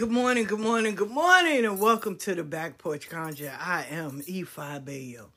good 0.00 0.10
morning, 0.10 0.44
good 0.44 0.58
morning, 0.58 0.94
good 0.94 1.10
morning, 1.10 1.66
and 1.66 1.78
welcome 1.78 2.16
to 2.16 2.34
the 2.34 2.42
Back 2.42 2.78
Porch 2.78 3.10
Conjure. 3.10 3.52
I 3.60 3.84
am 3.90 4.22
Ifa 4.22 4.82
Bayo. 4.82 5.28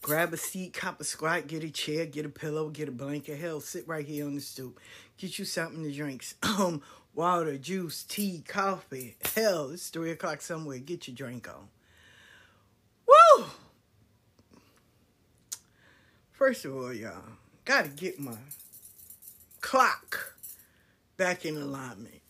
Grab 0.00 0.32
a 0.32 0.38
seat, 0.38 0.72
cop 0.72 1.02
a 1.02 1.04
squat, 1.04 1.46
get 1.46 1.62
a 1.62 1.68
chair, 1.68 2.06
get 2.06 2.24
a 2.24 2.30
pillow, 2.30 2.70
get 2.70 2.88
a 2.88 2.92
blanket. 2.92 3.38
Hell, 3.38 3.60
sit 3.60 3.86
right 3.86 4.06
here 4.06 4.24
on 4.24 4.36
the 4.36 4.40
stoop. 4.40 4.80
Get 5.18 5.38
you 5.38 5.44
something 5.44 5.82
to 5.82 5.92
drink. 5.92 6.24
Um, 6.58 6.80
water, 7.14 7.58
juice, 7.58 8.04
tea, 8.04 8.42
coffee. 8.48 9.16
Hell, 9.34 9.68
it's 9.68 9.90
three 9.90 10.12
o'clock 10.12 10.40
somewhere. 10.40 10.78
Get 10.78 11.06
your 11.06 11.14
drink 11.14 11.46
on. 11.46 11.68
Woo! 13.06 13.44
First 16.32 16.64
of 16.64 16.74
all, 16.74 16.94
y'all, 16.94 17.22
gotta 17.66 17.90
get 17.90 18.18
my 18.18 18.38
clock 19.60 20.36
back 21.18 21.44
in 21.44 21.58
alignment. 21.58 22.22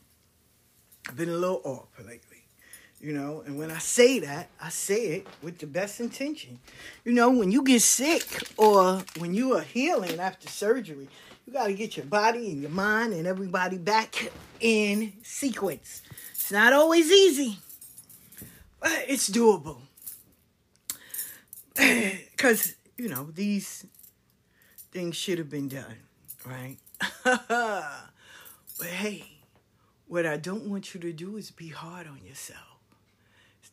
Been 1.14 1.28
a 1.28 1.32
little 1.32 1.60
off 1.64 1.86
lately, 1.98 2.42
you 3.00 3.12
know, 3.12 3.42
and 3.46 3.58
when 3.58 3.70
I 3.70 3.78
say 3.78 4.18
that, 4.18 4.48
I 4.60 4.70
say 4.70 5.06
it 5.06 5.26
with 5.40 5.58
the 5.58 5.66
best 5.66 6.00
intention. 6.00 6.58
You 7.04 7.12
know, 7.12 7.30
when 7.30 7.52
you 7.52 7.62
get 7.62 7.82
sick 7.82 8.24
or 8.56 9.02
when 9.18 9.32
you 9.32 9.54
are 9.54 9.62
healing 9.62 10.18
after 10.18 10.48
surgery, 10.48 11.08
you 11.46 11.52
got 11.52 11.68
to 11.68 11.74
get 11.74 11.96
your 11.96 12.06
body 12.06 12.50
and 12.50 12.60
your 12.60 12.70
mind 12.70 13.12
and 13.12 13.26
everybody 13.26 13.78
back 13.78 14.30
in 14.60 15.12
sequence. 15.22 16.02
It's 16.32 16.50
not 16.50 16.72
always 16.72 17.10
easy, 17.10 17.58
but 18.80 19.04
it's 19.06 19.30
doable. 19.30 19.78
Because, 22.36 22.74
you 22.98 23.08
know, 23.08 23.30
these 23.32 23.86
things 24.92 25.16
should 25.16 25.38
have 25.38 25.48
been 25.48 25.68
done, 25.68 25.96
right? 26.44 26.76
but 27.24 28.88
hey, 28.88 29.24
what 30.06 30.26
I 30.26 30.36
don't 30.36 30.68
want 30.70 30.94
you 30.94 31.00
to 31.00 31.12
do 31.12 31.36
is 31.36 31.50
be 31.50 31.68
hard 31.68 32.06
on 32.06 32.20
yourself. 32.24 32.60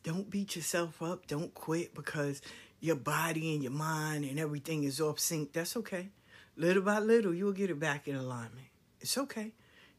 Don't 0.02 0.28
beat 0.28 0.54
yourself 0.54 1.02
up. 1.02 1.26
Don't 1.26 1.54
quit 1.54 1.94
because 1.94 2.42
your 2.78 2.96
body 2.96 3.54
and 3.54 3.62
your 3.62 3.72
mind 3.72 4.26
and 4.26 4.38
everything 4.38 4.84
is 4.84 5.00
off 5.00 5.18
sync. 5.18 5.54
That's 5.54 5.76
okay. 5.78 6.10
Little 6.56 6.82
by 6.82 6.98
little, 6.98 7.32
you'll 7.32 7.52
get 7.52 7.70
it 7.70 7.80
back 7.80 8.06
in 8.06 8.14
alignment. 8.14 8.66
It's 9.00 9.16
okay. 9.16 9.52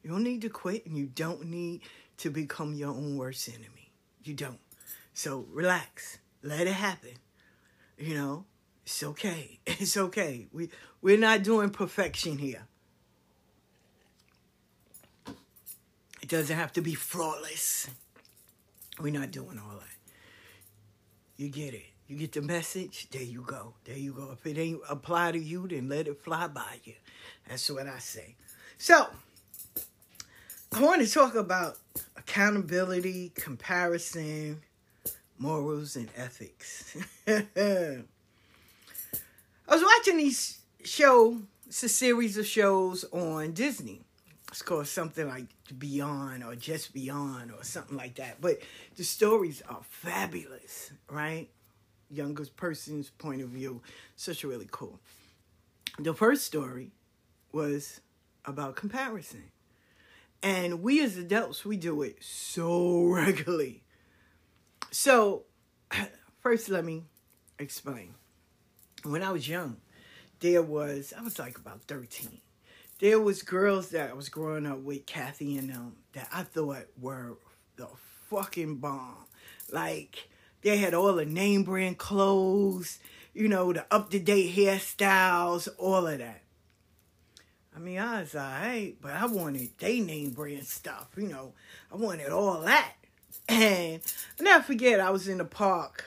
You 0.04 0.12
don't 0.12 0.24
need 0.24 0.44
to 0.44 0.50
quit 0.50 0.86
and 0.86 0.96
you 0.96 1.08
don't 1.08 1.46
need 1.46 1.82
to 2.18 2.30
become 2.30 2.76
your 2.76 2.90
own 2.90 3.18
worst 3.18 3.50
enemy. 3.50 3.92
You 4.24 4.36
don't. 4.36 4.60
So 5.14 5.48
relax. 5.52 6.20
Let 6.44 6.68
it 6.68 6.74
happen. 6.74 7.16
You 7.98 8.14
know, 8.14 8.46
it's 8.86 9.04
okay. 9.04 9.60
It's 9.66 9.98
okay. 9.98 10.48
We 10.54 10.70
we're 11.02 11.18
not 11.18 11.42
doing 11.42 11.72
perfection 11.72 12.38
here. 12.38 12.68
It 16.26 16.30
doesn't 16.30 16.58
have 16.58 16.74
to 16.74 16.82
be 16.82 16.96
flawless. 16.96 17.88
We're 19.00 19.14
not 19.14 19.30
doing 19.30 19.60
all 19.60 19.78
that. 19.78 20.14
You 21.38 21.50
get 21.50 21.76
it. 21.76 21.86
You 22.08 22.18
get 22.18 22.32
the 22.32 22.42
message. 22.42 23.08
There 23.12 23.22
you 23.22 23.44
go. 23.46 23.76
There 23.84 23.96
you 23.96 24.12
go. 24.12 24.32
If 24.32 24.44
it 24.48 24.60
ain't 24.60 24.82
apply 24.90 25.34
to 25.34 25.38
you, 25.38 25.68
then 25.68 25.88
let 25.88 26.08
it 26.08 26.20
fly 26.20 26.48
by 26.48 26.80
you. 26.84 26.96
That's 27.48 27.70
what 27.70 27.86
I 27.86 28.00
say. 28.00 28.38
So, 28.80 29.06
I 30.74 30.82
want 30.82 31.06
to 31.06 31.14
talk 31.14 31.36
about 31.36 31.78
accountability, 32.18 33.32
comparison, 33.36 34.64
morals 35.38 35.96
and 35.96 36.10
ethics. 36.18 36.98
I 37.28 38.02
was 39.70 39.84
watching 39.84 40.18
these 40.18 40.58
show. 40.84 41.40
It's 41.68 41.84
a 41.84 41.90
series 41.90 42.36
of 42.40 42.48
shows 42.48 43.06
on 43.12 43.52
Disney. 43.52 44.02
It's 44.48 44.64
called 44.64 44.88
something 44.88 45.28
like 45.28 45.55
Beyond 45.78 46.44
or 46.44 46.56
Just 46.56 46.94
Beyond 46.94 47.52
or 47.52 47.64
something 47.64 47.98
like 47.98 48.16
that. 48.16 48.42
But 48.42 48.60
the 48.96 49.04
stories 49.04 49.64
are 49.68 49.82
fabulous, 49.84 50.92
right? 51.10 51.50
Youngest 52.10 52.56
person's 52.56 53.10
point 53.10 53.42
of 53.42 53.50
view. 53.50 53.82
Such 54.16 54.44
a 54.44 54.48
really 54.48 54.68
cool. 54.72 55.00
The 55.98 56.14
first 56.14 56.46
story 56.46 56.92
was 57.52 58.02
about 58.46 58.76
comparison. 58.76 59.52
And 60.44 60.84
we 60.84 61.04
as 61.04 61.18
adults, 61.18 61.66
we 61.66 61.78
do 61.78 62.02
it 62.04 62.18
so 62.22 63.04
regularly. 63.06 63.84
So, 64.92 65.44
first, 66.40 66.70
let 66.70 66.86
me 66.86 67.04
explain. 67.58 68.16
When 69.04 69.24
I 69.24 69.32
was 69.32 69.48
young, 69.48 69.78
there 70.40 70.62
was, 70.62 71.14
I 71.18 71.22
was 71.22 71.40
like 71.40 71.58
about 71.58 71.84
13. 71.84 72.40
There 73.00 73.20
was 73.20 73.44
girls 73.44 73.90
that 73.90 74.12
I 74.12 74.14
was 74.14 74.30
growing 74.30 74.66
up 74.66 74.80
with, 74.80 75.06
Kathy 75.06 75.58
and 75.58 75.70
them, 75.70 75.98
that 76.14 76.30
I 76.32 76.44
thought 76.44 76.86
were 77.00 77.38
the 77.76 77.90
fucking 78.30 78.78
bomb. 78.78 79.26
Like, 79.72 80.30
they 80.62 80.78
had 80.78 80.94
all 80.94 81.14
the 81.14 81.26
name 81.26 81.64
brand 81.64 81.98
clothes, 81.98 83.00
you 83.34 83.50
know, 83.50 83.74
the 83.74 83.86
up 83.92 84.12
to 84.12 84.20
date 84.20 84.56
hairstyles, 84.56 85.68
all 85.78 86.08
of 86.08 86.20
that. 86.20 86.42
I 87.76 87.80
mean, 87.80 88.00
I 88.00 88.22
was 88.22 88.34
alright, 88.34 88.96
but 89.02 89.12
I 89.12 89.26
wanted 89.26 89.72
they 89.78 90.00
name 90.00 90.30
brand 90.30 90.66
stuff, 90.66 91.10
you 91.18 91.28
know. 91.28 91.54
I 91.92 91.98
wanted 91.98 92.30
all 92.30 92.62
that. 92.62 92.94
And 93.48 94.02
I 94.40 94.44
never 94.44 94.64
forget, 94.64 95.00
I 95.00 95.12
was 95.12 95.28
in 95.28 95.38
the 95.38 95.46
park 95.46 96.06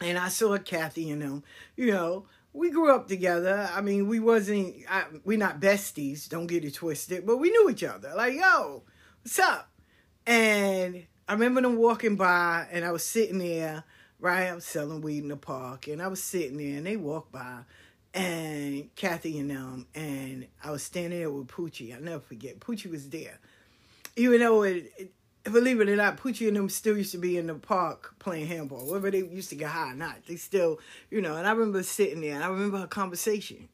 and 0.00 0.16
I 0.16 0.28
saw 0.28 0.56
Kathy 0.58 1.10
and 1.10 1.20
them, 1.20 1.42
you 1.76 1.90
know. 1.90 2.26
We 2.54 2.70
grew 2.70 2.94
up 2.94 3.08
together. 3.08 3.68
I 3.74 3.82
mean, 3.82 4.08
we 4.08 4.20
wasn't, 4.20 4.76
I, 4.88 5.04
we 5.24 5.36
not 5.36 5.60
besties, 5.60 6.28
don't 6.28 6.46
get 6.46 6.64
it 6.64 6.74
twisted, 6.74 7.26
but 7.26 7.36
we 7.36 7.50
knew 7.50 7.68
each 7.68 7.84
other. 7.84 8.12
Like, 8.16 8.34
yo, 8.34 8.84
what's 9.22 9.38
up? 9.38 9.68
And 10.26 11.04
I 11.28 11.32
remember 11.32 11.60
them 11.60 11.76
walking 11.76 12.16
by 12.16 12.66
and 12.70 12.84
I 12.84 12.92
was 12.92 13.04
sitting 13.04 13.38
there, 13.38 13.84
right? 14.18 14.46
I 14.46 14.54
was 14.54 14.64
selling 14.64 15.02
weed 15.02 15.24
in 15.24 15.28
the 15.28 15.36
park 15.36 15.88
and 15.88 16.00
I 16.00 16.06
was 16.06 16.22
sitting 16.22 16.56
there 16.56 16.78
and 16.78 16.86
they 16.86 16.96
walked 16.96 17.32
by 17.32 17.64
and 18.14 18.94
Kathy 18.94 19.38
and 19.40 19.50
them, 19.50 19.86
and 19.94 20.46
I 20.62 20.70
was 20.70 20.84
standing 20.84 21.18
there 21.18 21.30
with 21.30 21.48
Poochie. 21.48 21.94
I'll 21.94 22.00
never 22.00 22.20
forget. 22.20 22.60
Poochie 22.60 22.90
was 22.90 23.08
there. 23.08 23.40
Even 24.16 24.38
though 24.38 24.62
it, 24.62 24.92
it 24.96 25.12
believe 25.50 25.80
it 25.80 25.88
or 25.88 25.96
not, 25.96 26.16
Poochie 26.16 26.48
and 26.48 26.56
them 26.56 26.68
still 26.68 26.96
used 26.96 27.12
to 27.12 27.18
be 27.18 27.36
in 27.36 27.46
the 27.46 27.54
park 27.54 28.14
playing 28.18 28.46
handball. 28.46 28.90
Whether 28.90 29.10
they 29.10 29.18
used 29.18 29.50
to 29.50 29.56
get 29.56 29.70
high 29.70 29.92
or 29.92 29.94
not, 29.94 30.24
they 30.26 30.36
still, 30.36 30.80
you 31.10 31.20
know. 31.20 31.36
And 31.36 31.46
I 31.46 31.52
remember 31.52 31.82
sitting 31.82 32.20
there, 32.20 32.34
and 32.34 32.44
I 32.44 32.48
remember 32.48 32.78
her 32.78 32.86
conversation. 32.86 33.68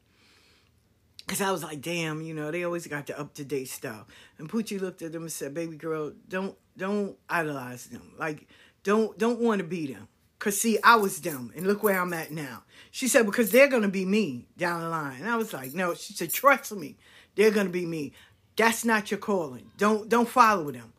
Cause 1.28 1.40
I 1.40 1.52
was 1.52 1.62
like, 1.62 1.80
damn, 1.80 2.22
you 2.22 2.34
know, 2.34 2.50
they 2.50 2.64
always 2.64 2.88
got 2.88 3.06
the 3.06 3.18
up 3.18 3.34
to 3.34 3.44
date 3.44 3.68
stuff. 3.68 4.06
And 4.38 4.50
Poochie 4.50 4.80
looked 4.80 5.00
at 5.00 5.12
them 5.12 5.22
and 5.22 5.30
said, 5.30 5.54
"Baby 5.54 5.76
girl, 5.76 6.12
don't 6.28 6.56
don't 6.76 7.16
idolize 7.28 7.86
them. 7.86 8.02
Like, 8.18 8.48
don't 8.82 9.16
don't 9.16 9.38
want 9.38 9.60
to 9.60 9.64
be 9.64 9.92
them. 9.92 10.08
Cause 10.40 10.60
see, 10.60 10.76
I 10.82 10.96
was 10.96 11.20
them, 11.20 11.52
and 11.54 11.68
look 11.68 11.84
where 11.84 12.00
I'm 12.00 12.12
at 12.14 12.32
now." 12.32 12.64
She 12.90 13.06
said, 13.06 13.26
"Because 13.26 13.52
they're 13.52 13.68
gonna 13.68 13.86
be 13.86 14.04
me 14.04 14.48
down 14.58 14.80
the 14.80 14.88
line." 14.88 15.20
And 15.20 15.30
I 15.30 15.36
was 15.36 15.52
like, 15.52 15.72
"No." 15.72 15.94
She 15.94 16.14
said, 16.14 16.32
"Trust 16.32 16.72
me, 16.72 16.96
they're 17.36 17.52
gonna 17.52 17.70
be 17.70 17.86
me. 17.86 18.12
That's 18.56 18.84
not 18.84 19.12
your 19.12 19.18
calling. 19.18 19.70
Don't 19.76 20.08
don't 20.08 20.28
follow 20.28 20.72
them. 20.72 20.92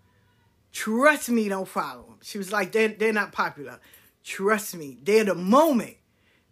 Trust 0.71 1.29
me, 1.29 1.49
don't 1.49 1.67
follow 1.67 2.03
them." 2.03 2.17
She 2.21 2.37
was 2.37 2.51
like, 2.51 2.71
"They're 2.71 2.89
they're 2.89 3.13
not 3.13 3.31
popular. 3.31 3.79
Trust 4.23 4.75
me, 4.75 4.97
they're 5.03 5.25
the 5.25 5.35
moment, 5.35 5.97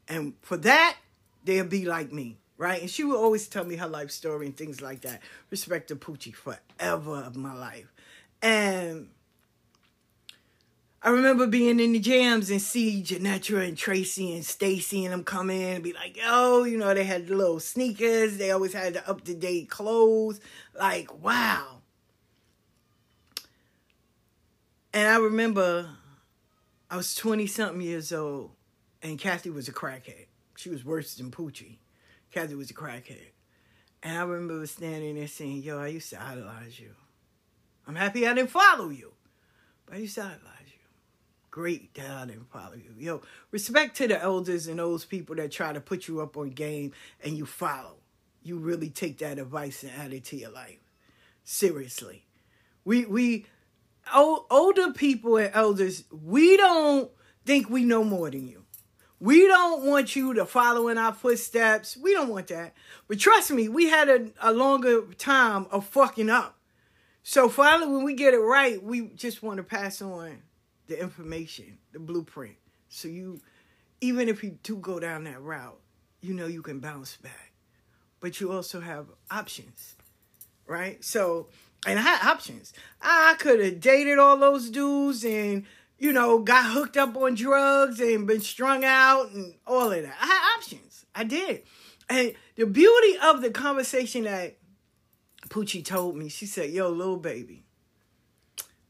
and 0.08 0.34
for 0.42 0.58
that, 0.58 0.98
they'll 1.44 1.66
be 1.66 1.86
like 1.86 2.12
me." 2.12 2.38
right? 2.60 2.82
And 2.82 2.90
she 2.92 3.04
would 3.06 3.18
always 3.18 3.48
tell 3.48 3.64
me 3.64 3.78
her 3.78 3.88
life 3.88 4.12
story 4.12 4.46
and 4.46 4.56
things 4.56 4.82
like 4.82 5.02
that. 5.02 5.22
Respect 5.50 5.88
to 5.88 5.96
Poochie 5.96 6.36
forever 6.36 7.16
of 7.16 7.36
my 7.36 7.54
life. 7.56 7.92
And 8.42 9.08
I 11.02 11.10
remember 11.10 11.48
being 11.48 11.80
in 11.80 11.94
the 11.94 12.00
jams 12.00 12.52
and 12.52 12.62
see 12.62 13.02
Janetra 13.02 13.66
and 13.66 13.78
Tracy 13.78 14.34
and 14.36 14.46
Stacy 14.46 15.06
and 15.06 15.14
them 15.14 15.24
come 15.24 15.50
in 15.50 15.76
and 15.76 15.84
be 15.84 15.94
like, 15.94 16.18
yo, 16.18 16.66
you 16.66 16.78
know, 16.78 16.94
they 16.94 17.06
had 17.06 17.28
the 17.28 17.36
little 17.36 17.62
sneakers. 17.62 18.38
They 18.38 18.52
always 18.52 18.74
had 18.74 18.96
the 18.96 19.10
up 19.10 19.24
to 19.24 19.34
date 19.34 19.70
clothes. 19.70 20.42
Like, 20.78 21.24
wow. 21.24 21.79
And 24.94 25.08
I 25.08 25.18
remember 25.18 25.90
I 26.90 26.98
was 26.98 27.14
20 27.14 27.46
something 27.48 27.82
years 27.82 28.12
old 28.12 28.52
and 29.04 29.20
Kathy 29.20 29.52
was 29.52 29.68
a 29.68 29.74
crackhead. 29.74 30.26
She 30.56 30.70
was 30.70 30.84
worse 30.84 31.16
than 31.16 31.32
Poochie. 31.32 31.78
Kathy 32.32 32.56
was 32.56 32.72
a 32.72 32.74
crackhead. 32.74 33.32
And 34.02 34.18
I 34.18 34.24
remember 34.24 34.66
standing 34.66 35.16
there 35.16 35.28
saying, 35.28 35.64
Yo, 35.64 35.80
I 35.80 35.88
used 35.88 36.10
to 36.12 36.22
idolize 36.22 36.80
you. 36.80 36.96
I'm 37.88 37.96
happy 37.96 38.28
I 38.28 38.34
didn't 38.34 38.50
follow 38.50 38.90
you, 38.90 39.14
but 39.86 39.96
I 39.96 40.00
used 40.00 40.16
to 40.16 40.22
idolize 40.22 40.68
you. 40.68 40.80
Great 41.52 41.94
that 41.96 42.10
I 42.10 42.26
didn't 42.26 42.52
follow 42.52 42.76
you. 42.76 42.94
Yo, 42.98 43.22
respect 43.52 43.98
to 43.98 44.08
the 44.08 44.22
elders 44.22 44.68
and 44.68 44.80
those 44.80 45.06
people 45.06 45.36
that 45.36 45.52
try 45.52 45.74
to 45.74 45.82
put 45.82 46.08
you 46.08 46.22
up 46.22 46.38
on 46.38 46.50
game 46.52 46.94
and 47.24 47.38
you 47.38 47.46
follow. 47.46 47.98
You 48.42 48.58
really 48.58 48.90
take 48.90 49.18
that 49.20 49.38
advice 49.38 49.84
and 49.84 49.92
add 50.00 50.14
it 50.14 50.24
to 50.26 50.36
your 50.36 50.52
life. 50.52 50.80
Seriously. 51.44 52.26
We, 52.86 53.06
we, 53.06 53.46
old, 54.14 54.46
older 54.50 54.92
people 54.94 55.38
and 55.38 55.52
elders, 55.54 56.04
we 56.12 56.58
don't 56.58 57.10
think 57.46 57.70
we 57.70 57.84
know 57.84 58.04
more 58.04 58.30
than 58.30 58.48
you. 58.48 58.66
We 59.20 59.48
don't 59.48 59.86
want 59.86 60.16
you 60.16 60.34
to 60.36 60.46
follow 60.46 60.88
in 60.88 60.98
our 60.98 61.14
footsteps. 61.14 61.98
We 61.98 62.14
don't 62.14 62.30
want 62.30 62.48
that. 62.48 62.74
But 63.08 63.20
trust 63.20 63.52
me, 63.52 63.68
we 63.68 63.90
had 63.90 64.08
a, 64.08 64.30
a 64.42 64.54
longer 64.54 65.02
time 65.18 65.68
of 65.72 65.86
fucking 65.86 66.30
up. 66.30 66.58
So 67.24 67.50
finally, 67.50 67.92
when 67.92 68.06
we 68.06 68.14
get 68.14 68.34
it 68.34 68.40
right, 68.40 68.82
we 68.82 69.10
just 69.10 69.44
want 69.44 69.58
to 69.58 69.64
pass 69.64 70.02
on 70.02 70.42
the 70.88 71.00
information, 71.00 71.78
the 71.92 72.00
blueprint. 72.00 72.56
So 72.88 73.08
you, 73.08 73.42
even 74.00 74.30
if 74.30 74.44
you 74.44 74.58
do 74.64 74.78
go 74.78 75.00
down 75.00 75.26
that 75.26 75.42
route, 75.42 75.80
you 76.22 76.34
know 76.34 76.48
you 76.48 76.62
can 76.62 76.80
bounce 76.80 77.18
back. 77.18 77.54
But 78.22 78.40
you 78.40 78.52
also 78.52 78.80
have 78.80 79.08
options, 79.30 79.96
right? 80.66 81.04
So, 81.04 81.48
and 81.86 82.00
I 82.00 82.02
had 82.02 82.28
options. 82.30 82.74
I 83.02 83.36
could 83.40 83.60
have 83.60 83.80
dated 83.80 84.20
all 84.20 84.38
those 84.38 84.70
dudes 84.70 85.24
and 85.24 85.66
you 86.00 86.14
know, 86.14 86.40
got 86.40 86.72
hooked 86.72 86.98
up 86.98 87.16
on 87.18 87.36
drugs 87.36 88.00
and 88.00 88.26
been 88.26 88.40
strung 88.40 88.86
out 88.86 89.32
and 89.32 89.54
all 89.68 89.92
of 89.92 90.02
that. 90.02 90.16
I 90.20 90.26
had 90.26 90.58
options. 90.58 91.06
I 91.14 91.26
did. 91.26 91.64
And 92.10 92.34
the 92.56 92.66
beauty 92.66 93.18
of 93.24 93.42
the 93.42 93.52
conversation 93.52 94.24
that 94.24 94.58
Poochie 95.50 95.84
told 95.84 96.16
me, 96.16 96.30
she 96.30 96.46
said, 96.46 96.70
Yo, 96.72 96.90
little 96.90 97.18
baby, 97.18 97.66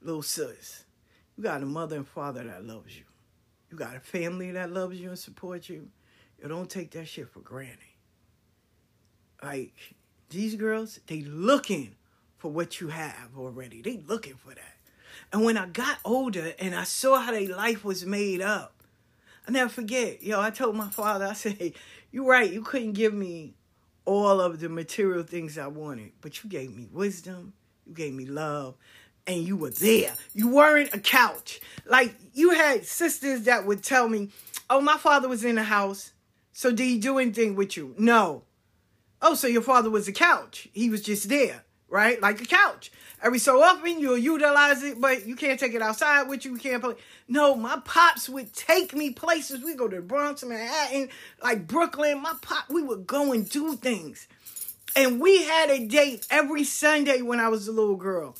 little 0.01 0.21
sis, 0.21 0.85
you 1.35 1.43
got 1.43 1.63
a 1.63 1.65
mother 1.65 1.97
and 1.97 2.07
father 2.07 2.43
that 2.43 2.63
loves 2.63 2.95
you. 2.95 3.05
You 3.71 3.77
got 3.77 3.95
a 3.95 3.99
family 3.99 4.51
that 4.51 4.71
loves 4.71 4.99
you 4.99 5.09
and 5.09 5.19
supports 5.19 5.67
you. 5.67 5.89
You 6.41 6.47
don't 6.47 6.69
take 6.69 6.91
that 6.91 7.07
shit 7.07 7.29
for 7.29 7.39
granted. 7.39 7.77
Like, 9.43 9.95
these 10.29 10.55
girls, 10.55 10.99
they 11.07 11.21
looking 11.21 11.95
for 12.39 12.51
what 12.51 12.81
you 12.81 12.87
have 12.87 13.37
already. 13.37 13.81
They 13.81 14.01
looking 14.07 14.35
for 14.35 14.49
that. 14.49 14.77
And 15.31 15.45
when 15.45 15.57
I 15.57 15.67
got 15.67 15.99
older 16.03 16.53
and 16.57 16.73
I 16.73 16.85
saw 16.85 17.19
how 17.19 17.31
their 17.31 17.47
life 17.55 17.85
was 17.85 18.05
made 18.05 18.41
up, 18.41 18.73
I 19.47 19.51
never 19.51 19.69
forget. 19.69 20.23
Yo, 20.23 20.41
I 20.41 20.49
told 20.49 20.75
my 20.75 20.89
father, 20.89 21.25
I 21.25 21.33
said, 21.33 21.57
hey, 21.57 21.73
you're 22.11 22.25
right, 22.25 22.51
you 22.51 22.61
couldn't 22.61 22.93
give 22.93 23.13
me 23.13 23.53
all 24.05 24.41
of 24.41 24.59
the 24.59 24.69
material 24.69 25.23
things 25.23 25.57
I 25.57 25.67
wanted, 25.67 26.13
but 26.21 26.43
you 26.43 26.49
gave 26.49 26.75
me 26.75 26.87
wisdom, 26.91 27.53
you 27.85 27.93
gave 27.93 28.13
me 28.13 28.25
love, 28.25 28.75
and 29.27 29.43
you 29.43 29.55
were 29.55 29.69
there. 29.69 30.13
You 30.33 30.49
weren't 30.49 30.93
a 30.93 30.99
couch. 30.99 31.61
Like 31.85 32.15
you 32.33 32.51
had 32.51 32.85
sisters 32.85 33.43
that 33.43 33.65
would 33.65 33.83
tell 33.83 34.09
me, 34.09 34.29
Oh, 34.69 34.81
my 34.81 34.97
father 34.97 35.27
was 35.27 35.43
in 35.43 35.55
the 35.55 35.63
house. 35.63 36.13
So 36.53 36.71
did 36.71 36.85
he 36.85 36.99
do 36.99 37.17
anything 37.17 37.55
with 37.55 37.75
you? 37.75 37.95
No. 37.97 38.43
Oh, 39.21 39.33
so 39.33 39.47
your 39.47 39.61
father 39.61 39.89
was 39.89 40.07
a 40.07 40.11
couch. 40.11 40.67
He 40.73 40.89
was 40.89 41.01
just 41.01 41.27
there, 41.27 41.63
right? 41.89 42.21
Like 42.21 42.41
a 42.41 42.45
couch. 42.45 42.91
Every 43.21 43.39
so 43.39 43.61
often 43.61 43.99
you'll 43.99 44.17
utilize 44.17 44.83
it, 44.83 45.01
but 45.01 45.25
you 45.25 45.35
can't 45.35 45.59
take 45.59 45.73
it 45.73 45.81
outside 45.81 46.23
with 46.23 46.45
you. 46.45 46.53
You 46.53 46.57
can't 46.57 46.81
play. 46.81 46.95
No, 47.27 47.55
my 47.55 47.79
pops 47.83 48.29
would 48.29 48.53
take 48.53 48.93
me 48.95 49.11
places. 49.11 49.63
We 49.63 49.75
go 49.75 49.87
to 49.87 49.97
the 49.97 50.01
Bronx, 50.01 50.43
Manhattan, 50.43 51.09
like 51.43 51.67
Brooklyn. 51.67 52.21
My 52.21 52.33
pop, 52.41 52.69
we 52.69 52.81
would 52.81 53.05
go 53.05 53.33
and 53.33 53.49
do 53.49 53.75
things. 53.75 54.27
And 54.95 55.19
we 55.19 55.43
had 55.43 55.69
a 55.69 55.85
date 55.85 56.25
every 56.31 56.63
Sunday 56.63 57.21
when 57.21 57.39
I 57.39 57.49
was 57.49 57.67
a 57.67 57.71
little 57.71 57.95
girl. 57.95 58.35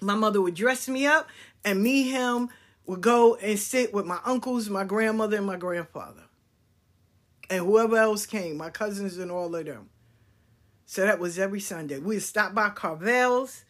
My 0.00 0.14
mother 0.14 0.40
would 0.40 0.54
dress 0.54 0.88
me 0.88 1.06
up, 1.06 1.28
and 1.64 1.82
me, 1.82 2.10
him, 2.10 2.48
would 2.86 3.00
go 3.00 3.36
and 3.36 3.58
sit 3.58 3.92
with 3.92 4.06
my 4.06 4.18
uncles, 4.24 4.68
my 4.68 4.84
grandmother, 4.84 5.36
and 5.36 5.46
my 5.46 5.56
grandfather. 5.56 6.22
And 7.50 7.64
whoever 7.64 7.96
else 7.96 8.26
came, 8.26 8.56
my 8.56 8.70
cousins 8.70 9.18
and 9.18 9.30
all 9.30 9.54
of 9.54 9.66
them. 9.66 9.90
So 10.86 11.04
that 11.04 11.18
was 11.18 11.38
every 11.38 11.60
Sunday. 11.60 11.98
We'd 11.98 12.20
stop 12.20 12.54
by 12.54 12.70
Carvel's. 12.70 13.64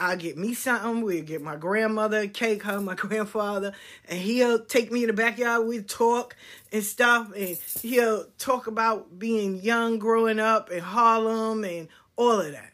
I'll 0.00 0.16
get 0.16 0.38
me 0.38 0.54
something. 0.54 1.02
We'll 1.02 1.24
get 1.24 1.42
my 1.42 1.56
grandmother 1.56 2.28
cake, 2.28 2.62
her, 2.62 2.80
my 2.80 2.94
grandfather, 2.96 3.72
and 4.08 4.20
he'll 4.20 4.64
take 4.64 4.92
me 4.92 5.02
in 5.02 5.08
the 5.08 5.12
backyard. 5.12 5.66
we 5.66 5.82
talk 5.82 6.36
and 6.70 6.84
stuff, 6.84 7.32
and 7.36 7.58
he'll 7.82 8.26
talk 8.38 8.68
about 8.68 9.18
being 9.18 9.56
young, 9.56 9.98
growing 9.98 10.38
up 10.38 10.70
in 10.70 10.80
Harlem, 10.80 11.64
and 11.64 11.88
all 12.16 12.40
of 12.40 12.52
that. 12.52 12.72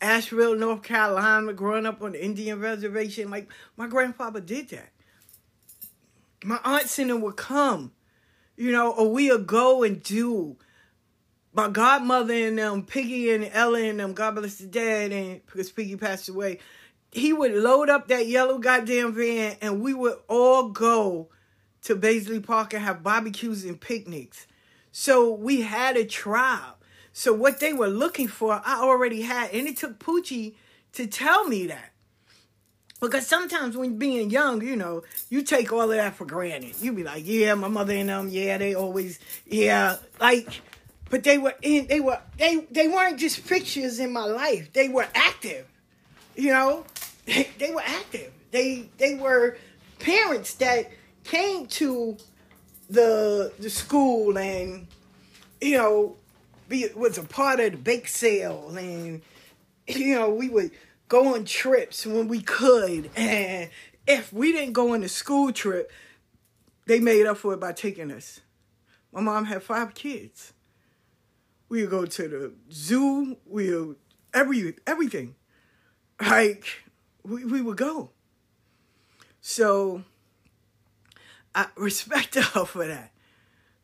Asheville, 0.00 0.56
North 0.56 0.82
Carolina, 0.82 1.52
growing 1.52 1.86
up 1.86 2.02
on 2.02 2.12
the 2.12 2.24
Indian 2.24 2.58
reservation. 2.60 3.30
Like, 3.30 3.48
my 3.76 3.86
grandfather 3.86 4.40
did 4.40 4.70
that. 4.70 4.90
My 6.42 6.58
aunts 6.64 6.98
and 6.98 7.10
them 7.10 7.20
would 7.20 7.36
come, 7.36 7.92
you 8.56 8.72
know, 8.72 8.90
or 8.90 9.12
we'll 9.12 9.38
go 9.38 9.84
and 9.84 10.02
do 10.02 10.56
my 11.54 11.68
godmother 11.68 12.34
and 12.34 12.58
them, 12.58 12.84
Piggy 12.84 13.30
and 13.30 13.48
Ella 13.52 13.80
and 13.82 14.00
them, 14.00 14.12
God 14.14 14.36
bless 14.36 14.56
the 14.56 14.66
dad, 14.66 15.12
and 15.12 15.44
because 15.44 15.70
Piggy 15.70 15.96
passed 15.96 16.28
away, 16.28 16.58
he 17.12 17.32
would 17.32 17.52
load 17.52 17.90
up 17.90 18.08
that 18.08 18.26
yellow 18.26 18.58
goddamn 18.58 19.12
van 19.14 19.56
and 19.60 19.82
we 19.82 19.92
would 19.92 20.16
all 20.28 20.70
go 20.70 21.28
to 21.82 21.94
Baisley 21.94 22.42
Park 22.42 22.72
and 22.72 22.82
have 22.82 23.02
barbecues 23.02 23.64
and 23.64 23.78
picnics. 23.78 24.46
So 24.92 25.30
we 25.30 25.60
had 25.60 25.96
a 25.96 26.06
tribe. 26.06 26.74
So 27.12 27.34
what 27.34 27.60
they 27.60 27.74
were 27.74 27.88
looking 27.88 28.28
for, 28.28 28.62
I 28.64 28.76
already 28.80 29.22
had. 29.22 29.50
And 29.52 29.68
it 29.68 29.76
took 29.76 29.98
Poochie 29.98 30.54
to 30.94 31.06
tell 31.06 31.46
me 31.46 31.66
that. 31.66 31.90
Because 33.00 33.26
sometimes 33.26 33.76
when 33.76 33.98
being 33.98 34.30
young, 34.30 34.62
you 34.62 34.76
know, 34.76 35.02
you 35.28 35.42
take 35.42 35.72
all 35.72 35.90
of 35.90 35.96
that 35.96 36.14
for 36.14 36.24
granted. 36.24 36.80
You 36.80 36.92
be 36.92 37.02
like, 37.02 37.24
yeah, 37.26 37.52
my 37.54 37.68
mother 37.68 37.94
and 37.94 38.08
them, 38.08 38.28
yeah, 38.28 38.56
they 38.58 38.74
always, 38.74 39.18
yeah, 39.44 39.96
like 40.20 40.62
but 41.12 41.22
they 41.22 41.38
were 41.38 41.54
in 41.62 41.86
they 41.86 42.00
were 42.00 42.18
they 42.38 42.66
they 42.72 42.88
weren't 42.88 43.20
just 43.20 43.46
pictures 43.46 44.00
in 44.00 44.12
my 44.12 44.24
life. 44.24 44.72
They 44.72 44.88
were 44.88 45.06
active 45.14 45.68
you 46.34 46.52
know? 46.52 46.84
They, 47.26 47.48
they 47.58 47.70
were 47.72 47.82
active. 47.84 48.32
They 48.50 48.88
they 48.98 49.14
were 49.14 49.56
parents 49.98 50.54
that 50.54 50.90
came 51.24 51.66
to 51.66 52.16
the 52.90 53.52
the 53.58 53.70
school 53.70 54.36
and 54.36 54.86
you 55.60 55.78
know 55.78 56.16
be 56.68 56.88
was 56.94 57.18
a 57.18 57.22
part 57.22 57.60
of 57.60 57.72
the 57.72 57.78
bake 57.78 58.08
sale 58.08 58.74
and 58.76 59.22
you 59.86 60.14
know 60.14 60.28
we 60.28 60.48
would 60.48 60.70
go 61.08 61.34
on 61.34 61.44
trips 61.44 62.06
when 62.06 62.28
we 62.28 62.40
could. 62.40 63.10
And 63.16 63.70
if 64.06 64.32
we 64.32 64.52
didn't 64.52 64.72
go 64.72 64.94
on 64.94 65.02
a 65.02 65.08
school 65.08 65.52
trip 65.52 65.90
they 66.86 66.98
made 66.98 67.26
up 67.26 67.36
for 67.36 67.54
it 67.54 67.60
by 67.60 67.72
taking 67.72 68.10
us. 68.10 68.40
My 69.12 69.20
mom 69.20 69.44
had 69.44 69.62
five 69.62 69.94
kids 69.94 70.52
We'll 71.72 71.88
go 71.88 72.04
to 72.04 72.28
the 72.28 72.52
zoo. 72.70 73.38
We'll 73.46 73.94
every 74.34 74.74
everything. 74.86 75.36
Like 76.20 76.66
we, 77.22 77.46
we 77.46 77.62
would 77.62 77.78
go. 77.78 78.10
So 79.40 80.04
I 81.54 81.68
respect 81.78 82.34
her 82.34 82.66
for 82.66 82.86
that. 82.86 83.12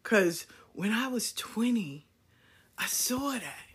Cause 0.02 0.45
when 0.75 0.92
I 0.92 1.09
was 1.09 1.33
20, 1.33 2.04
I 2.76 2.85
saw 2.85 3.30
that. 3.30 3.66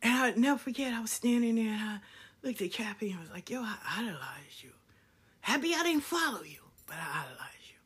And 0.00 0.14
I'd 0.14 0.38
never 0.38 0.58
forget, 0.58 0.94
I 0.94 1.02
was 1.02 1.10
standing 1.10 1.56
there 1.56 1.74
and 1.74 1.82
I 1.82 1.98
looked 2.42 2.62
at 2.62 2.72
Kathy 2.72 3.10
and 3.10 3.18
I 3.18 3.20
was 3.20 3.30
like, 3.30 3.50
yo, 3.50 3.60
I 3.60 3.76
idolized 3.98 4.62
you. 4.62 4.70
Happy 5.42 5.74
I 5.74 5.82
didn't 5.82 6.04
follow 6.04 6.42
you, 6.42 6.60
but 6.86 6.96
I 6.96 7.24
idolized 7.24 7.68
you. 7.68 7.76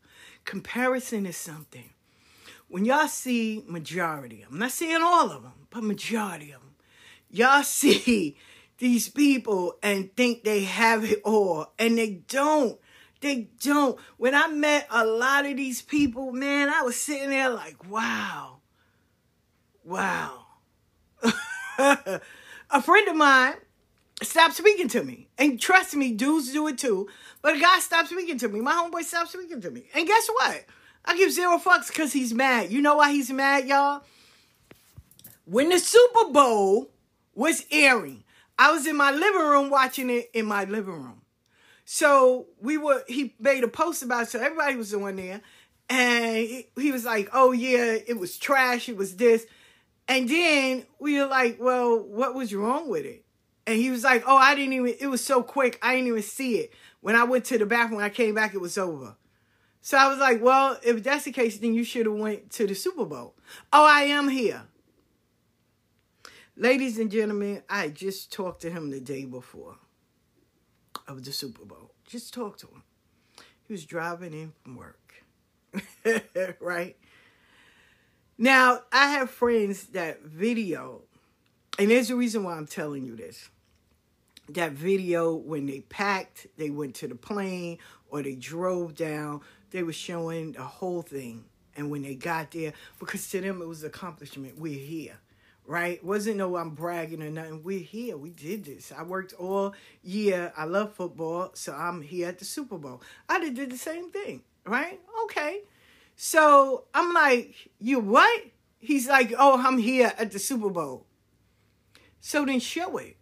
Comparison 0.44 1.26
is 1.26 1.36
something 1.36 1.90
when 2.74 2.84
y'all 2.84 3.06
see 3.06 3.62
majority, 3.68 4.44
I'm 4.50 4.58
not 4.58 4.72
saying 4.72 5.00
all 5.00 5.30
of 5.30 5.44
them, 5.44 5.52
but 5.70 5.84
majority 5.84 6.50
of 6.50 6.60
them, 6.60 6.74
y'all 7.30 7.62
see 7.62 8.36
these 8.78 9.08
people 9.08 9.76
and 9.80 10.12
think 10.16 10.42
they 10.42 10.64
have 10.64 11.04
it 11.04 11.20
all, 11.24 11.72
and 11.78 11.96
they 11.96 12.22
don't. 12.26 12.76
They 13.20 13.46
don't. 13.62 13.96
When 14.16 14.34
I 14.34 14.48
met 14.48 14.88
a 14.90 15.06
lot 15.06 15.46
of 15.46 15.56
these 15.56 15.82
people, 15.82 16.32
man, 16.32 16.68
I 16.68 16.82
was 16.82 17.00
sitting 17.00 17.30
there 17.30 17.48
like, 17.48 17.88
wow, 17.88 18.56
wow. 19.84 20.46
a 21.78 22.82
friend 22.82 23.06
of 23.08 23.14
mine 23.14 23.54
stopped 24.20 24.54
speaking 24.54 24.88
to 24.88 25.04
me. 25.04 25.28
And 25.38 25.60
trust 25.60 25.94
me, 25.94 26.10
dudes 26.10 26.52
do 26.52 26.66
it 26.66 26.78
too. 26.78 27.06
But 27.40 27.54
a 27.54 27.60
guy 27.60 27.78
stopped 27.78 28.08
speaking 28.08 28.38
to 28.38 28.48
me. 28.48 28.60
My 28.60 28.72
homeboy 28.72 29.04
stopped 29.04 29.30
speaking 29.30 29.60
to 29.60 29.70
me. 29.70 29.86
And 29.94 30.08
guess 30.08 30.26
what? 30.26 30.64
I 31.04 31.16
give 31.16 31.32
zero 31.32 31.58
fucks 31.58 31.88
because 31.88 32.12
he's 32.12 32.32
mad. 32.32 32.72
You 32.72 32.80
know 32.80 32.96
why 32.96 33.12
he's 33.12 33.30
mad, 33.30 33.66
y'all? 33.66 34.02
When 35.44 35.68
the 35.68 35.78
Super 35.78 36.30
Bowl 36.30 36.90
was 37.34 37.66
airing, 37.70 38.24
I 38.58 38.72
was 38.72 38.86
in 38.86 38.96
my 38.96 39.10
living 39.10 39.40
room 39.40 39.70
watching 39.70 40.08
it 40.08 40.30
in 40.32 40.46
my 40.46 40.64
living 40.64 41.02
room. 41.02 41.22
So 41.84 42.46
we 42.60 42.78
were, 42.78 43.04
he 43.06 43.34
made 43.38 43.62
a 43.62 43.68
post 43.68 44.02
about 44.02 44.22
it, 44.22 44.28
so 44.30 44.40
everybody 44.40 44.76
was 44.76 44.94
on 44.94 45.16
there. 45.16 45.42
And 45.90 46.36
he, 46.36 46.68
he 46.78 46.92
was 46.92 47.04
like, 47.04 47.28
oh 47.34 47.52
yeah, 47.52 47.98
it 48.06 48.18
was 48.18 48.38
trash, 48.38 48.88
it 48.88 48.96
was 48.96 49.16
this. 49.16 49.46
And 50.08 50.28
then 50.28 50.86
we 50.98 51.18
were 51.18 51.26
like, 51.26 51.58
well, 51.60 51.98
what 51.98 52.34
was 52.34 52.54
wrong 52.54 52.88
with 52.88 53.04
it? 53.04 53.24
And 53.66 53.76
he 53.78 53.90
was 53.90 54.04
like, 54.04 54.22
oh, 54.26 54.36
I 54.36 54.54
didn't 54.54 54.72
even, 54.74 54.94
it 54.98 55.06
was 55.08 55.22
so 55.22 55.42
quick, 55.42 55.78
I 55.82 55.96
didn't 55.96 56.08
even 56.08 56.22
see 56.22 56.56
it. 56.56 56.72
When 57.00 57.16
I 57.16 57.24
went 57.24 57.44
to 57.46 57.58
the 57.58 57.66
bathroom, 57.66 58.00
I 58.00 58.08
came 58.08 58.34
back, 58.34 58.54
it 58.54 58.60
was 58.60 58.78
over. 58.78 59.16
So 59.84 59.98
I 59.98 60.08
was 60.08 60.18
like, 60.18 60.42
well, 60.42 60.78
if 60.82 61.02
that's 61.02 61.24
the 61.24 61.30
case, 61.30 61.58
then 61.58 61.74
you 61.74 61.84
should 61.84 62.06
have 62.06 62.14
went 62.14 62.50
to 62.52 62.66
the 62.66 62.74
Super 62.74 63.04
Bowl. 63.04 63.34
Oh, 63.70 63.84
I 63.84 64.04
am 64.04 64.28
here. 64.28 64.62
Ladies 66.56 66.98
and 66.98 67.10
gentlemen, 67.10 67.62
I 67.68 67.88
just 67.88 68.32
talked 68.32 68.62
to 68.62 68.70
him 68.70 68.90
the 68.90 68.98
day 68.98 69.26
before 69.26 69.76
of 71.06 71.22
the 71.22 71.32
Super 71.32 71.66
Bowl. 71.66 71.90
Just 72.06 72.32
talked 72.32 72.60
to 72.60 72.68
him. 72.68 72.82
He 73.68 73.74
was 73.74 73.84
driving 73.84 74.32
in 74.32 74.54
from 74.62 74.76
work. 74.76 75.22
right? 76.60 76.96
Now, 78.38 78.80
I 78.90 79.10
have 79.10 79.28
friends 79.28 79.88
that 79.88 80.22
video, 80.22 81.02
and 81.78 81.90
there's 81.90 82.08
a 82.08 82.16
reason 82.16 82.42
why 82.42 82.56
I'm 82.56 82.66
telling 82.66 83.04
you 83.04 83.16
this. 83.16 83.50
That 84.50 84.72
video 84.72 85.34
when 85.34 85.66
they 85.66 85.80
packed, 85.80 86.46
they 86.58 86.70
went 86.70 86.94
to 86.96 87.08
the 87.08 87.14
plane, 87.14 87.78
or 88.08 88.22
they 88.22 88.34
drove 88.34 88.94
down 88.94 89.40
they 89.74 89.82
were 89.82 89.92
showing 89.92 90.52
the 90.52 90.62
whole 90.62 91.02
thing. 91.02 91.44
And 91.76 91.90
when 91.90 92.02
they 92.02 92.14
got 92.14 92.52
there, 92.52 92.72
because 93.00 93.28
to 93.30 93.40
them 93.40 93.60
it 93.60 93.66
was 93.66 93.82
accomplishment. 93.82 94.56
We're 94.56 94.78
here, 94.78 95.18
right? 95.66 96.02
Wasn't 96.04 96.36
no 96.36 96.56
I'm 96.56 96.70
bragging 96.70 97.20
or 97.24 97.30
nothing. 97.30 97.64
We're 97.64 97.80
here. 97.80 98.16
We 98.16 98.30
did 98.30 98.64
this. 98.64 98.92
I 98.96 99.02
worked 99.02 99.32
all 99.32 99.74
year. 100.04 100.52
I 100.56 100.66
love 100.66 100.94
football, 100.94 101.50
so 101.54 101.74
I'm 101.74 102.02
here 102.02 102.28
at 102.28 102.38
the 102.38 102.44
Super 102.44 102.78
Bowl. 102.78 103.02
I 103.28 103.40
did, 103.40 103.56
did 103.56 103.72
the 103.72 103.76
same 103.76 104.12
thing, 104.12 104.42
right? 104.64 105.00
Okay. 105.24 105.62
So 106.14 106.84
I'm 106.94 107.12
like, 107.12 107.70
you 107.80 107.98
what? 107.98 108.44
He's 108.78 109.08
like, 109.08 109.34
oh, 109.36 109.60
I'm 109.60 109.78
here 109.78 110.12
at 110.16 110.30
the 110.30 110.38
Super 110.38 110.70
Bowl. 110.70 111.04
So 112.20 112.46
then 112.46 112.60
show 112.60 112.96
it. 112.98 113.16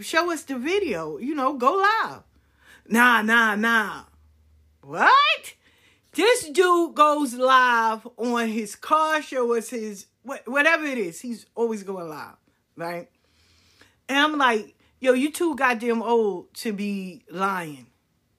Show 0.00 0.32
us 0.32 0.42
the 0.42 0.58
video. 0.58 1.18
You 1.18 1.34
know, 1.34 1.54
go 1.54 1.74
live. 1.74 2.22
Nah, 2.88 3.22
nah, 3.22 3.54
nah. 3.54 4.04
What? 4.82 5.54
This 6.12 6.48
dude 6.48 6.94
goes 6.94 7.34
live 7.34 8.06
on 8.16 8.48
his 8.48 8.76
car 8.76 9.22
show 9.22 9.52
or 9.52 9.60
his 9.60 10.06
whatever 10.22 10.84
it 10.84 10.98
is. 10.98 11.20
He's 11.20 11.46
always 11.54 11.82
going 11.82 12.08
live, 12.08 12.36
right? 12.76 13.08
And 14.08 14.18
I'm 14.18 14.38
like, 14.38 14.74
yo, 15.00 15.12
you 15.12 15.32
too 15.32 15.56
goddamn 15.56 16.02
old 16.02 16.54
to 16.54 16.72
be 16.72 17.24
lying. 17.30 17.86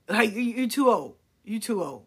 Like 0.07 0.31
you're 0.35 0.69
too 0.69 0.89
old. 0.89 1.15
You 1.43 1.59
too 1.59 1.83
old. 1.83 2.05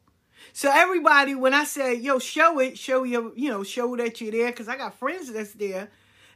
So 0.52 0.70
everybody, 0.72 1.34
when 1.34 1.52
I 1.54 1.64
say, 1.64 1.94
yo, 1.94 2.18
show 2.18 2.58
it, 2.60 2.78
show 2.78 3.02
your, 3.02 3.32
you 3.36 3.50
know, 3.50 3.62
show 3.62 3.94
that 3.96 4.20
you're 4.20 4.32
there, 4.32 4.50
because 4.50 4.68
I 4.68 4.76
got 4.76 4.98
friends 4.98 5.32
that's 5.32 5.52
there. 5.52 5.88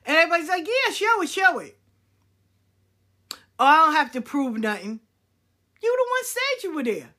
And 0.04 0.16
everybody's 0.16 0.48
like, 0.48 0.66
yeah, 0.66 0.92
show 0.92 1.22
it, 1.22 1.28
show 1.28 1.58
it. 1.60 1.78
Oh, 3.62 3.64
I 3.64 3.76
don't 3.76 3.94
have 3.94 4.10
to 4.12 4.20
prove 4.20 4.58
nothing. 4.58 4.98
You 5.80 5.96
the 5.96 6.10
one 6.10 6.24
said 6.24 6.64
you 6.64 6.74
were 6.74 6.82
there. 6.82 7.14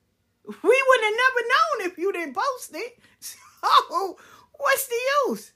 We 0.46 0.52
would 0.88 1.00
have 1.02 1.14
never 1.16 1.40
known 1.48 1.90
if 1.90 1.96
you 1.96 2.12
didn't 2.12 2.34
post 2.34 2.74
it. 2.74 2.98
So, 3.62 4.18
what's 4.58 4.86
the 4.88 4.96
use? 5.26 5.52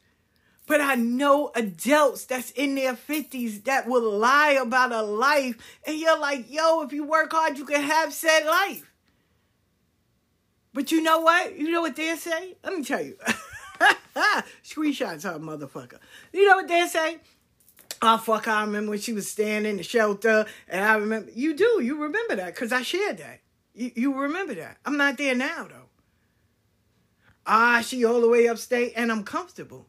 But 0.66 0.80
I 0.80 0.95
know 0.95 1.50
adults 1.54 2.25
that's 2.25 2.52
in 2.52 2.75
their 2.75 2.95
50s 2.95 3.64
that 3.64 3.87
will 3.87 4.11
lie 4.16 4.52
about 4.52 4.92
a 4.92 5.02
life. 5.02 5.57
And 5.87 5.99
you're 5.99 6.18
like, 6.18 6.50
yo, 6.50 6.80
if 6.80 6.95
you 6.95 7.04
work 7.04 7.33
hard, 7.33 7.59
you 7.59 7.66
can 7.66 7.83
have 7.83 8.14
said 8.14 8.47
life. 8.47 8.90
But 10.73 10.90
you 10.90 11.02
know 11.02 11.21
what? 11.21 11.59
You 11.59 11.71
know 11.71 11.83
what 11.83 11.97
they 11.97 12.16
say? 12.16 12.57
Let 12.64 12.78
me 12.78 12.83
tell 12.83 13.02
you. 13.02 13.18
Screenshots 14.64 15.25
her 15.25 15.38
motherfucker. 15.38 15.99
You 16.33 16.49
know 16.49 16.57
what 16.57 16.68
they 16.68 16.87
say? 16.87 17.18
Oh 18.00 18.19
fuck! 18.19 18.47
I 18.47 18.61
remember 18.62 18.90
when 18.90 19.00
she 19.00 19.12
was 19.12 19.28
staying 19.28 19.67
in 19.67 19.76
the 19.76 19.83
shelter, 19.83 20.47
and 20.69 20.85
I 20.85 20.95
remember 20.97 21.31
you 21.35 21.55
do. 21.55 21.81
You 21.83 22.02
remember 22.02 22.37
that 22.37 22.55
because 22.55 22.73
I 22.73 22.83
shared 22.83 23.19
that. 23.19 23.40
You, 23.75 23.90
you 23.95 24.14
remember 24.14 24.55
that. 24.55 24.76
I'm 24.85 24.97
not 24.97 25.19
there 25.19 25.35
now, 25.35 25.67
though. 25.69 25.88
Ah, 27.47 27.83
she 27.85 28.05
all 28.05 28.21
the 28.21 28.28
way 28.28 28.47
upstate, 28.47 28.93
and 28.95 29.11
I'm 29.11 29.25
comfortable. 29.25 29.87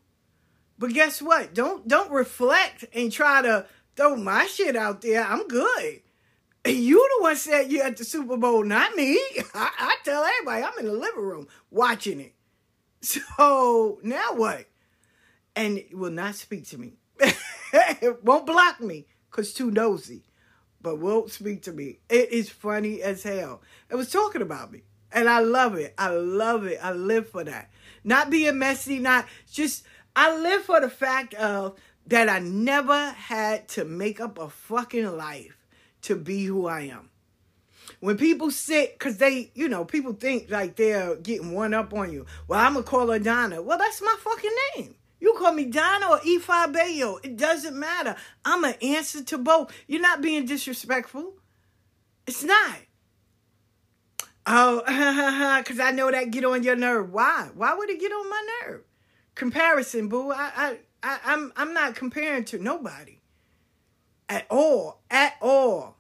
But 0.80 0.94
guess 0.94 1.22
what? 1.22 1.54
Don't 1.54 1.88
don't 1.88 2.10
reflect 2.12 2.86
and 2.94 3.12
try 3.12 3.42
to 3.42 3.66
throw 3.96 4.16
my 4.16 4.46
shit 4.46 4.76
out 4.76 5.02
there. 5.02 5.24
I'm 5.24 5.48
good. 5.48 6.02
You 6.66 7.08
the 7.18 7.24
one 7.24 7.36
said 7.36 7.72
you 7.72 7.82
at 7.82 7.98
the 7.98 8.04
Super 8.04 8.38
Bowl, 8.38 8.64
not 8.64 8.96
me. 8.96 9.14
I, 9.54 9.70
I 9.78 9.98
tell 10.04 10.24
everybody 10.24 10.64
I'm 10.64 10.80
in 10.80 10.86
the 10.86 10.94
living 10.94 11.24
room 11.24 11.48
watching 11.70 12.20
it. 12.20 12.34
So 13.02 14.00
now 14.04 14.34
what? 14.34 14.66
And 15.56 15.78
it 15.78 15.98
will 15.98 16.12
not 16.12 16.36
speak 16.36 16.68
to 16.68 16.78
me. 16.78 16.94
it 18.02 18.24
won't 18.24 18.46
block 18.46 18.82
me 18.82 19.06
because 19.30 19.54
too 19.54 19.72
nosy, 19.72 20.24
but 20.82 21.00
won't 21.00 21.32
speak 21.32 21.64
to 21.64 21.72
me. 21.72 22.00
It 22.10 22.32
is 22.32 22.50
funny 22.50 23.02
as 23.02 23.24
hell. 23.24 23.62
It 23.90 23.96
was 23.96 24.12
talking 24.12 24.42
about 24.42 24.72
me. 24.72 24.84
And 25.12 25.28
I 25.28 25.40
love 25.40 25.76
it. 25.76 25.94
I 25.98 26.10
love 26.10 26.66
it. 26.66 26.80
I 26.82 26.92
live 26.92 27.30
for 27.30 27.44
that. 27.44 27.72
Not 28.04 28.30
being 28.30 28.60
messy, 28.60 29.00
not 29.00 29.26
just, 29.52 29.84
I 30.16 30.36
live 30.38 30.64
for 30.64 30.80
the 30.80 30.90
fact 30.90 31.34
of 31.34 31.80
that 32.08 32.30
I 32.30 32.40
never 32.40 33.10
had 33.12 33.68
to 33.70 33.86
make 33.86 34.20
up 34.20 34.38
a 34.40 34.50
fucking 34.50 35.18
life 35.18 35.68
to 36.04 36.16
be 36.16 36.46
who 36.46 36.68
I 36.68 36.82
am. 36.82 37.10
When 38.00 38.18
people 38.18 38.52
sit, 38.52 38.98
because 38.98 39.18
they, 39.18 39.52
you 39.56 39.68
know, 39.68 39.84
people 39.84 40.14
think 40.14 40.50
like 40.50 40.76
they're 40.76 41.16
getting 41.18 41.52
one 41.52 41.74
up 41.74 41.94
on 41.94 42.12
you. 42.12 42.26
Well, 42.48 42.60
I'm 42.60 42.74
going 42.74 42.86
to 42.86 42.90
call 42.90 43.12
her 43.12 43.20
Donna. 43.20 43.62
Well, 43.62 43.78
that's 43.78 44.02
my 44.02 44.16
fucking 44.20 44.56
name. 44.78 44.96
You 45.20 45.36
call 45.38 45.54
me 45.54 45.66
Donna 45.66 46.08
or 46.12 46.20
Ifa 46.20 46.72
Bayo. 46.72 47.18
It 47.24 47.38
doesn't 47.38 47.78
matter. 47.78 48.16
I'm 48.46 48.64
an 48.64 48.76
answer 48.82 49.24
to 49.24 49.38
both. 49.38 49.74
You're 49.88 50.02
not 50.02 50.22
being 50.22 50.46
disrespectful. 50.46 51.34
It's 52.26 52.44
not. 52.44 52.78
Oh, 54.46 54.82
because 55.60 55.80
I 55.80 55.92
know 55.92 56.10
that 56.10 56.32
get 56.32 56.46
on 56.46 56.64
your 56.64 56.76
nerve. 56.76 57.12
Why? 57.12 57.50
Why 57.54 57.74
would 57.74 57.90
it 57.90 58.00
get 58.00 58.12
on 58.12 58.30
my 58.30 58.48
nerve? 58.64 58.82
Comparison, 59.36 60.08
boo. 60.08 60.32
I, 60.32 60.52
I, 60.56 60.78
I, 61.04 61.20
I'm, 61.26 61.54
I'm 61.56 61.74
not 61.74 61.96
comparing 61.96 62.46
to 62.46 62.58
nobody 62.58 63.20
at 64.28 64.46
all, 64.50 65.02
at 65.10 65.36
all, 65.42 65.98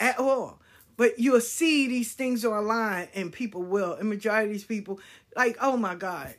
at 0.00 0.18
all. 0.18 0.60
But 0.96 1.18
you'll 1.18 1.40
see 1.40 1.88
these 1.88 2.14
things 2.14 2.44
are 2.44 2.58
online, 2.58 3.08
and 3.14 3.32
people 3.32 3.62
will. 3.62 3.94
And 3.94 4.08
majority 4.08 4.46
of 4.46 4.52
these 4.52 4.64
people, 4.64 4.98
like, 5.36 5.56
oh 5.60 5.76
my 5.76 5.94
god, 5.94 6.34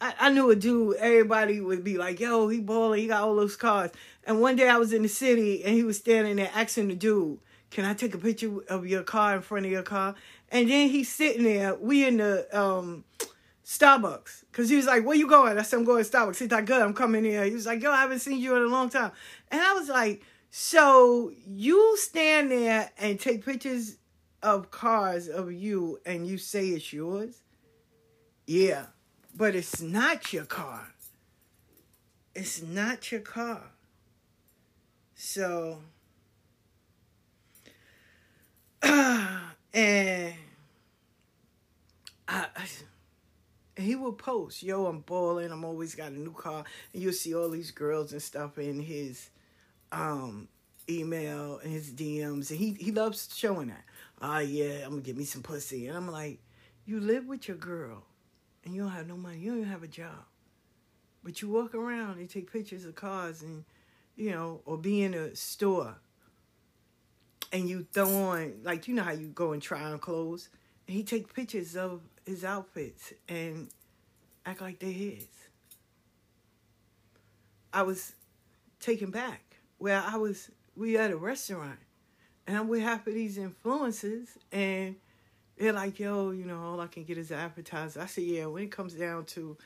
I, 0.00 0.14
I 0.18 0.30
knew 0.30 0.50
a 0.50 0.56
dude. 0.56 0.96
Everybody 0.96 1.60
would 1.60 1.84
be 1.84 1.98
like, 1.98 2.20
"Yo, 2.20 2.48
he 2.48 2.60
balling. 2.60 3.00
He 3.00 3.06
got 3.06 3.22
all 3.22 3.36
those 3.36 3.56
cars." 3.56 3.90
And 4.24 4.40
one 4.40 4.56
day 4.56 4.68
I 4.68 4.76
was 4.76 4.92
in 4.92 5.02
the 5.02 5.08
city, 5.08 5.64
and 5.64 5.74
he 5.74 5.82
was 5.82 5.98
standing 5.98 6.36
there 6.36 6.50
asking 6.54 6.88
the 6.88 6.94
dude, 6.94 7.38
"Can 7.70 7.84
I 7.84 7.94
take 7.94 8.14
a 8.14 8.18
picture 8.18 8.62
of 8.68 8.86
your 8.86 9.02
car 9.02 9.36
in 9.36 9.42
front 9.42 9.66
of 9.66 9.72
your 9.72 9.82
car?" 9.82 10.14
And 10.50 10.70
then 10.70 10.88
he's 10.88 11.08
sitting 11.08 11.44
there. 11.44 11.74
We 11.74 12.06
in 12.06 12.16
the 12.16 12.46
um, 12.58 13.04
Starbucks 13.64 14.44
because 14.50 14.68
he 14.68 14.76
was 14.76 14.86
like, 14.86 15.04
"Where 15.04 15.16
you 15.16 15.28
going?" 15.28 15.58
I 15.58 15.62
said, 15.62 15.78
"I'm 15.78 15.84
going 15.84 16.02
to 16.02 16.10
Starbucks." 16.10 16.38
He's 16.38 16.50
like, 16.50 16.66
"Good, 16.66 16.80
I'm 16.80 16.94
coming 16.94 17.24
here." 17.24 17.44
He 17.44 17.52
was 17.52 17.66
like, 17.66 17.82
"Yo, 17.82 17.90
I 17.90 18.00
haven't 18.00 18.20
seen 18.20 18.38
you 18.38 18.56
in 18.56 18.62
a 18.62 18.66
long 18.66 18.88
time," 18.88 19.12
and 19.50 19.60
I 19.60 19.74
was 19.74 19.88
like, 19.88 20.22
"So 20.50 21.30
you 21.46 21.96
stand 21.98 22.50
there 22.50 22.90
and 22.98 23.20
take 23.20 23.44
pictures 23.44 23.98
of 24.42 24.70
cars 24.70 25.28
of 25.28 25.52
you, 25.52 26.00
and 26.06 26.26
you 26.26 26.38
say 26.38 26.68
it's 26.68 26.92
yours?" 26.92 27.42
Yeah, 28.46 28.86
but 29.34 29.54
it's 29.54 29.80
not 29.80 30.32
your 30.32 30.44
car. 30.44 30.92
It's 32.34 32.62
not 32.62 33.10
your 33.10 33.20
car. 33.20 33.62
So, 35.14 35.78
and 38.82 40.34
I, 42.26 42.46
he 43.76 43.96
will 43.96 44.12
post, 44.12 44.62
yo, 44.62 44.86
I'm 44.86 45.00
balling, 45.00 45.50
I'm 45.50 45.64
always 45.64 45.94
got 45.94 46.12
a 46.12 46.18
new 46.18 46.32
car. 46.32 46.64
And 46.92 47.02
you'll 47.02 47.12
see 47.12 47.34
all 47.34 47.48
these 47.48 47.70
girls 47.70 48.12
and 48.12 48.22
stuff 48.22 48.58
in 48.58 48.80
his 48.80 49.30
um 49.92 50.48
email 50.88 51.58
and 51.62 51.72
his 51.72 51.90
DMs. 51.90 52.50
And 52.50 52.58
he, 52.58 52.76
he 52.78 52.92
loves 52.92 53.28
showing 53.34 53.68
that. 53.68 53.84
Ah, 54.20 54.40
yeah, 54.40 54.84
I'm 54.84 54.90
gonna 54.90 55.02
get 55.02 55.16
me 55.16 55.24
some 55.24 55.42
pussy. 55.42 55.86
And 55.86 55.96
I'm 55.96 56.10
like, 56.10 56.38
you 56.86 57.00
live 57.00 57.26
with 57.26 57.48
your 57.48 57.56
girl 57.56 58.04
and 58.64 58.74
you 58.74 58.82
don't 58.82 58.90
have 58.92 59.06
no 59.06 59.16
money. 59.16 59.38
You 59.38 59.50
don't 59.50 59.60
even 59.60 59.70
have 59.70 59.82
a 59.82 59.88
job. 59.88 60.24
But 61.22 61.42
you 61.42 61.48
walk 61.48 61.74
around 61.74 62.18
and 62.18 62.28
take 62.28 62.52
pictures 62.52 62.84
of 62.84 62.94
cars 62.94 63.42
and 63.42 63.64
you 64.16 64.30
know, 64.30 64.60
or 64.66 64.76
be 64.76 65.02
in 65.02 65.14
a 65.14 65.34
store 65.34 65.96
and 67.52 67.68
you 67.68 67.86
throw 67.92 68.08
on 68.08 68.54
like 68.62 68.88
you 68.88 68.94
know 68.94 69.02
how 69.02 69.12
you 69.12 69.28
go 69.28 69.52
and 69.52 69.62
try 69.62 69.82
on 69.82 69.98
clothes. 69.98 70.48
And 70.86 70.96
he 70.96 71.02
take 71.02 71.32
pictures 71.32 71.76
of 71.76 72.02
his 72.26 72.44
outfits 72.44 73.12
and 73.28 73.68
act 74.44 74.60
like 74.60 74.78
they're 74.78 74.90
his. 74.90 75.26
I 77.72 77.82
was 77.82 78.12
taken 78.80 79.10
back 79.10 79.56
where 79.78 80.02
I 80.04 80.16
was 80.16 80.50
we 80.76 80.96
at 80.96 81.10
a 81.10 81.16
restaurant 81.16 81.78
and 82.46 82.56
I'm 82.56 82.68
with 82.68 82.82
half 82.82 83.06
of 83.06 83.14
these 83.14 83.38
influences 83.38 84.36
and 84.50 84.96
they're 85.60 85.72
like, 85.72 86.00
yo, 86.00 86.30
you 86.30 86.44
know, 86.44 86.58
all 86.58 86.80
I 86.80 86.86
can 86.88 87.04
get 87.04 87.18
is 87.18 87.30
an 87.30 87.38
appetizer. 87.38 88.00
I 88.00 88.06
said, 88.06 88.24
yeah, 88.24 88.46
when 88.46 88.64
it 88.64 88.72
comes 88.72 88.94
down 88.94 89.26
to 89.26 89.56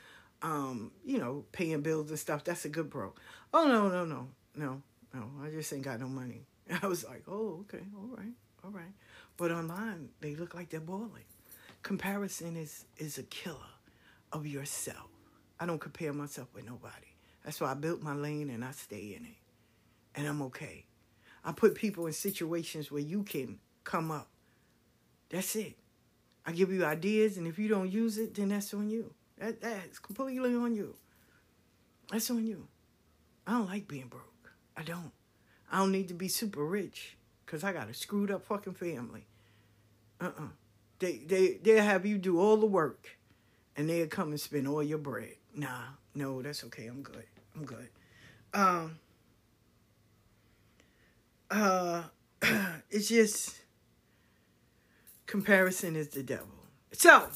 um, 0.42 0.90
you 1.04 1.18
know, 1.18 1.44
paying 1.52 1.80
bills 1.80 2.10
and 2.10 2.18
stuff, 2.18 2.44
that's 2.44 2.64
a 2.66 2.68
good 2.68 2.90
bro. 2.90 3.14
Oh 3.52 3.66
no, 3.66 3.88
no, 3.88 4.04
no, 4.04 4.28
no, 4.54 4.82
no. 5.14 5.30
I 5.42 5.48
just 5.50 5.72
ain't 5.72 5.82
got 5.82 6.00
no 6.00 6.06
money. 6.06 6.42
I 6.82 6.86
was 6.86 7.04
like, 7.04 7.22
oh, 7.26 7.60
okay, 7.62 7.84
all 7.96 8.16
right, 8.16 8.34
all 8.62 8.70
right. 8.70 8.92
But 9.36 9.50
online, 9.50 10.10
they 10.20 10.34
look 10.34 10.54
like 10.54 10.68
they're 10.68 10.80
balling. 10.80 11.24
Comparison 11.82 12.56
is 12.56 12.84
is 12.98 13.16
a 13.18 13.22
killer 13.22 13.56
of 14.32 14.46
yourself. 14.46 15.08
I 15.58 15.66
don't 15.66 15.80
compare 15.80 16.12
myself 16.12 16.48
with 16.54 16.66
nobody. 16.66 17.06
That's 17.44 17.60
why 17.60 17.70
I 17.70 17.74
built 17.74 18.02
my 18.02 18.14
lane 18.14 18.50
and 18.50 18.64
I 18.64 18.72
stay 18.72 19.14
in 19.16 19.24
it. 19.24 19.36
And 20.14 20.26
I'm 20.26 20.42
okay. 20.42 20.84
I 21.44 21.52
put 21.52 21.74
people 21.74 22.06
in 22.06 22.12
situations 22.12 22.90
where 22.90 23.02
you 23.02 23.22
can 23.22 23.58
come 23.84 24.10
up. 24.10 24.28
That's 25.30 25.54
it. 25.56 25.76
I 26.46 26.52
give 26.52 26.70
you 26.70 26.84
ideas, 26.84 27.36
and 27.38 27.46
if 27.46 27.58
you 27.58 27.68
don't 27.68 27.90
use 27.90 28.18
it, 28.18 28.34
then 28.34 28.48
that's 28.48 28.74
on 28.74 28.90
you. 28.90 29.12
That 29.38 29.60
that's 29.60 29.98
completely 29.98 30.54
on 30.54 30.74
you. 30.74 30.94
That's 32.10 32.30
on 32.30 32.46
you. 32.46 32.68
I 33.46 33.52
don't 33.52 33.66
like 33.66 33.88
being 33.88 34.08
broke. 34.08 34.52
I 34.76 34.82
don't. 34.82 35.12
I 35.70 35.78
don't 35.78 35.92
need 35.92 36.08
to 36.08 36.14
be 36.14 36.28
super 36.28 36.64
rich 36.64 37.16
because 37.44 37.64
I 37.64 37.72
got 37.72 37.90
a 37.90 37.94
screwed 37.94 38.30
up 38.30 38.44
fucking 38.44 38.74
family. 38.74 39.26
Uh-uh. 40.20 40.48
They 40.98 41.18
they 41.18 41.58
they'll 41.62 41.82
have 41.82 42.06
you 42.06 42.18
do 42.18 42.38
all 42.38 42.56
the 42.56 42.66
work 42.66 43.18
and 43.76 43.88
they'll 43.88 44.06
come 44.06 44.30
and 44.30 44.40
spend 44.40 44.68
all 44.68 44.82
your 44.82 44.98
bread. 44.98 45.34
Nah, 45.54 45.94
no, 46.14 46.42
that's 46.42 46.64
okay. 46.64 46.86
I'm 46.86 47.02
good. 47.02 47.24
I'm 47.56 47.64
good. 47.64 47.88
Um 48.52 48.98
uh 51.50 52.04
it's 52.90 53.08
just 53.08 53.56
comparison 55.26 55.96
is 55.96 56.08
the 56.08 56.22
devil. 56.22 56.48
So 56.92 57.28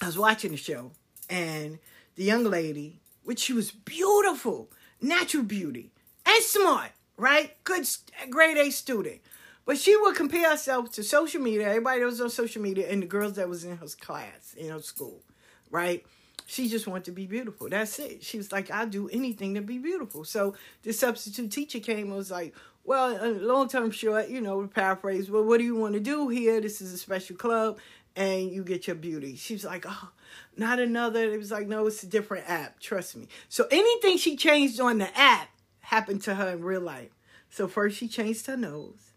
I 0.00 0.06
was 0.06 0.18
watching 0.18 0.50
the 0.50 0.56
show 0.56 0.92
and 1.28 1.78
the 2.16 2.24
young 2.24 2.44
lady, 2.44 3.00
which 3.24 3.40
she 3.40 3.52
was 3.52 3.70
beautiful, 3.70 4.70
natural 5.00 5.42
beauty, 5.42 5.92
and 6.26 6.42
smart, 6.42 6.90
right? 7.16 7.56
Good, 7.64 7.86
grade 8.30 8.56
A 8.56 8.70
student. 8.70 9.20
But 9.66 9.78
she 9.78 9.96
would 9.96 10.14
compare 10.14 10.50
herself 10.50 10.92
to 10.92 11.02
social 11.02 11.40
media, 11.40 11.68
everybody 11.68 12.00
that 12.00 12.06
was 12.06 12.20
on 12.20 12.30
social 12.30 12.60
media, 12.60 12.90
and 12.90 13.02
the 13.02 13.06
girls 13.06 13.34
that 13.34 13.48
was 13.48 13.64
in 13.64 13.76
her 13.78 13.86
class, 13.98 14.54
in 14.56 14.70
her 14.70 14.82
school, 14.82 15.22
right? 15.70 16.04
She 16.46 16.68
just 16.68 16.86
wanted 16.86 17.04
to 17.04 17.12
be 17.12 17.26
beautiful. 17.26 17.70
That's 17.70 17.98
it. 17.98 18.22
She 18.22 18.36
was 18.36 18.52
like, 18.52 18.70
I'll 18.70 18.86
do 18.86 19.08
anything 19.08 19.54
to 19.54 19.62
be 19.62 19.78
beautiful. 19.78 20.24
So 20.24 20.54
the 20.82 20.92
substitute 20.92 21.50
teacher 21.50 21.80
came 21.80 22.08
and 22.08 22.16
was 22.16 22.30
like, 22.30 22.54
well, 22.84 23.18
a 23.20 23.32
long 23.32 23.68
term 23.68 23.90
short, 23.90 24.28
you 24.28 24.40
know, 24.40 24.66
paraphrase, 24.66 25.30
well, 25.30 25.44
what 25.44 25.58
do 25.58 25.64
you 25.64 25.74
want 25.74 25.94
to 25.94 26.00
do 26.00 26.28
here? 26.28 26.60
This 26.60 26.80
is 26.80 26.92
a 26.92 26.98
special 26.98 27.36
club 27.36 27.78
and 28.16 28.50
you 28.50 28.62
get 28.62 28.86
your 28.86 28.96
beauty. 28.96 29.36
She's 29.36 29.64
like, 29.64 29.84
oh, 29.88 30.10
not 30.56 30.78
another. 30.78 31.32
It 31.32 31.38
was 31.38 31.50
like, 31.50 31.66
no, 31.66 31.86
it's 31.86 32.02
a 32.02 32.06
different 32.06 32.48
app. 32.48 32.78
Trust 32.80 33.16
me. 33.16 33.28
So 33.48 33.66
anything 33.70 34.18
she 34.18 34.36
changed 34.36 34.80
on 34.80 34.98
the 34.98 35.18
app 35.18 35.48
happened 35.80 36.22
to 36.22 36.34
her 36.34 36.50
in 36.50 36.62
real 36.62 36.80
life. 36.80 37.10
So 37.50 37.68
first 37.68 37.96
she 37.96 38.08
changed 38.08 38.46
her 38.46 38.56
nose, 38.56 39.12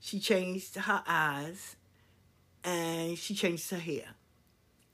she 0.00 0.18
changed 0.18 0.76
her 0.76 1.02
eyes, 1.06 1.76
and 2.64 3.18
she 3.18 3.34
changed 3.34 3.70
her 3.70 3.78
hair. 3.78 4.14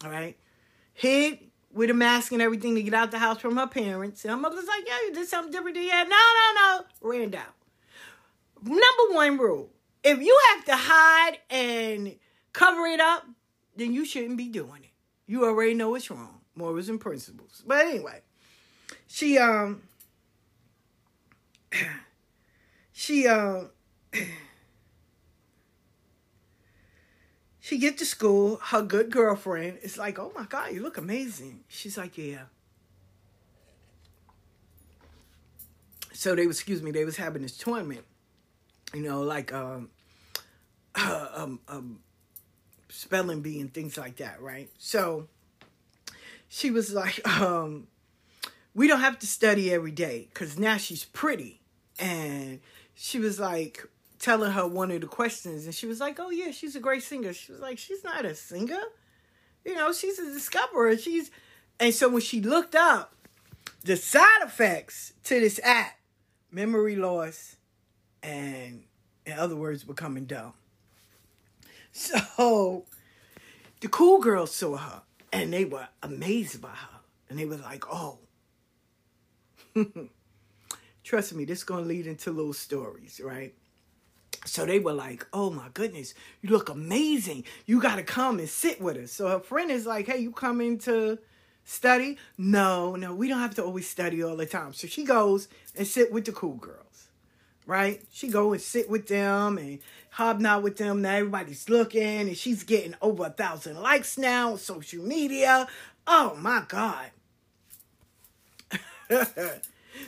All 0.04 0.10
right. 0.10 0.36
Hid 0.94 1.38
with 1.72 1.90
a 1.90 1.94
mask 1.94 2.32
and 2.32 2.42
everything 2.42 2.74
to 2.74 2.82
get 2.82 2.94
out 2.94 3.10
the 3.10 3.18
house 3.18 3.40
from 3.40 3.56
her 3.56 3.66
parents. 3.66 4.24
And 4.24 4.32
her 4.32 4.36
mother's 4.36 4.66
like, 4.66 4.84
yeah, 4.86 4.98
you 5.06 5.14
did 5.14 5.28
something 5.28 5.52
different. 5.52 5.76
Yeah, 5.76 6.04
no, 6.04 6.16
no, 6.16 6.54
no. 6.54 6.84
Ran 7.08 7.30
down. 7.30 7.44
Number 8.62 9.12
one 9.12 9.38
rule. 9.38 9.70
If 10.02 10.20
you 10.20 10.38
have 10.54 10.64
to 10.66 10.76
hide 10.76 11.38
and 11.50 12.16
cover 12.52 12.86
it 12.86 13.00
up, 13.00 13.26
then 13.76 13.92
you 13.92 14.04
shouldn't 14.04 14.36
be 14.36 14.48
doing 14.48 14.82
it. 14.82 14.90
You 15.26 15.44
already 15.44 15.74
know 15.74 15.94
it's 15.94 16.10
wrong. 16.10 16.40
Morals 16.54 16.88
and 16.88 17.00
principles. 17.00 17.62
But 17.66 17.86
anyway, 17.86 18.22
she 19.06 19.38
um 19.38 19.82
she 22.92 23.26
um 23.28 23.70
she 27.60 27.78
get 27.78 27.98
to 27.98 28.06
school, 28.06 28.56
her 28.56 28.82
good 28.82 29.10
girlfriend 29.10 29.78
is 29.82 29.96
like, 29.98 30.18
"Oh 30.18 30.32
my 30.34 30.44
god, 30.44 30.72
you 30.72 30.82
look 30.82 30.98
amazing." 30.98 31.64
She's 31.68 31.96
like, 31.96 32.18
"Yeah." 32.18 32.46
So 36.12 36.34
they 36.34 36.42
excuse 36.42 36.82
me, 36.82 36.90
they 36.90 37.04
was 37.04 37.16
having 37.16 37.42
this 37.42 37.56
tournament, 37.56 38.04
you 38.94 39.02
know, 39.02 39.22
like 39.22 39.52
um 39.52 39.90
um, 41.34 41.60
um, 41.68 42.00
spelling 42.88 43.40
bee 43.40 43.60
and 43.60 43.72
things 43.72 43.96
like 43.96 44.16
that, 44.16 44.40
right? 44.40 44.68
So 44.78 45.28
she 46.48 46.70
was 46.70 46.92
like, 46.92 47.26
um, 47.40 47.86
we 48.74 48.88
don't 48.88 49.00
have 49.00 49.18
to 49.20 49.26
study 49.26 49.72
every 49.72 49.90
day 49.90 50.28
because 50.32 50.58
now 50.58 50.76
she's 50.76 51.04
pretty. 51.04 51.60
And 51.98 52.60
she 52.94 53.18
was 53.18 53.38
like 53.38 53.86
telling 54.18 54.52
her 54.52 54.66
one 54.66 54.90
of 54.90 55.00
the 55.00 55.06
questions, 55.06 55.64
and 55.64 55.74
she 55.74 55.86
was 55.86 56.00
like, 56.00 56.18
oh, 56.18 56.30
yeah, 56.30 56.50
she's 56.50 56.74
a 56.74 56.80
great 56.80 57.02
singer. 57.02 57.32
She 57.32 57.52
was 57.52 57.60
like, 57.60 57.78
she's 57.78 58.02
not 58.02 58.24
a 58.24 58.34
singer. 58.34 58.80
You 59.64 59.74
know, 59.74 59.92
she's 59.92 60.18
a 60.18 60.24
discoverer. 60.24 60.96
She's, 60.96 61.30
and 61.78 61.94
so 61.94 62.08
when 62.08 62.22
she 62.22 62.40
looked 62.40 62.74
up 62.74 63.14
the 63.84 63.96
side 63.96 64.42
effects 64.42 65.12
to 65.24 65.38
this 65.38 65.60
app, 65.62 65.98
memory 66.50 66.96
loss, 66.96 67.56
and 68.22 68.84
in 69.26 69.38
other 69.38 69.56
words, 69.56 69.84
becoming 69.84 70.24
dumb. 70.26 70.54
So 71.90 72.84
the 73.80 73.88
cool 73.88 74.20
girls 74.20 74.54
saw 74.54 74.76
her 74.76 75.02
and 75.32 75.52
they 75.52 75.64
were 75.64 75.88
amazed 76.02 76.60
by 76.60 76.68
her. 76.68 77.00
And 77.28 77.38
they 77.38 77.44
were 77.44 77.56
like, 77.56 77.84
oh, 77.90 78.18
trust 81.04 81.34
me, 81.34 81.44
this 81.44 81.58
is 81.58 81.64
going 81.64 81.84
to 81.84 81.88
lead 81.88 82.06
into 82.06 82.30
little 82.30 82.52
stories, 82.52 83.20
right? 83.22 83.54
So 84.44 84.64
they 84.64 84.78
were 84.78 84.92
like, 84.92 85.26
oh 85.32 85.50
my 85.50 85.68
goodness, 85.74 86.14
you 86.40 86.50
look 86.50 86.68
amazing. 86.68 87.44
You 87.66 87.80
got 87.80 87.96
to 87.96 88.02
come 88.02 88.38
and 88.38 88.48
sit 88.48 88.80
with 88.80 88.96
us. 88.96 89.12
So 89.12 89.28
her 89.28 89.40
friend 89.40 89.70
is 89.70 89.86
like, 89.86 90.06
hey, 90.06 90.18
you 90.18 90.32
coming 90.32 90.78
to 90.80 91.18
study? 91.64 92.16
No, 92.38 92.96
no, 92.96 93.14
we 93.14 93.28
don't 93.28 93.40
have 93.40 93.54
to 93.56 93.64
always 93.64 93.88
study 93.88 94.22
all 94.22 94.36
the 94.36 94.46
time. 94.46 94.72
So 94.72 94.86
she 94.86 95.04
goes 95.04 95.48
and 95.76 95.86
sit 95.86 96.10
with 96.10 96.24
the 96.24 96.32
cool 96.32 96.54
girls, 96.54 96.87
right? 97.68 98.02
She 98.10 98.28
go 98.28 98.52
and 98.54 98.60
sit 98.60 98.88
with 98.88 99.06
them 99.06 99.58
and 99.58 99.78
hobnob 100.10 100.64
with 100.64 100.78
them. 100.78 101.02
Now 101.02 101.16
everybody's 101.16 101.68
looking 101.68 102.02
and 102.02 102.36
she's 102.36 102.64
getting 102.64 102.94
over 103.00 103.26
a 103.26 103.30
thousand 103.30 103.80
likes 103.80 104.16
now 104.18 104.52
on 104.52 104.58
social 104.58 105.04
media. 105.04 105.68
Oh 106.06 106.34
my 106.36 106.64
God. 106.66 107.10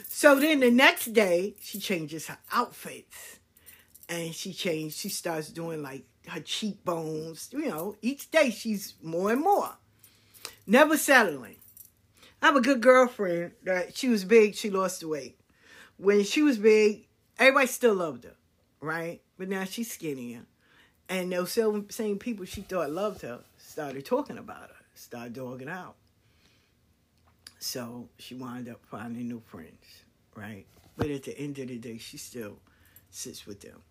so 0.08 0.40
then 0.40 0.60
the 0.60 0.70
next 0.70 1.12
day, 1.12 1.54
she 1.60 1.78
changes 1.78 2.26
her 2.28 2.38
outfits 2.50 3.38
and 4.08 4.34
she 4.34 4.54
changed. 4.54 4.96
She 4.96 5.10
starts 5.10 5.50
doing 5.50 5.82
like 5.82 6.04
her 6.28 6.40
cheekbones. 6.40 7.50
You 7.52 7.68
know, 7.68 7.96
each 8.00 8.30
day 8.30 8.50
she's 8.50 8.94
more 9.02 9.32
and 9.32 9.42
more. 9.42 9.68
Never 10.66 10.96
settling. 10.96 11.56
I 12.40 12.46
have 12.46 12.56
a 12.56 12.62
good 12.62 12.80
girlfriend 12.80 13.52
that 13.64 13.98
she 13.98 14.08
was 14.08 14.24
big, 14.24 14.54
she 14.54 14.70
lost 14.70 15.00
the 15.00 15.08
weight. 15.08 15.38
When 15.98 16.24
she 16.24 16.40
was 16.40 16.56
big, 16.56 17.04
everybody 17.40 17.66
still 17.66 17.94
loved 17.94 18.24
her, 18.24 18.37
right? 18.81 19.20
But 19.37 19.48
now 19.48 19.64
she's 19.64 19.90
skinnier. 19.90 20.42
And 21.09 21.33
those 21.33 21.59
same 21.88 22.18
people 22.18 22.44
she 22.44 22.61
thought 22.61 22.90
loved 22.90 23.22
her 23.22 23.40
started 23.59 24.05
talking 24.05 24.38
about 24.38 24.68
her, 24.68 24.76
started 24.94 25.33
dogging 25.33 25.68
out. 25.68 25.96
So 27.59 28.09
she 28.18 28.37
wound 28.37 28.68
up 28.68 28.81
finding 28.87 29.26
new 29.26 29.42
friends, 29.44 30.05
right? 30.37 30.66
But 30.96 31.11
at 31.11 31.24
the 31.24 31.37
end 31.37 31.59
of 31.59 31.68
the 31.68 31.79
day, 31.79 31.98
she 31.98 32.16
still 32.16 32.59
sits 33.11 33.46
with 33.46 33.61
them. 33.61 33.83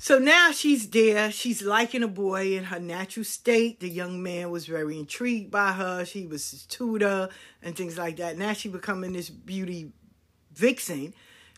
So 0.00 0.18
now 0.18 0.52
she's 0.52 0.88
there. 0.88 1.30
She's 1.32 1.60
liking 1.60 2.04
a 2.04 2.08
boy 2.08 2.56
in 2.56 2.64
her 2.64 2.78
natural 2.78 3.24
state. 3.24 3.80
The 3.80 3.88
young 3.88 4.22
man 4.22 4.50
was 4.50 4.64
very 4.64 4.98
intrigued 4.98 5.50
by 5.50 5.72
her. 5.72 6.04
She 6.04 6.24
was 6.24 6.50
his 6.50 6.66
tutor 6.66 7.28
and 7.62 7.76
things 7.76 7.98
like 7.98 8.16
that. 8.16 8.38
Now 8.38 8.52
she 8.52 8.68
becoming 8.68 9.12
this 9.12 9.28
beauty 9.28 9.92
vixen. 10.54 11.14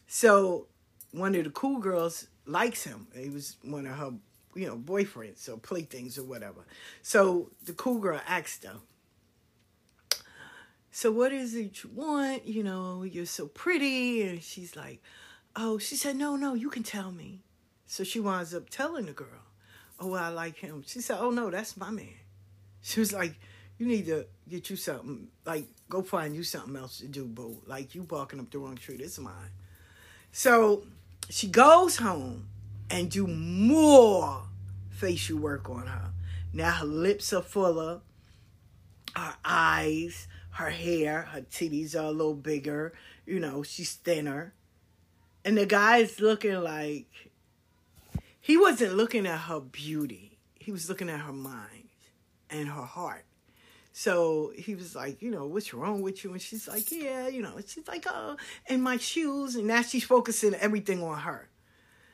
So 0.07 0.67
one 1.13 1.35
of 1.35 1.45
the 1.45 1.51
cool 1.51 1.79
girls 1.79 2.27
likes 2.47 2.85
him. 2.85 3.09
He 3.15 3.31
was 3.31 3.57
one 3.63 3.87
of 3.87 3.97
her, 3.97 4.13
you 4.55 4.67
know, 4.67 4.77
boyfriends 4.77 5.49
or 5.49 5.57
playthings 5.57 6.19
or 6.19 6.25
whatever. 6.25 6.65
So 7.03 7.51
the 7.65 7.73
cool 7.73 7.99
girl 7.99 8.21
asked 8.27 8.65
her, 8.65 8.77
so 10.91 11.13
what 11.13 11.33
is 11.33 11.55
it 11.55 11.83
you 11.83 11.91
want? 11.95 12.47
You 12.47 12.65
know, 12.65 13.05
you're 13.05 13.27
so 13.27 13.47
pretty. 13.47 14.23
And 14.23 14.43
she's 14.43 14.75
like, 14.77 15.01
oh, 15.55 15.79
she 15.79 15.97
said, 15.97 16.17
no, 16.17 16.37
no, 16.37 16.55
you 16.55 16.69
can 16.69 16.83
tell 16.83 17.13
me. 17.13 17.43
So 17.87 18.05
she 18.05 18.21
winds 18.21 18.55
up 18.55 18.71
telling 18.71 19.07
the 19.07 19.13
girl, 19.13 19.29
oh, 19.99 20.15
I 20.15 20.29
like 20.29 20.57
him. 20.57 20.83
She 20.87 21.01
said, 21.01 21.19
oh, 21.21 21.31
no, 21.31 21.51
that's 21.51 21.77
my 21.77 21.91
man. 21.91 22.09
She 22.83 23.01
was 23.01 23.13
like, 23.13 23.35
you 23.79 23.87
need 23.87 24.07
to 24.07 24.27
get 24.49 24.69
you 24.69 24.77
something, 24.77 25.29
like, 25.47 25.67
go 25.89 26.03
find 26.03 26.35
you 26.35 26.43
something 26.43 26.77
else 26.77 26.99
to 26.99 27.07
do, 27.09 27.25
boo. 27.25 27.63
Like, 27.67 27.95
you 27.95 28.03
barking 28.03 28.41
up 28.41 28.51
the 28.51 28.59
wrong 28.59 28.77
tree. 28.77 28.97
This 28.97 29.13
is 29.13 29.21
mine. 29.21 29.51
So 30.33 30.85
she 31.29 31.49
goes 31.49 31.97
home 31.97 32.49
and 32.91 33.11
do 33.11 33.27
more 33.27 34.45
facial 34.91 35.39
work 35.39 35.69
on 35.69 35.87
her. 35.87 36.11
Now 36.53 36.73
her 36.73 36.87
lips 36.87 37.33
are 37.33 37.43
fuller, 37.43 38.01
her 39.17 39.35
eyes, 39.45 40.29
her 40.53 40.71
hair, 40.71 41.23
her 41.23 41.43
titties 41.43 41.95
are 41.95 42.07
a 42.07 42.11
little 42.11 42.35
bigger. 42.35 42.93
You 43.27 43.41
know, 43.41 43.63
she's 43.63 43.95
thinner. 43.95 44.53
And 45.45 45.57
the 45.57 45.67
guy's 45.67 46.21
looking 46.21 46.61
like 46.61 47.31
he 48.41 48.57
wasn't 48.57 48.97
looking 48.97 49.27
at 49.27 49.39
her 49.39 49.61
beauty. 49.61 50.39
He 50.55 50.73
was 50.73 50.89
looking 50.89 51.09
at 51.09 51.21
her 51.21 51.33
mind 51.33 51.89
and 52.51 52.69
her 52.69 52.83
heart. 52.83 53.25
So 53.93 54.53
he 54.57 54.75
was 54.75 54.95
like, 54.95 55.21
you 55.21 55.31
know, 55.31 55.47
what's 55.47 55.75
wrong 55.75 56.01
with 56.01 56.23
you? 56.23 56.33
And 56.33 56.41
she's 56.41 56.69
like, 56.69 56.91
yeah, 56.93 57.29
you 57.29 57.43
know, 57.43 57.59
she's 57.67 57.89
like, 57.89 58.07
oh, 58.09 58.37
and 58.69 58.83
my 58.83 58.97
shoes. 58.97 59.57
And 59.57 59.67
now 59.67 59.83
she's 59.83 60.05
focusing 60.05 60.55
everything 60.55 61.03
on 61.03 61.19
her. 61.19 61.49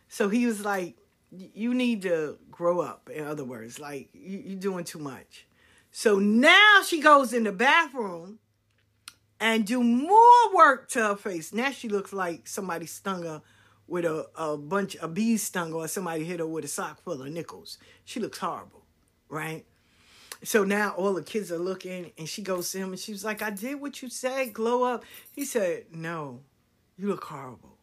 So 0.08 0.28
he 0.28 0.46
was 0.46 0.64
like, 0.64 0.96
you 1.30 1.74
need 1.74 2.02
to 2.02 2.38
grow 2.50 2.80
up, 2.80 3.10
in 3.12 3.26
other 3.26 3.44
words, 3.44 3.78
like, 3.78 4.08
you, 4.12 4.42
you're 4.46 4.58
doing 4.58 4.84
too 4.84 5.00
much. 5.00 5.46
So 5.90 6.18
now 6.18 6.82
she 6.86 7.00
goes 7.00 7.32
in 7.32 7.44
the 7.44 7.52
bathroom 7.52 8.38
and 9.40 9.66
do 9.66 9.82
more 9.82 10.54
work 10.54 10.88
to 10.90 11.00
her 11.00 11.16
face. 11.16 11.52
Now 11.52 11.70
she 11.70 11.88
looks 11.88 12.12
like 12.12 12.46
somebody 12.46 12.86
stung 12.86 13.24
her 13.24 13.42
with 13.86 14.04
a, 14.04 14.26
a 14.36 14.56
bunch 14.56 14.96
of 14.96 15.14
bees 15.14 15.42
stung 15.42 15.70
her 15.70 15.76
or 15.76 15.88
somebody 15.88 16.24
hit 16.24 16.40
her 16.40 16.46
with 16.46 16.64
a 16.64 16.68
sock 16.68 17.02
full 17.02 17.20
of 17.20 17.28
nickels. 17.28 17.78
She 18.04 18.20
looks 18.20 18.38
horrible, 18.38 18.84
right? 19.28 19.64
So 20.44 20.64
now 20.64 20.90
all 20.90 21.14
the 21.14 21.22
kids 21.22 21.50
are 21.50 21.58
looking 21.58 22.12
and 22.18 22.28
she 22.28 22.42
goes 22.42 22.70
to 22.72 22.78
him 22.78 22.90
and 22.90 22.98
she 22.98 23.12
was 23.12 23.24
like, 23.24 23.42
I 23.42 23.50
did 23.50 23.80
what 23.80 24.02
you 24.02 24.08
said, 24.08 24.52
glow 24.52 24.84
up. 24.84 25.04
He 25.32 25.44
said, 25.44 25.86
No, 25.92 26.40
you 26.96 27.08
look 27.08 27.24
horrible. 27.24 27.78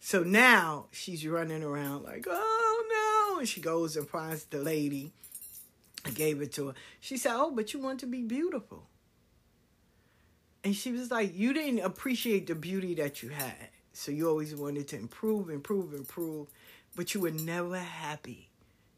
So 0.00 0.22
now 0.22 0.86
she's 0.90 1.26
running 1.26 1.62
around 1.62 2.04
like, 2.04 2.26
Oh 2.28 3.30
no. 3.32 3.38
And 3.38 3.48
she 3.48 3.60
goes 3.60 3.96
and 3.96 4.08
finds 4.08 4.44
the 4.44 4.58
lady 4.58 5.12
and 6.04 6.14
gave 6.14 6.42
it 6.42 6.52
to 6.54 6.68
her. 6.68 6.74
She 7.00 7.16
said, 7.16 7.32
Oh, 7.34 7.50
but 7.50 7.72
you 7.72 7.80
want 7.80 8.00
to 8.00 8.06
be 8.06 8.22
beautiful. 8.22 8.88
And 10.62 10.74
she 10.74 10.92
was 10.92 11.10
like, 11.10 11.36
You 11.36 11.52
didn't 11.52 11.80
appreciate 11.80 12.46
the 12.48 12.54
beauty 12.54 12.94
that 12.96 13.22
you 13.22 13.30
had. 13.30 13.68
So 13.92 14.10
you 14.10 14.28
always 14.28 14.54
wanted 14.56 14.88
to 14.88 14.96
improve, 14.96 15.48
improve, 15.48 15.94
improve, 15.94 16.48
but 16.96 17.14
you 17.14 17.20
were 17.20 17.30
never 17.30 17.78
happy. 17.78 18.50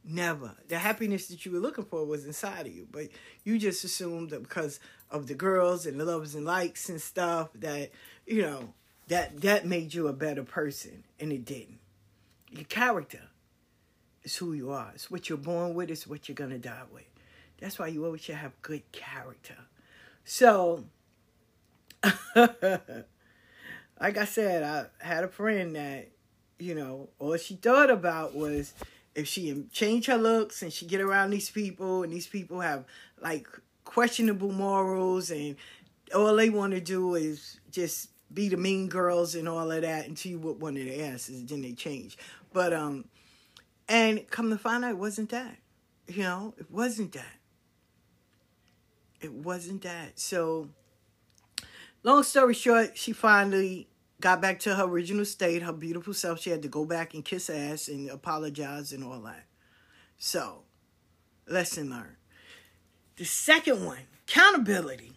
Never. 0.08 0.54
The 0.68 0.78
happiness 0.78 1.26
that 1.28 1.44
you 1.44 1.50
were 1.50 1.58
looking 1.58 1.84
for 1.84 2.04
was 2.04 2.26
inside 2.26 2.68
of 2.68 2.72
you, 2.72 2.86
but 2.90 3.08
you 3.42 3.58
just 3.58 3.82
assumed 3.82 4.30
that 4.30 4.42
because 4.42 4.78
of 5.10 5.26
the 5.26 5.34
girls 5.34 5.84
and 5.84 5.98
the 5.98 6.04
loves 6.04 6.36
and 6.36 6.44
likes 6.44 6.88
and 6.88 7.02
stuff 7.02 7.48
that, 7.54 7.90
you 8.24 8.42
know, 8.42 8.72
that 9.08 9.40
that 9.40 9.66
made 9.66 9.94
you 9.94 10.06
a 10.06 10.12
better 10.12 10.44
person, 10.44 11.02
and 11.18 11.32
it 11.32 11.44
didn't. 11.44 11.80
Your 12.50 12.64
character 12.64 13.22
is 14.22 14.36
who 14.36 14.52
you 14.52 14.70
are. 14.70 14.92
It's 14.94 15.10
what 15.10 15.28
you're 15.28 15.38
born 15.38 15.74
with. 15.74 15.90
It's 15.90 16.06
what 16.06 16.28
you're 16.28 16.36
gonna 16.36 16.58
die 16.58 16.82
with. 16.92 17.04
That's 17.60 17.78
why 17.78 17.88
you 17.88 18.04
always 18.04 18.20
should 18.20 18.36
have 18.36 18.52
good 18.62 18.82
character. 18.92 19.56
So, 20.24 20.84
like 22.34 22.46
I 24.00 24.24
said, 24.24 24.62
I 24.62 25.04
had 25.04 25.24
a 25.24 25.28
friend 25.28 25.74
that, 25.74 26.10
you 26.60 26.76
know, 26.76 27.08
all 27.18 27.36
she 27.36 27.56
thought 27.56 27.90
about 27.90 28.36
was 28.36 28.72
if 29.16 29.26
she 29.26 29.64
change 29.72 30.06
her 30.06 30.18
looks 30.18 30.62
and 30.62 30.72
she 30.72 30.86
get 30.86 31.00
around 31.00 31.30
these 31.30 31.50
people 31.50 32.02
and 32.02 32.12
these 32.12 32.26
people 32.26 32.60
have 32.60 32.84
like 33.20 33.48
questionable 33.84 34.52
morals 34.52 35.30
and 35.30 35.56
all 36.14 36.36
they 36.36 36.50
want 36.50 36.74
to 36.74 36.80
do 36.80 37.14
is 37.14 37.58
just 37.70 38.10
be 38.32 38.48
the 38.48 38.56
mean 38.56 38.88
girls 38.88 39.34
and 39.34 39.48
all 39.48 39.70
of 39.70 39.82
that 39.82 40.06
until 40.06 40.32
you 40.32 40.38
whoop 40.38 40.58
one 40.58 40.76
of 40.76 40.84
their 40.84 41.12
asses 41.12 41.44
then 41.46 41.62
they 41.62 41.72
change. 41.72 42.18
But 42.52 42.72
um 42.72 43.06
and 43.88 44.28
come 44.30 44.50
to 44.50 44.58
find 44.58 44.84
out 44.84 44.90
it 44.90 44.98
wasn't 44.98 45.30
that 45.30 45.56
you 46.06 46.22
know? 46.22 46.54
It 46.58 46.70
wasn't 46.70 47.12
that. 47.12 47.38
It 49.20 49.32
wasn't 49.32 49.82
that. 49.82 50.18
So 50.18 50.68
long 52.02 52.22
story 52.22 52.54
short 52.54 52.96
she 52.96 53.12
finally 53.12 53.88
got 54.20 54.40
back 54.40 54.60
to 54.60 54.74
her 54.74 54.84
original 54.84 55.24
state, 55.24 55.62
her 55.62 55.72
beautiful 55.72 56.14
self. 56.14 56.40
She 56.40 56.50
had 56.50 56.62
to 56.62 56.68
go 56.68 56.84
back 56.84 57.14
and 57.14 57.24
kiss 57.24 57.50
ass 57.50 57.88
and 57.88 58.08
apologize 58.10 58.92
and 58.92 59.04
all 59.04 59.20
that. 59.20 59.44
So, 60.18 60.62
lesson 61.46 61.90
learned. 61.90 62.16
The 63.16 63.24
second 63.24 63.84
one, 63.84 63.98
accountability. 64.28 65.12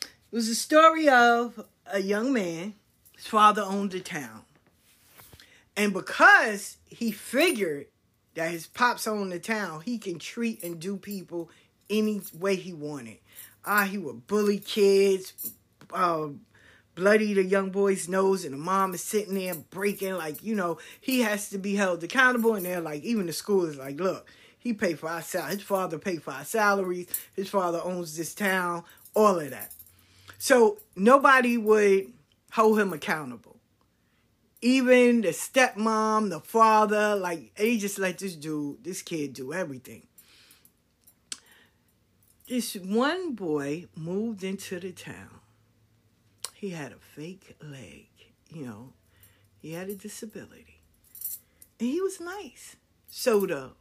It 0.00 0.34
was 0.34 0.48
a 0.48 0.54
story 0.54 1.08
of 1.08 1.64
a 1.86 2.00
young 2.00 2.32
man, 2.32 2.74
his 3.16 3.26
father 3.26 3.62
owned 3.62 3.92
the 3.92 4.00
town. 4.00 4.42
And 5.76 5.92
because 5.92 6.78
he 6.86 7.10
figured 7.10 7.86
that 8.34 8.50
his 8.50 8.66
pops 8.66 9.06
owned 9.06 9.32
the 9.32 9.38
town, 9.38 9.82
he 9.82 9.98
can 9.98 10.18
treat 10.18 10.62
and 10.62 10.80
do 10.80 10.96
people 10.96 11.50
any 11.88 12.20
way 12.38 12.56
he 12.56 12.72
wanted. 12.72 13.18
Ah, 13.64 13.84
he 13.84 13.98
would 13.98 14.26
bully 14.26 14.58
kids, 14.58 15.52
uh, 15.92 16.28
bloody 16.96 17.34
the 17.34 17.44
young 17.44 17.70
boy's 17.70 18.08
nose, 18.08 18.44
and 18.44 18.54
the 18.54 18.58
mom 18.58 18.94
is 18.94 19.02
sitting 19.02 19.34
there 19.34 19.54
breaking, 19.54 20.14
like, 20.14 20.42
you 20.42 20.56
know, 20.56 20.78
he 21.00 21.20
has 21.20 21.48
to 21.50 21.58
be 21.58 21.76
held 21.76 22.02
accountable. 22.02 22.56
And 22.56 22.66
they're 22.66 22.80
like, 22.80 23.04
even 23.04 23.26
the 23.26 23.32
school 23.32 23.66
is 23.66 23.76
like, 23.76 24.00
look, 24.00 24.28
he 24.58 24.72
paid 24.72 24.98
for 24.98 25.08
our 25.08 25.22
sal- 25.22 25.46
his 25.46 25.62
father 25.62 25.98
paid 25.98 26.24
for 26.24 26.32
our 26.32 26.44
salaries, 26.44 27.06
his 27.36 27.48
father 27.48 27.80
owns 27.84 28.16
this 28.16 28.34
town, 28.34 28.82
all 29.14 29.38
of 29.38 29.50
that. 29.50 29.72
So 30.38 30.78
nobody 30.96 31.56
would 31.56 32.12
hold 32.50 32.80
him 32.80 32.92
accountable. 32.92 33.56
Even 34.62 35.20
the 35.20 35.28
stepmom, 35.28 36.30
the 36.30 36.40
father, 36.40 37.14
like 37.14 37.54
they 37.54 37.76
just 37.76 37.98
let 37.98 38.18
this 38.18 38.34
dude, 38.34 38.82
this 38.82 39.02
kid 39.02 39.34
do 39.34 39.52
everything. 39.52 40.06
This 42.48 42.74
one 42.74 43.34
boy 43.34 43.86
moved 43.94 44.42
into 44.42 44.80
the 44.80 44.92
town. 44.92 45.35
He 46.58 46.70
had 46.70 46.92
a 46.92 46.96
fake 46.96 47.54
leg, 47.62 48.06
you 48.48 48.64
know, 48.64 48.94
he 49.58 49.72
had 49.72 49.90
a 49.90 49.94
disability. 49.94 50.80
And 51.78 51.90
he 51.90 52.00
was 52.00 52.18
nice. 52.18 52.76
So 53.08 53.44
the 53.44 53.72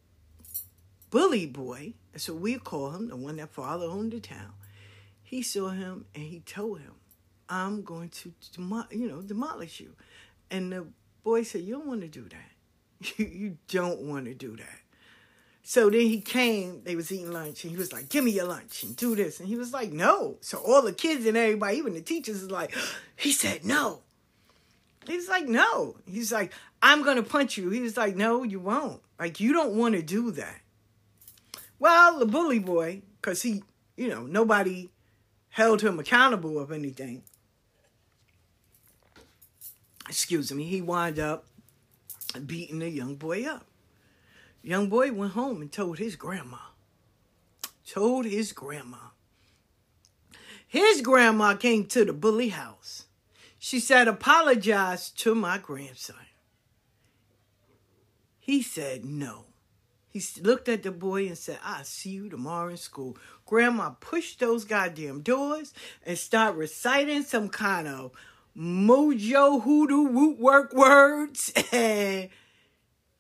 bully 1.10 1.46
boy, 1.46 1.94
what 2.12 2.30
we 2.38 2.58
call 2.58 2.92
him, 2.92 3.08
the 3.08 3.16
one 3.16 3.38
that 3.38 3.54
father 3.54 3.86
owned 3.86 4.12
the 4.12 4.20
town, 4.20 4.52
he 5.24 5.42
saw 5.42 5.70
him 5.70 6.04
and 6.14 6.26
he 6.26 6.42
told 6.42 6.80
him, 6.80 6.96
I'm 7.48 7.82
going 7.82 8.10
to, 8.10 8.34
demo- 8.54 8.88
you 8.92 9.08
know, 9.08 9.22
demolish 9.22 9.80
you. 9.80 9.96
And 10.52 10.74
the 10.74 10.86
boy 11.24 11.44
said, 11.44 11.62
You 11.62 11.76
don't 11.76 11.88
want 11.88 12.02
to 12.02 12.10
do 12.10 12.28
that. 12.28 13.18
You 13.18 13.58
don't 13.70 14.02
want 14.02 14.26
to 14.26 14.34
do 14.34 14.58
that. 14.58 14.80
So 15.68 15.90
then 15.90 16.02
he 16.02 16.22
came, 16.22 16.84
they 16.84 16.96
was 16.96 17.12
eating 17.12 17.32
lunch, 17.32 17.64
and 17.64 17.72
he 17.72 17.78
was 17.78 17.92
like, 17.92 18.08
Give 18.10 18.24
me 18.24 18.30
your 18.30 18.46
lunch 18.46 18.84
and 18.84 18.96
do 18.96 19.16
this. 19.16 19.40
And 19.40 19.50
he 19.50 19.56
was 19.56 19.74
like, 19.74 19.92
No. 19.92 20.38
So 20.42 20.60
all 20.60 20.84
the 20.84 20.94
kids 20.94 21.26
and 21.26 21.36
everybody, 21.36 21.78
even 21.78 21.96
the 21.96 22.02
teachers, 22.02 22.44
is 22.44 22.52
like, 22.52 22.72
He 23.16 23.32
said 23.32 23.66
no. 23.66 24.02
He's 25.08 25.28
like, 25.28 25.48
No. 25.48 25.98
He's 26.06 26.32
like, 26.32 26.54
I'm 26.84 27.02
gonna 27.02 27.24
punch 27.24 27.58
you. 27.58 27.72
He 27.72 27.82
was 27.82 27.98
like, 27.98 28.16
No, 28.16 28.44
you 28.44 28.60
won't. 28.60 29.02
Like, 29.20 29.40
you 29.40 29.54
don't 29.54 29.74
want 29.74 29.96
to 29.96 30.04
do 30.04 30.30
that. 30.34 30.62
Well, 31.80 32.20
the 32.20 32.28
bully 32.28 32.60
boy, 32.60 33.02
because 33.20 33.42
he, 33.42 33.64
you 33.98 34.08
know, 34.08 34.22
nobody 34.28 34.92
held 35.50 35.82
him 35.82 35.98
accountable 35.98 36.60
of 36.60 36.72
anything. 36.72 37.24
Excuse 40.08 40.54
me, 40.54 40.66
he 40.66 40.84
wound 40.84 41.18
up 41.18 41.48
beating 42.46 42.78
the 42.78 42.90
young 42.90 43.16
boy 43.16 43.46
up. 43.46 43.66
Young 44.66 44.90
boy 44.90 45.14
went 45.14 45.34
home 45.34 45.62
and 45.62 45.72
told 45.72 46.00
his 46.00 46.16
grandma. 46.16 46.58
Told 47.88 48.26
his 48.26 48.52
grandma. 48.52 48.98
His 50.68 51.02
grandma 51.02 51.54
came 51.54 51.86
to 51.86 52.04
the 52.04 52.14
bully 52.14 52.50
house. 52.50 53.06
She 53.60 53.80
said, 53.80 54.08
Apologize 54.08 55.12
to 55.12 55.36
my 55.36 55.60
grandson. 55.60 56.16
He 58.40 58.64
said 58.64 59.06
no. 59.06 59.46
He 60.10 60.24
looked 60.42 60.68
at 60.68 60.82
the 60.82 60.92
boy 60.92 61.28
and 61.28 61.38
said, 61.38 61.60
I'll 61.64 61.84
see 61.84 62.10
you 62.10 62.28
tomorrow 62.28 62.70
in 62.70 62.78
school. 62.78 63.18
Grandma 63.46 63.92
pushed 63.92 64.40
those 64.40 64.66
goddamn 64.66 65.22
doors 65.22 65.76
and 66.04 66.18
started 66.18 66.58
reciting 66.58 67.22
some 67.22 67.50
kind 67.50 67.88
of 67.88 68.14
mojo 68.58 69.62
hoodoo 69.62 70.08
root 70.08 70.40
work 70.40 70.74
words. 70.74 71.54
And 71.72 72.30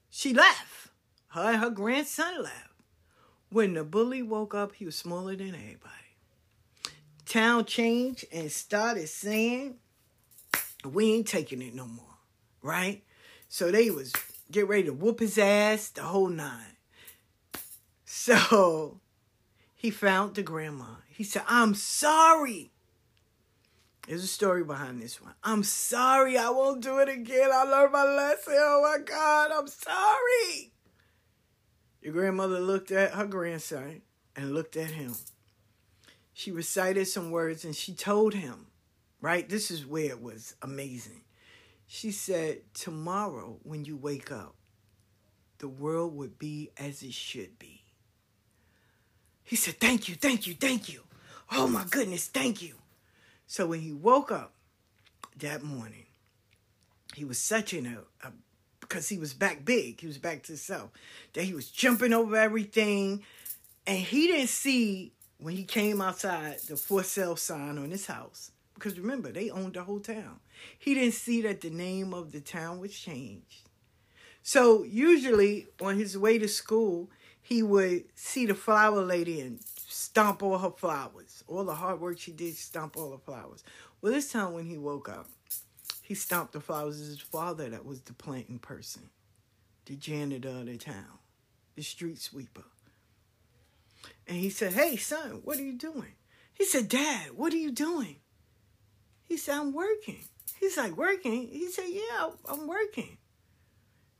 she 0.09 0.33
left. 0.33 0.74
Her 1.35 1.51
and 1.51 1.59
her 1.59 1.69
grandson 1.69 2.43
left. 2.43 2.71
When 3.49 3.73
the 3.73 3.83
bully 3.83 4.23
woke 4.23 4.55
up, 4.55 4.73
he 4.75 4.85
was 4.85 4.95
smaller 4.95 5.35
than 5.35 5.49
everybody. 5.49 6.15
Town 7.25 7.65
changed 7.65 8.23
and 8.31 8.49
started 8.49 9.09
saying, 9.09 9.75
we 10.85 11.11
ain't 11.11 11.27
taking 11.27 11.61
it 11.61 11.75
no 11.75 11.87
more, 11.87 12.05
right? 12.61 13.03
So 13.49 13.69
they 13.69 13.89
was 13.89 14.13
get 14.49 14.69
ready 14.69 14.83
to 14.83 14.93
whoop 14.93 15.19
his 15.19 15.37
ass, 15.37 15.89
the 15.89 16.03
whole 16.03 16.29
nine. 16.29 16.77
So 18.05 19.01
he 19.75 19.91
found 19.91 20.35
the 20.35 20.41
grandma. 20.41 20.85
He 21.09 21.25
said, 21.25 21.43
I'm 21.49 21.73
sorry. 21.73 22.71
There's 24.07 24.23
a 24.23 24.27
story 24.27 24.63
behind 24.63 25.01
this 25.01 25.21
one. 25.21 25.33
I'm 25.43 25.63
sorry. 25.63 26.37
I 26.37 26.49
won't 26.51 26.81
do 26.81 26.99
it 26.99 27.09
again. 27.09 27.49
I 27.53 27.63
learned 27.63 27.91
my 27.91 28.05
lesson. 28.05 28.53
Oh 28.57 28.81
my 28.83 29.03
God. 29.03 29.51
I'm 29.51 29.67
sorry. 29.67 30.71
Your 32.05 32.13
grandmother 32.13 32.59
looked 32.59 32.91
at 32.91 33.15
her 33.15 33.25
grandson 33.25 34.03
and 34.35 34.53
looked 34.53 34.77
at 34.77 34.91
him. 34.91 35.15
She 36.33 36.51
recited 36.51 37.07
some 37.07 37.31
words 37.31 37.65
and 37.65 37.75
she 37.75 37.95
told 37.95 38.35
him, 38.35 38.67
right? 39.21 39.49
This 39.49 39.71
is 39.71 39.87
where 39.87 40.11
it 40.11 40.21
was 40.21 40.53
amazing. 40.61 41.21
She 41.87 42.11
said, 42.11 42.59
Tomorrow, 42.75 43.57
when 43.63 43.85
you 43.85 43.97
wake 43.97 44.31
up, 44.31 44.53
the 45.57 45.67
world 45.67 46.15
would 46.15 46.37
be 46.37 46.69
as 46.77 47.01
it 47.01 47.15
should 47.15 47.57
be. 47.57 47.81
He 49.43 49.55
said, 49.55 49.79
Thank 49.79 50.07
you, 50.07 50.13
thank 50.13 50.45
you, 50.45 50.53
thank 50.53 50.93
you. 50.93 51.01
Oh 51.51 51.67
my 51.67 51.85
goodness, 51.89 52.27
thank 52.27 52.61
you. 52.61 52.75
So 53.47 53.65
when 53.65 53.79
he 53.79 53.93
woke 53.93 54.31
up 54.31 54.53
that 55.39 55.63
morning, 55.63 56.05
he 57.15 57.25
was 57.25 57.39
such 57.39 57.73
in 57.73 57.87
a, 57.87 58.27
a 58.27 58.31
because 58.87 59.09
he 59.09 59.17
was 59.17 59.33
back 59.33 59.65
big, 59.65 59.99
he 59.99 60.07
was 60.07 60.17
back 60.17 60.43
to 60.43 60.49
himself, 60.49 60.91
that 61.33 61.43
he 61.43 61.53
was 61.53 61.69
jumping 61.69 62.13
over 62.13 62.35
everything. 62.35 63.23
And 63.87 63.99
he 63.99 64.27
didn't 64.27 64.49
see 64.49 65.11
when 65.37 65.55
he 65.55 65.63
came 65.63 66.01
outside 66.01 66.59
the 66.67 66.77
for 66.77 67.03
sale 67.03 67.35
sign 67.35 67.77
on 67.77 67.91
his 67.91 68.05
house. 68.05 68.51
Because 68.73 68.99
remember, 68.99 69.31
they 69.31 69.49
owned 69.49 69.73
the 69.73 69.83
whole 69.83 69.99
town. 69.99 70.39
He 70.77 70.93
didn't 70.93 71.13
see 71.13 71.41
that 71.43 71.61
the 71.61 71.69
name 71.69 72.13
of 72.13 72.31
the 72.31 72.41
town 72.41 72.79
was 72.79 72.97
changed. 72.97 73.69
So 74.43 74.83
usually 74.83 75.67
on 75.81 75.97
his 75.97 76.17
way 76.17 76.37
to 76.37 76.47
school, 76.47 77.09
he 77.41 77.63
would 77.63 78.05
see 78.15 78.45
the 78.45 78.53
flower 78.53 79.01
lady 79.01 79.39
and 79.41 79.59
stomp 79.87 80.43
all 80.43 80.57
her 80.57 80.71
flowers. 80.71 81.43
All 81.47 81.63
the 81.63 81.75
hard 81.75 82.01
work 82.01 82.19
she 82.19 82.31
did, 82.31 82.55
stomp 82.55 82.97
all 82.97 83.11
the 83.11 83.17
flowers. 83.17 83.63
Well, 84.01 84.13
this 84.13 84.31
time 84.31 84.53
when 84.53 84.65
he 84.65 84.77
woke 84.77 85.09
up, 85.09 85.27
he 86.05 86.13
stomped 86.13 86.53
the 86.53 86.59
flowers. 86.59 86.99
His 86.99 87.19
father 87.19 87.67
that 87.69 87.83
was 87.83 88.01
the 88.01 88.13
planting 88.13 88.59
person, 88.59 89.09
the 89.85 89.95
janitor 89.95 90.49
of 90.49 90.67
the 90.67 90.77
town, 90.77 91.19
the 91.75 91.81
street 91.81 92.21
sweeper. 92.21 92.63
And 94.27 94.37
he 94.37 94.51
said, 94.51 94.73
Hey, 94.73 94.97
son, 94.97 95.41
what 95.43 95.57
are 95.57 95.63
you 95.63 95.73
doing? 95.73 96.13
He 96.53 96.63
said, 96.65 96.89
Dad, 96.89 97.31
what 97.35 97.53
are 97.53 97.57
you 97.57 97.71
doing? 97.71 98.17
He 99.23 99.35
said, 99.35 99.55
I'm 99.55 99.73
working. 99.73 100.23
He's 100.59 100.77
like, 100.77 100.95
Working? 100.95 101.47
He 101.47 101.69
said, 101.71 101.85
Yeah, 101.89 102.29
I'm 102.47 102.67
working. 102.67 103.17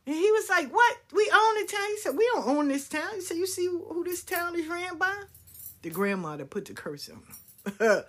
And 0.07 0.15
he 0.15 0.31
was 0.31 0.49
like, 0.49 0.73
What? 0.73 0.97
We 1.13 1.31
own 1.31 1.61
the 1.61 1.67
town? 1.71 1.87
He 1.89 1.97
said, 1.97 2.17
We 2.17 2.29
don't 2.33 2.47
own 2.47 2.67
this 2.67 2.89
town. 2.89 3.13
He 3.13 3.21
said, 3.21 3.37
You 3.37 3.45
see 3.45 3.67
who 3.67 4.03
this 4.03 4.23
town 4.23 4.55
is 4.55 4.67
ran 4.67 4.97
by? 4.97 5.15
The 5.83 5.91
grandma 5.91 6.35
that 6.37 6.49
put 6.49 6.65
the 6.65 6.73
curse 6.73 7.09
on 7.09 7.17
him. 7.17 7.77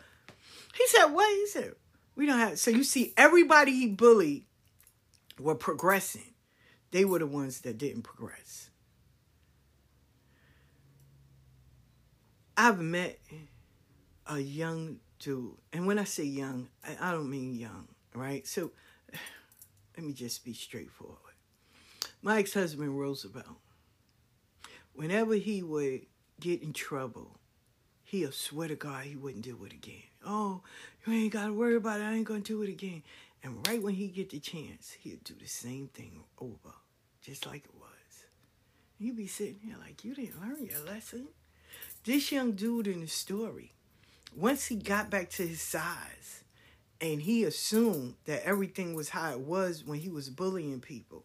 he 0.79 0.87
said, 0.87 1.07
What? 1.07 1.37
He 1.37 1.47
said, 1.47 1.75
We 2.17 2.27
don't 2.27 2.39
have. 2.39 2.59
So 2.59 2.71
you 2.71 2.83
see, 2.83 3.13
everybody 3.17 3.73
he 3.73 3.89
bullied 3.89 4.47
were 5.39 5.55
progressing. 5.55 6.35
They 6.91 7.05
were 7.05 7.19
the 7.19 7.27
ones 7.27 7.61
that 7.61 7.79
didn't 7.79 8.03
progress. 8.03 8.71
I've 12.57 12.81
met 12.81 13.19
a 14.27 14.39
young 14.39 14.99
dude, 15.19 15.57
and 15.75 15.87
when 15.87 15.99
I 15.99 16.05
say 16.05 16.25
young, 16.25 16.69
I, 16.83 17.11
I 17.11 17.13
don't 17.13 17.29
mean 17.29 17.55
young, 17.55 17.89
right? 18.15 18.47
So 18.47 18.73
let 19.97 20.07
me 20.07 20.15
just 20.15 20.43
be 20.43 20.55
straightforward. 20.55 21.19
My 22.23 22.39
ex 22.39 22.55
husband, 22.55 22.99
Roosevelt, 22.99 23.61
whenever 24.95 25.35
he 25.35 25.63
would 25.63 26.07
get 26.41 26.63
in 26.63 26.73
trouble, 26.73 27.39
he'll 28.05 28.33
swear 28.33 28.69
to 28.69 28.75
God 28.75 29.05
he 29.05 29.17
wouldn't 29.17 29.45
do 29.45 29.63
it 29.65 29.73
again. 29.75 30.03
Oh, 30.25 30.63
you 31.07 31.13
ain't 31.13 31.33
got 31.33 31.47
to 31.47 31.53
worry 31.53 31.77
about 31.77 32.01
it. 32.01 32.05
I 32.05 32.15
ain't 32.15 32.27
going 32.27 32.43
to 32.43 32.53
do 32.53 32.63
it 32.63 32.69
again. 32.69 33.03
And 33.43 33.67
right 33.69 33.83
when 33.83 33.95
he 33.95 34.09
get 34.09 34.31
the 34.31 34.41
chance, 34.41 34.97
he'll 35.01 35.19
do 35.23 35.35
the 35.39 35.47
same 35.47 35.89
thing 35.89 36.25
over, 36.41 36.75
just 37.23 37.47
like 37.47 37.65
it 37.65 37.75
was. 37.75 37.91
You 38.99 39.13
be 39.13 39.27
sitting 39.27 39.61
here 39.65 39.77
like, 39.81 40.05
you 40.05 40.15
didn't 40.15 40.41
learn 40.41 40.65
your 40.65 40.85
lesson. 40.85 41.29
This 42.05 42.33
young 42.33 42.53
dude 42.53 42.87
in 42.87 43.03
the 43.03 43.07
story, 43.07 43.73
once 44.35 44.67
he 44.67 44.77
got 44.77 45.11
back 45.11 45.31
to 45.31 45.47
his 45.47 45.61
size 45.61 46.43
and 47.01 47.21
he 47.23 47.45
assumed 47.45 48.15
that 48.25 48.45
everything 48.45 48.95
was 48.95 49.11
how 49.11 49.31
it 49.31 49.41
was 49.41 49.85
when 49.85 50.01
he 50.01 50.09
was 50.09 50.31
bullying 50.31 50.81
people, 50.81 51.25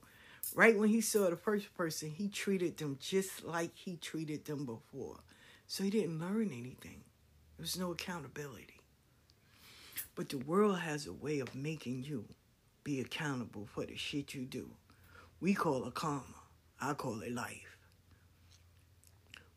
right 0.54 0.78
when 0.78 0.89
he 0.89 1.02
saw 1.02 1.30
the 1.30 1.36
first 1.36 1.74
person, 1.76 2.10
he 2.10 2.28
treated 2.28 2.78
them 2.78 2.98
just 3.00 3.46
like 3.46 3.72
he 3.76 3.96
treated 3.96 4.46
them 4.46 4.65
before. 4.65 5.20
So 5.67 5.84
he 5.84 5.89
didn't 5.89 6.20
learn 6.20 6.48
anything. 6.48 7.04
There 7.58 7.63
was 7.63 7.80
no 7.80 7.91
accountability. 7.91 8.81
But 10.15 10.30
the 10.30 10.38
world 10.38 10.80
has 10.80 11.08
a 11.08 11.13
way 11.13 11.39
of 11.39 11.56
making 11.56 12.04
you 12.04 12.26
be 12.84 13.00
accountable 13.00 13.67
for 13.74 13.86
the 13.86 13.95
shit 13.95 14.34
you 14.34 14.45
do. 14.45 14.71
We 15.39 15.54
call 15.54 15.86
it 15.88 15.93
karma. 15.93 16.24
I 16.80 16.93
call 16.93 17.21
it 17.21 17.32
life. 17.32 17.78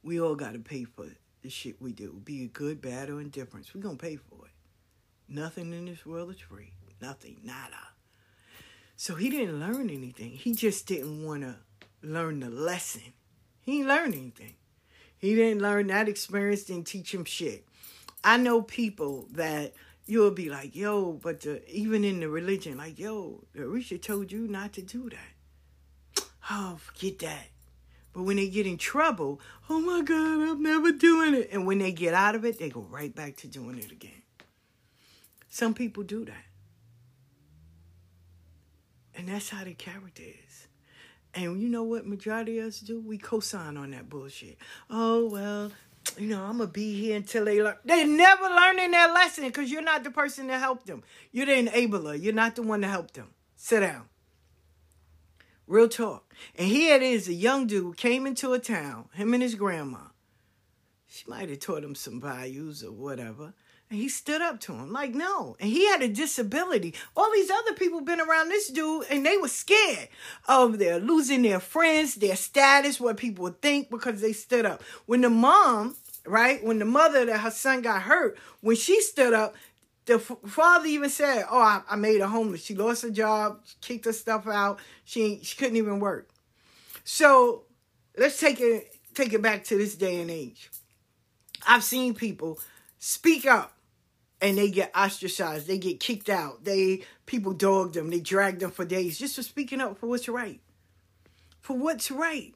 We 0.03 0.21
all 0.21 0.35
got 0.35 0.53
to 0.53 0.59
pay 0.59 0.85
for 0.85 1.07
the 1.43 1.51
shit 1.51 1.81
we 1.81 1.93
do, 1.93 2.21
be 2.25 2.45
it 2.45 2.53
good, 2.53 2.81
bad, 2.81 3.11
or 3.11 3.21
indifference. 3.21 3.75
we 3.75 3.81
going 3.81 3.99
to 3.99 4.03
pay 4.03 4.17
for 4.17 4.47
it. 4.47 4.53
Nothing 5.29 5.73
in 5.73 5.87
this 5.87 6.05
world 6.05 6.31
is 6.31 6.41
free. 6.41 6.73
Nothing, 7.01 7.41
nada. 7.43 7.77
So 8.97 9.15
he 9.15 9.29
didn't 9.29 9.61
learn 9.61 9.91
anything. 9.91 10.31
He 10.33 10.55
just 10.55 10.87
didn't 10.87 11.25
want 11.25 11.43
to 11.43 11.57
learn 12.03 12.41
the 12.41 12.51
lesson. 12.51 13.13
He 13.63 13.79
didn't 13.79 13.89
learn 13.89 14.13
anything. 14.13 14.55
He 15.17 15.35
didn't 15.35 15.63
learn 15.63 15.87
that 15.89 16.09
experience, 16.09 16.65
didn't 16.65 16.87
teach 16.87 17.13
him 17.13 17.25
shit. 17.25 17.67
I 18.23 18.37
know 18.37 18.63
people 18.63 19.27
that 19.33 19.73
you'll 20.07 20.31
be 20.31 20.49
like, 20.49 20.75
yo, 20.75 21.13
but 21.13 21.41
the, 21.41 21.63
even 21.71 22.05
in 22.05 22.21
the 22.21 22.29
religion, 22.29 22.79
like, 22.79 22.99
yo, 22.99 23.45
Orisha 23.57 24.01
told 24.01 24.31
you 24.31 24.47
not 24.49 24.73
to 24.75 24.83
do 24.83 25.11
that. 25.11 26.25
Oh, 26.51 26.77
forget 26.79 27.21
that. 27.21 27.47
But 28.13 28.25
when 28.25 28.37
they 28.37 28.51
get 28.51 28.67
in 28.67 28.77
trouble, 28.77 29.41
oh 29.71 29.81
my 29.81 30.03
God, 30.03 30.49
I'm 30.49 30.63
never 30.63 30.93
doing 30.93 31.35
it. 31.35 31.49
And 31.51 31.67
when 31.67 31.79
they 31.79 31.91
get 31.91 32.13
out 32.13 32.35
of 32.35 32.45
it, 32.45 32.59
they 32.59 32.69
go 32.69 32.83
right 32.83 33.15
back 33.15 33.37
to 33.39 33.49
doing 33.49 33.79
it 33.79 33.91
again. 33.91 34.23
Some 35.49 35.73
people 35.73 36.03
do 36.03 36.27
that. 36.27 36.45
And 39.17 39.29
that's 39.29 39.49
how 39.49 39.65
their 39.65 39.73
character 39.73 40.23
is. 40.23 40.69
And 41.35 41.61
you 41.61 41.69
know 41.69 41.83
what 41.83 42.07
majority 42.07 42.59
of 42.61 42.67
us 42.67 42.81
do? 42.81 43.01
We 43.01 43.19
co-sign 43.19 43.77
on 43.77 43.91
that 43.91 44.09
bullshit. 44.09 44.59
Oh, 44.89 45.29
well, 45.29 45.73
you 46.19 46.29
know, 46.29 46.43
I'm 46.43 46.59
to 46.59 46.67
be 46.67 47.01
here 47.01 47.17
until 47.17 47.45
they 47.45 47.63
learn. 47.63 47.77
They're 47.85 48.07
never 48.07 48.45
learning 48.45 48.91
their 48.93 49.09
lesson 49.09 49.45
because 49.45 49.71
you're 49.71 49.83
not 49.83 50.05
the 50.05 50.11
person 50.11 50.49
to 50.49 50.59
help 50.59 50.85
them. 50.85 51.03
You're 51.33 51.47
the 51.47 51.53
enabler. 51.53 52.21
You're 52.21 52.33
not 52.33 52.57
the 52.57 52.63
one 52.63 52.83
to 52.83 52.89
help 52.89 53.13
them. 53.13 53.29
Sit 53.57 53.81
down. 53.81 54.09
Real 55.67 55.89
talk. 55.89 56.35
And 56.57 56.69
here 56.69 56.97
it 56.97 57.03
is, 57.03 57.27
a 57.27 57.33
young 57.33 57.67
dude 57.67 57.97
came 57.97 58.27
into 58.27 58.53
a 58.53 58.59
town, 58.59 59.09
him 59.15 59.33
and 59.33 59.43
his 59.43 59.55
grandma. 59.55 60.09
She 61.07 61.25
might 61.27 61.49
have 61.49 61.61
taught 61.61 61.85
him 61.85 61.95
some 61.95 62.21
values 62.21 62.85
or 62.85 62.93
whatever. 62.93 63.55
And 63.95 64.03
he 64.03 64.09
stood 64.09 64.43
up 64.43 64.59
to 64.63 64.73
him 64.73 64.93
like, 64.93 65.15
no. 65.15 65.55
And 65.61 65.71
he 65.71 65.87
had 65.87 66.03
a 66.03 66.09
disability. 66.09 66.95
All 67.17 67.31
these 67.33 67.49
other 67.49 67.75
people 67.75 68.01
been 68.01 68.21
around 68.21 68.49
this 68.49 68.69
dude 68.69 69.07
and 69.09 69.25
they 69.25 69.37
were 69.37 69.47
scared 69.47 70.09
of 70.49 70.81
their 70.81 70.99
losing 70.99 71.43
their 71.43 71.61
friends, 71.61 72.17
their 72.17 72.35
status, 72.35 72.99
what 72.99 73.17
people 73.17 73.45
would 73.45 73.63
think 73.63 73.91
because 73.91 74.21
they 74.21 74.33
stood 74.33 74.67
up. 74.67 74.83
When 75.07 75.21
the 75.21 75.31
mom, 75.31 75.95
right, 76.27 76.61
when 76.65 76.81
the 76.81 76.85
mother 76.85 77.25
that 77.25 77.39
her 77.39 77.53
son 77.53 77.83
got 77.83 78.03
hurt, 78.03 78.37
when 78.63 78.75
she 78.75 79.01
stood 79.01 79.33
up, 79.33 79.55
the 80.07 80.19
father 80.19 80.87
even 80.87 81.09
said, 81.09 81.45
"Oh, 81.49 81.61
I, 81.61 81.83
I 81.89 81.95
made 81.95 82.21
her 82.21 82.27
homeless. 82.27 82.65
She 82.65 82.75
lost 82.75 83.03
her 83.03 83.11
job, 83.11 83.61
kicked 83.81 84.07
her 84.07 84.13
stuff 84.13 84.49
out. 84.49 84.81
She 85.05 85.39
she 85.45 85.57
couldn't 85.57 85.77
even 85.77 86.01
work." 86.01 86.31
So 87.05 87.63
let's 88.19 88.41
take 88.41 88.61
it 88.61 88.93
take 89.15 89.33
it 89.33 89.41
back 89.41 89.63
to 89.67 89.79
this 89.79 89.95
day 89.95 90.21
and 90.21 90.33
age. 90.33 90.69
I've 91.65 91.85
seen 91.85 92.13
people 92.13 92.59
speak 92.99 93.47
up 93.47 93.75
and 94.45 94.59
they 94.59 94.71
get 94.71 94.95
ostracized, 94.95 95.67
they 95.67 95.79
get 95.79 95.99
kicked 95.99 96.29
out, 96.29 96.65
they 96.65 97.03
people 97.25 97.55
dog 97.55 97.95
them, 97.95 98.11
they 98.11 98.21
drag 98.21 98.59
them 98.59 98.71
for 98.71 98.85
days 98.85 99.19
just 99.19 99.37
for 99.37 99.43
speaking 99.43 99.81
up 99.81 99.97
for 99.99 100.07
what's 100.07 100.29
right. 100.29 100.61
For 101.63 101.75
what's 101.75 102.11
right. 102.11 102.55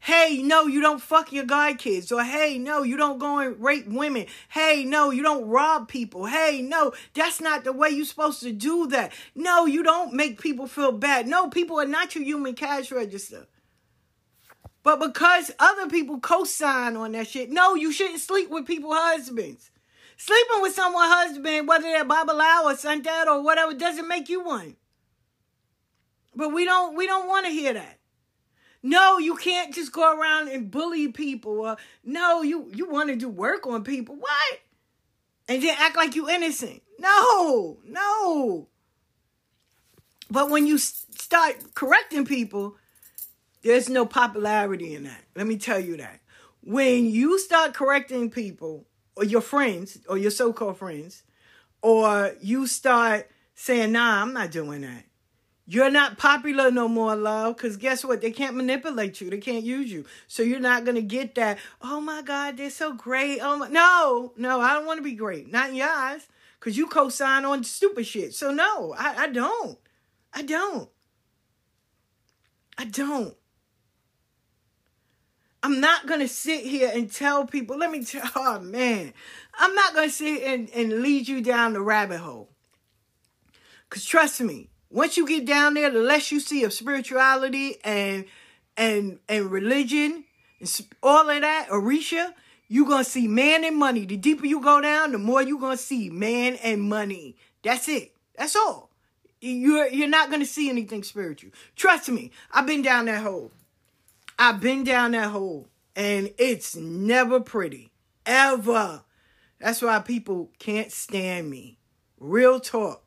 Hey, 0.00 0.42
no, 0.42 0.66
you 0.66 0.82
don't 0.82 1.00
fuck 1.00 1.32
your 1.32 1.46
guy 1.46 1.72
kids. 1.72 2.12
Or 2.12 2.22
hey, 2.22 2.58
no, 2.58 2.82
you 2.82 2.98
don't 2.98 3.18
go 3.18 3.38
and 3.38 3.58
rape 3.58 3.86
women. 3.86 4.26
Hey, 4.50 4.84
no, 4.84 5.10
you 5.10 5.22
don't 5.22 5.48
rob 5.48 5.88
people. 5.88 6.26
Hey, 6.26 6.60
no, 6.60 6.92
that's 7.14 7.40
not 7.40 7.64
the 7.64 7.72
way 7.72 7.88
you're 7.88 8.04
supposed 8.04 8.42
to 8.42 8.52
do 8.52 8.88
that. 8.88 9.12
No, 9.34 9.64
you 9.64 9.82
don't 9.82 10.12
make 10.12 10.38
people 10.38 10.66
feel 10.66 10.92
bad. 10.92 11.26
No, 11.26 11.48
people 11.48 11.80
are 11.80 11.86
not 11.86 12.14
your 12.14 12.24
human 12.24 12.54
cash 12.54 12.92
register. 12.92 13.46
But 14.82 15.00
because 15.00 15.50
other 15.58 15.88
people 15.88 16.20
co-sign 16.20 16.94
on 16.96 17.12
that 17.12 17.28
shit, 17.28 17.50
no, 17.50 17.74
you 17.74 17.90
shouldn't 17.90 18.20
sleep 18.20 18.50
with 18.50 18.66
people's 18.66 18.98
husbands. 18.98 19.70
Sleeping 20.16 20.62
with 20.62 20.74
someone's 20.74 21.12
husband, 21.12 21.68
whether 21.68 21.84
they're 21.84 22.04
Babalawo 22.04 22.64
or 22.64 22.76
Santad 22.76 23.28
or 23.28 23.42
whatever, 23.42 23.74
doesn't 23.74 24.08
make 24.08 24.28
you 24.28 24.44
one. 24.44 24.76
But 26.34 26.50
we 26.50 26.64
don't 26.64 26.96
we 26.96 27.06
don't 27.06 27.28
want 27.28 27.46
to 27.46 27.52
hear 27.52 27.74
that. 27.74 27.98
No, 28.82 29.18
you 29.18 29.36
can't 29.36 29.72
just 29.72 29.92
go 29.92 30.18
around 30.18 30.48
and 30.48 30.70
bully 30.70 31.08
people. 31.08 31.60
Or, 31.60 31.76
no, 32.04 32.42
you 32.42 32.70
you 32.74 32.88
want 32.88 33.10
to 33.10 33.16
do 33.16 33.28
work 33.28 33.66
on 33.66 33.84
people. 33.84 34.16
What? 34.16 34.60
And 35.48 35.62
then 35.62 35.76
act 35.78 35.96
like 35.96 36.14
you 36.14 36.28
innocent. 36.28 36.82
No, 36.98 37.78
no. 37.84 38.68
But 40.30 40.50
when 40.50 40.66
you 40.66 40.78
start 40.78 41.74
correcting 41.74 42.24
people, 42.24 42.76
there's 43.62 43.88
no 43.88 44.06
popularity 44.06 44.94
in 44.94 45.04
that. 45.04 45.22
Let 45.36 45.46
me 45.46 45.56
tell 45.56 45.78
you 45.78 45.96
that. 45.98 46.20
When 46.62 47.06
you 47.06 47.38
start 47.38 47.74
correcting 47.74 48.30
people, 48.30 48.86
or 49.16 49.24
your 49.24 49.40
friends 49.40 49.98
or 50.08 50.16
your 50.18 50.30
so-called 50.30 50.78
friends 50.78 51.22
or 51.82 52.34
you 52.40 52.66
start 52.66 53.30
saying 53.54 53.92
nah 53.92 54.22
i'm 54.22 54.32
not 54.32 54.50
doing 54.50 54.82
that. 54.82 55.04
You're 55.64 55.90
not 55.90 56.18
popular 56.18 56.70
no 56.72 56.88
more 56.88 57.14
love 57.14 57.56
because 57.56 57.76
guess 57.76 58.04
what? 58.04 58.20
They 58.20 58.32
can't 58.32 58.56
manipulate 58.56 59.20
you. 59.20 59.30
They 59.30 59.38
can't 59.38 59.64
use 59.64 59.92
you. 59.92 60.04
So 60.26 60.42
you're 60.42 60.58
not 60.58 60.84
going 60.84 60.96
to 60.96 61.02
get 61.02 61.36
that 61.36 61.58
oh 61.80 62.00
my 62.00 62.22
god 62.22 62.56
they're 62.56 62.70
so 62.70 62.92
great. 62.94 63.38
Oh 63.40 63.56
my 63.56 63.68
no 63.68 64.32
no 64.36 64.60
i 64.60 64.74
don't 64.74 64.86
want 64.86 64.98
to 64.98 65.04
be 65.04 65.14
great. 65.14 65.50
Not 65.50 65.70
in 65.70 65.76
your 65.76 65.88
eyes 65.88 66.26
because 66.58 66.76
you 66.76 66.86
co-sign 66.86 67.44
on 67.44 67.64
stupid 67.64 68.06
shit. 68.06 68.34
So 68.34 68.52
no 68.52 68.94
I, 68.98 69.24
I 69.24 69.26
don't. 69.28 69.78
I 70.34 70.42
don't. 70.42 70.88
I 72.78 72.84
don't 72.86 73.36
I'm 75.62 75.80
not 75.80 76.06
gonna 76.06 76.28
sit 76.28 76.64
here 76.64 76.90
and 76.92 77.10
tell 77.10 77.46
people, 77.46 77.78
let 77.78 77.90
me 77.90 78.04
tell 78.04 78.28
oh 78.36 78.60
man, 78.60 79.12
I'm 79.54 79.74
not 79.74 79.94
gonna 79.94 80.10
sit 80.10 80.42
and, 80.42 80.68
and 80.70 81.02
lead 81.02 81.28
you 81.28 81.40
down 81.40 81.72
the 81.72 81.82
rabbit 81.82 82.18
hole. 82.18 82.48
Cause 83.88 84.04
trust 84.04 84.40
me, 84.40 84.70
once 84.90 85.16
you 85.16 85.26
get 85.26 85.46
down 85.46 85.74
there, 85.74 85.90
the 85.90 86.00
less 86.00 86.32
you 86.32 86.40
see 86.40 86.64
of 86.64 86.72
spirituality 86.72 87.76
and 87.84 88.24
and 88.76 89.18
and 89.28 89.50
religion 89.50 90.24
and 90.60 90.86
all 91.02 91.28
of 91.28 91.40
that, 91.42 91.68
Orisha, 91.68 92.32
you're 92.68 92.88
gonna 92.88 93.04
see 93.04 93.28
man 93.28 93.64
and 93.64 93.76
money. 93.76 94.04
The 94.06 94.16
deeper 94.16 94.46
you 94.46 94.60
go 94.60 94.80
down, 94.80 95.12
the 95.12 95.18
more 95.18 95.42
you're 95.42 95.60
gonna 95.60 95.76
see 95.76 96.10
man 96.10 96.56
and 96.56 96.82
money. 96.82 97.36
That's 97.62 97.88
it. 97.88 98.16
That's 98.36 98.56
all. 98.56 98.90
You're 99.40 99.88
you're 99.88 100.08
not 100.08 100.30
gonna 100.30 100.46
see 100.46 100.70
anything 100.70 101.02
spiritual. 101.02 101.50
Trust 101.76 102.08
me, 102.08 102.30
I've 102.50 102.66
been 102.66 102.82
down 102.82 103.04
that 103.06 103.22
hole. 103.22 103.52
I've 104.42 104.58
been 104.60 104.82
down 104.82 105.12
that 105.12 105.30
hole 105.30 105.68
and 105.94 106.34
it's 106.36 106.74
never 106.74 107.38
pretty. 107.38 107.92
Ever. 108.26 109.02
That's 109.60 109.80
why 109.80 110.00
people 110.00 110.50
can't 110.58 110.90
stand 110.90 111.48
me. 111.48 111.78
Real 112.18 112.58
talk. 112.58 113.04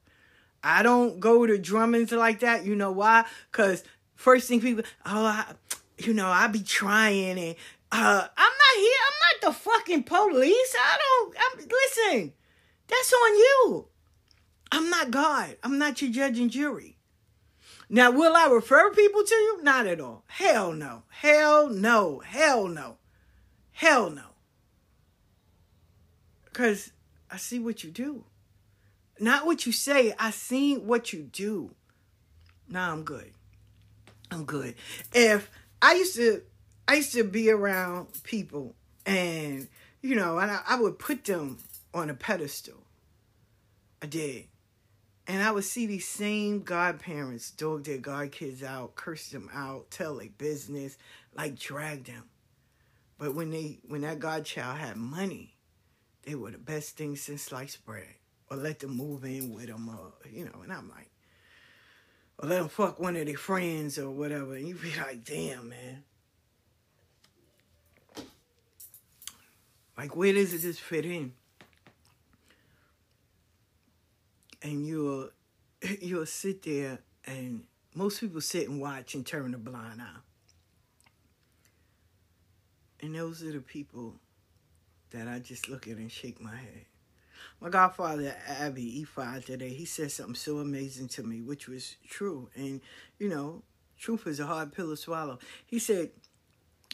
I 0.63 0.81
don't 0.81 1.19
go 1.19 1.45
to 1.45 1.57
drummings 1.57 2.13
like 2.13 2.39
that. 2.39 2.63
You 2.63 2.73
know 2.77 2.93
why? 2.93 3.25
Because 3.51 3.83
first 4.15 4.47
thing 4.47 4.61
people, 4.61 4.85
oh, 5.05 5.25
I, 5.25 5.43
you 5.97 6.13
know, 6.13 6.29
I 6.29 6.47
be 6.47 6.61
trying 6.61 7.37
and 7.37 7.55
uh, 7.91 8.27
I'm 8.37 8.53
not 8.53 8.77
here. 8.77 8.99
I'm 9.05 9.41
not 9.41 9.53
the 9.53 9.59
fucking 9.59 10.03
police. 10.03 10.75
I 10.79 10.97
don't, 10.97 11.35
I'm, 11.37 11.67
listen, 11.67 12.33
that's 12.87 13.11
on 13.11 13.35
you. 13.35 13.87
I'm 14.71 14.89
not 14.89 15.11
God. 15.11 15.57
I'm 15.65 15.77
not 15.79 16.01
your 16.01 16.11
judge 16.11 16.39
and 16.39 16.49
jury. 16.49 16.94
Now, 17.89 18.11
will 18.11 18.35
I 18.35 18.47
refer 18.47 18.91
people 18.91 19.23
to 19.23 19.35
you? 19.35 19.59
Not 19.61 19.87
at 19.87 19.99
all. 19.99 20.23
Hell 20.27 20.71
no. 20.71 21.03
Hell 21.09 21.69
no. 21.69 22.19
Hell 22.19 22.67
no. 22.67 22.97
Hell 23.71 24.09
no. 24.09 24.23
Because 26.45 26.91
I 27.29 27.37
see 27.37 27.59
what 27.59 27.83
you 27.83 27.91
do. 27.91 28.25
Not 29.19 29.45
what 29.45 29.65
you 29.65 29.71
say. 29.71 30.13
I 30.17 30.31
see 30.31 30.77
what 30.77 31.13
you 31.13 31.23
do. 31.23 31.75
Now 32.67 32.91
I'm 32.91 33.03
good. 33.03 33.31
I'm 34.31 34.45
good. 34.45 34.75
If 35.13 35.49
I 35.81 35.93
used 35.93 36.15
to, 36.15 36.41
I 36.87 36.95
used 36.95 37.13
to 37.13 37.23
be 37.23 37.49
around 37.49 38.07
people, 38.23 38.75
and 39.05 39.67
you 40.01 40.15
know, 40.15 40.39
and 40.39 40.51
I, 40.51 40.61
I 40.67 40.79
would 40.79 40.99
put 40.99 41.25
them 41.25 41.57
on 41.93 42.09
a 42.09 42.13
pedestal. 42.13 42.83
I 44.01 44.07
did. 44.07 44.45
And 45.27 45.41
I 45.41 45.51
would 45.51 45.63
see 45.63 45.87
these 45.87 46.07
same 46.07 46.61
godparents 46.61 47.49
dog 47.51 47.85
their 47.85 47.97
godkids 47.97 48.63
out, 48.63 48.95
curse 48.95 49.29
them 49.29 49.49
out, 49.53 49.89
tell 49.89 50.17
their 50.17 50.29
business, 50.29 50.97
like 51.35 51.57
drag 51.57 52.05
them. 52.05 52.25
But 53.17 53.33
when 53.33 53.49
they 53.49 53.79
when 53.87 54.01
that 54.01 54.19
godchild 54.19 54.77
had 54.77 54.97
money, 54.97 55.55
they 56.23 56.35
were 56.35 56.51
the 56.51 56.57
best 56.57 56.97
thing 56.97 57.15
since 57.15 57.43
sliced 57.43 57.85
bread. 57.85 58.15
Or 58.51 58.57
let 58.57 58.79
them 58.79 58.95
move 58.95 59.25
in 59.25 59.51
with 59.55 59.65
them, 59.65 59.89
or 59.89 60.13
uh, 60.23 60.29
you 60.31 60.45
know. 60.45 60.61
And 60.61 60.71
I'm 60.71 60.87
like, 60.89 61.09
or 62.37 62.47
let 62.47 62.59
them 62.59 62.69
fuck 62.69 62.99
one 62.99 63.15
of 63.15 63.25
their 63.25 63.37
friends 63.37 63.97
or 63.97 64.11
whatever. 64.11 64.53
And 64.53 64.67
you 64.67 64.75
be 64.75 64.93
like, 64.97 65.23
damn, 65.23 65.69
man. 65.69 66.03
Like, 69.97 70.15
where 70.15 70.33
does 70.33 70.61
this 70.61 70.77
fit 70.77 71.05
in? 71.05 71.33
And 74.65 74.85
you'll 74.85 75.29
you'll 76.01 76.25
sit 76.25 76.63
there 76.63 76.99
and 77.25 77.63
most 77.93 78.19
people 78.19 78.41
sit 78.41 78.67
and 78.67 78.81
watch 78.81 79.15
and 79.15 79.25
turn 79.25 79.53
a 79.53 79.57
blind 79.57 80.01
eye. 80.01 80.19
And 83.01 83.15
those 83.15 83.43
are 83.43 83.51
the 83.51 83.59
people 83.59 84.15
that 85.11 85.27
I 85.27 85.39
just 85.39 85.69
look 85.69 85.87
at 85.87 85.97
and 85.97 86.11
shake 86.11 86.41
my 86.41 86.55
head. 86.55 86.85
My 87.61 87.69
godfather, 87.69 88.35
Abby, 88.47 89.03
fired 89.03 89.45
today. 89.45 89.69
He 89.69 89.85
said 89.85 90.11
something 90.11 90.35
so 90.35 90.57
amazing 90.57 91.07
to 91.09 91.23
me, 91.23 91.41
which 91.41 91.67
was 91.67 91.95
true. 92.09 92.49
And, 92.55 92.81
you 93.19 93.29
know, 93.29 93.61
truth 93.97 94.27
is 94.27 94.39
a 94.39 94.45
hard 94.45 94.73
pill 94.73 94.89
to 94.89 94.97
swallow. 94.97 95.39
He 95.65 95.79
said, 95.79 96.09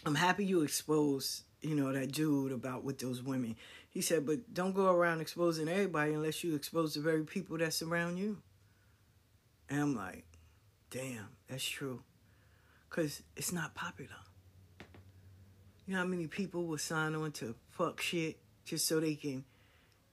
I'm 0.05 0.15
happy 0.15 0.45
you 0.45 0.61
exposed, 0.61 1.43
you 1.61 1.75
know, 1.75 1.91
that 1.91 2.11
dude 2.11 2.51
about 2.51 2.83
with 2.83 2.99
those 2.99 3.21
women. 3.21 3.55
He 3.89 4.01
said, 4.01 4.25
but 4.25 4.53
don't 4.53 4.73
go 4.73 4.91
around 4.91 5.21
exposing 5.21 5.67
everybody 5.67 6.13
unless 6.13 6.43
you 6.43 6.55
expose 6.55 6.93
the 6.93 7.01
very 7.01 7.23
people 7.23 7.57
that 7.57 7.73
surround 7.73 8.17
you. 8.17 8.37
And 9.69 9.81
I'm 9.81 9.95
like, 9.95 10.25
damn, 10.89 11.29
that's 11.47 11.63
true. 11.63 12.01
Because 12.89 13.21
it's 13.35 13.51
not 13.51 13.75
popular. 13.75 14.15
You 15.85 15.93
know 15.93 15.99
how 15.99 16.05
many 16.05 16.27
people 16.27 16.65
will 16.65 16.77
sign 16.77 17.15
on 17.15 17.31
to 17.33 17.55
fuck 17.69 18.01
shit 18.01 18.37
just 18.65 18.87
so 18.87 18.99
they 18.99 19.15
can 19.15 19.43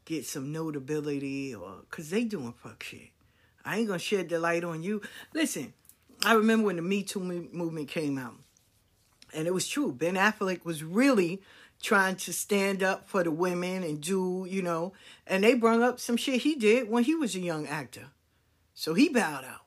get 0.04 0.26
some 0.26 0.52
notability 0.52 1.54
or 1.54 1.82
because 1.88 2.10
they 2.10 2.24
doing 2.24 2.54
fuck 2.62 2.82
shit. 2.82 3.10
I 3.64 3.78
ain't 3.78 3.88
gonna 3.88 3.98
shed 3.98 4.28
the 4.28 4.38
light 4.38 4.64
on 4.64 4.82
you. 4.82 5.02
Listen, 5.34 5.74
I 6.24 6.32
remember 6.32 6.66
when 6.66 6.76
the 6.76 6.82
Me 6.82 7.02
Too 7.02 7.20
movement 7.20 7.88
came 7.88 8.18
out, 8.18 8.34
and 9.34 9.46
it 9.46 9.54
was 9.54 9.68
true. 9.68 9.92
Ben 9.92 10.14
Affleck 10.14 10.64
was 10.64 10.82
really 10.82 11.42
trying 11.80 12.16
to 12.16 12.32
stand 12.32 12.82
up 12.82 13.08
for 13.08 13.22
the 13.22 13.30
women 13.30 13.82
and 13.82 14.00
do, 14.00 14.46
you 14.48 14.62
know, 14.62 14.92
and 15.26 15.44
they 15.44 15.54
brought 15.54 15.80
up 15.80 16.00
some 16.00 16.16
shit 16.16 16.42
he 16.42 16.54
did 16.54 16.88
when 16.88 17.04
he 17.04 17.14
was 17.14 17.34
a 17.34 17.40
young 17.40 17.66
actor. 17.66 18.06
So 18.74 18.94
he 18.94 19.08
bowed 19.08 19.44
out. 19.44 19.62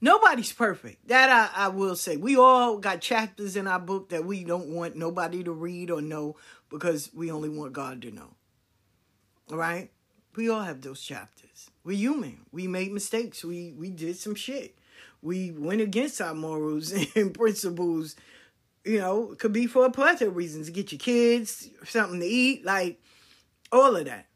Nobody's 0.00 0.52
perfect. 0.52 1.08
That 1.08 1.30
I, 1.30 1.66
I 1.66 1.68
will 1.68 1.96
say. 1.96 2.16
We 2.16 2.36
all 2.36 2.78
got 2.78 3.00
chapters 3.00 3.56
in 3.56 3.66
our 3.66 3.80
book 3.80 4.10
that 4.10 4.24
we 4.24 4.44
don't 4.44 4.68
want 4.68 4.96
nobody 4.96 5.42
to 5.44 5.52
read 5.52 5.90
or 5.90 6.02
know 6.02 6.36
because 6.68 7.10
we 7.14 7.30
only 7.30 7.48
want 7.48 7.72
God 7.72 8.02
to 8.02 8.10
know. 8.10 8.34
All 9.50 9.56
right? 9.56 9.90
We 10.34 10.50
all 10.50 10.62
have 10.62 10.82
those 10.82 11.00
chapters. 11.00 11.70
We're 11.82 11.96
human. 11.96 12.44
We 12.52 12.66
made 12.66 12.92
mistakes. 12.92 13.42
We 13.42 13.72
we 13.78 13.90
did 13.90 14.16
some 14.18 14.34
shit. 14.34 14.76
We 15.22 15.50
went 15.50 15.80
against 15.80 16.20
our 16.20 16.34
morals 16.34 16.92
and 17.16 17.32
principles. 17.32 18.16
You 18.86 19.00
know, 19.00 19.34
could 19.36 19.52
be 19.52 19.66
for 19.66 19.84
a 19.84 19.90
plethora 19.90 20.28
of 20.28 20.36
reasons. 20.36 20.70
Get 20.70 20.92
your 20.92 21.00
kids 21.00 21.68
something 21.84 22.20
to 22.20 22.26
eat, 22.26 22.64
like 22.64 23.02
all 23.72 23.96
of 23.96 24.04
that. 24.04 24.26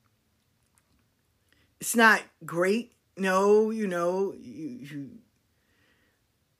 It's 1.81 1.95
not 1.95 2.21
great. 2.45 2.93
No, 3.17 3.71
you 3.71 3.87
know, 3.87 4.35
you, 4.37 4.79
you 4.83 5.11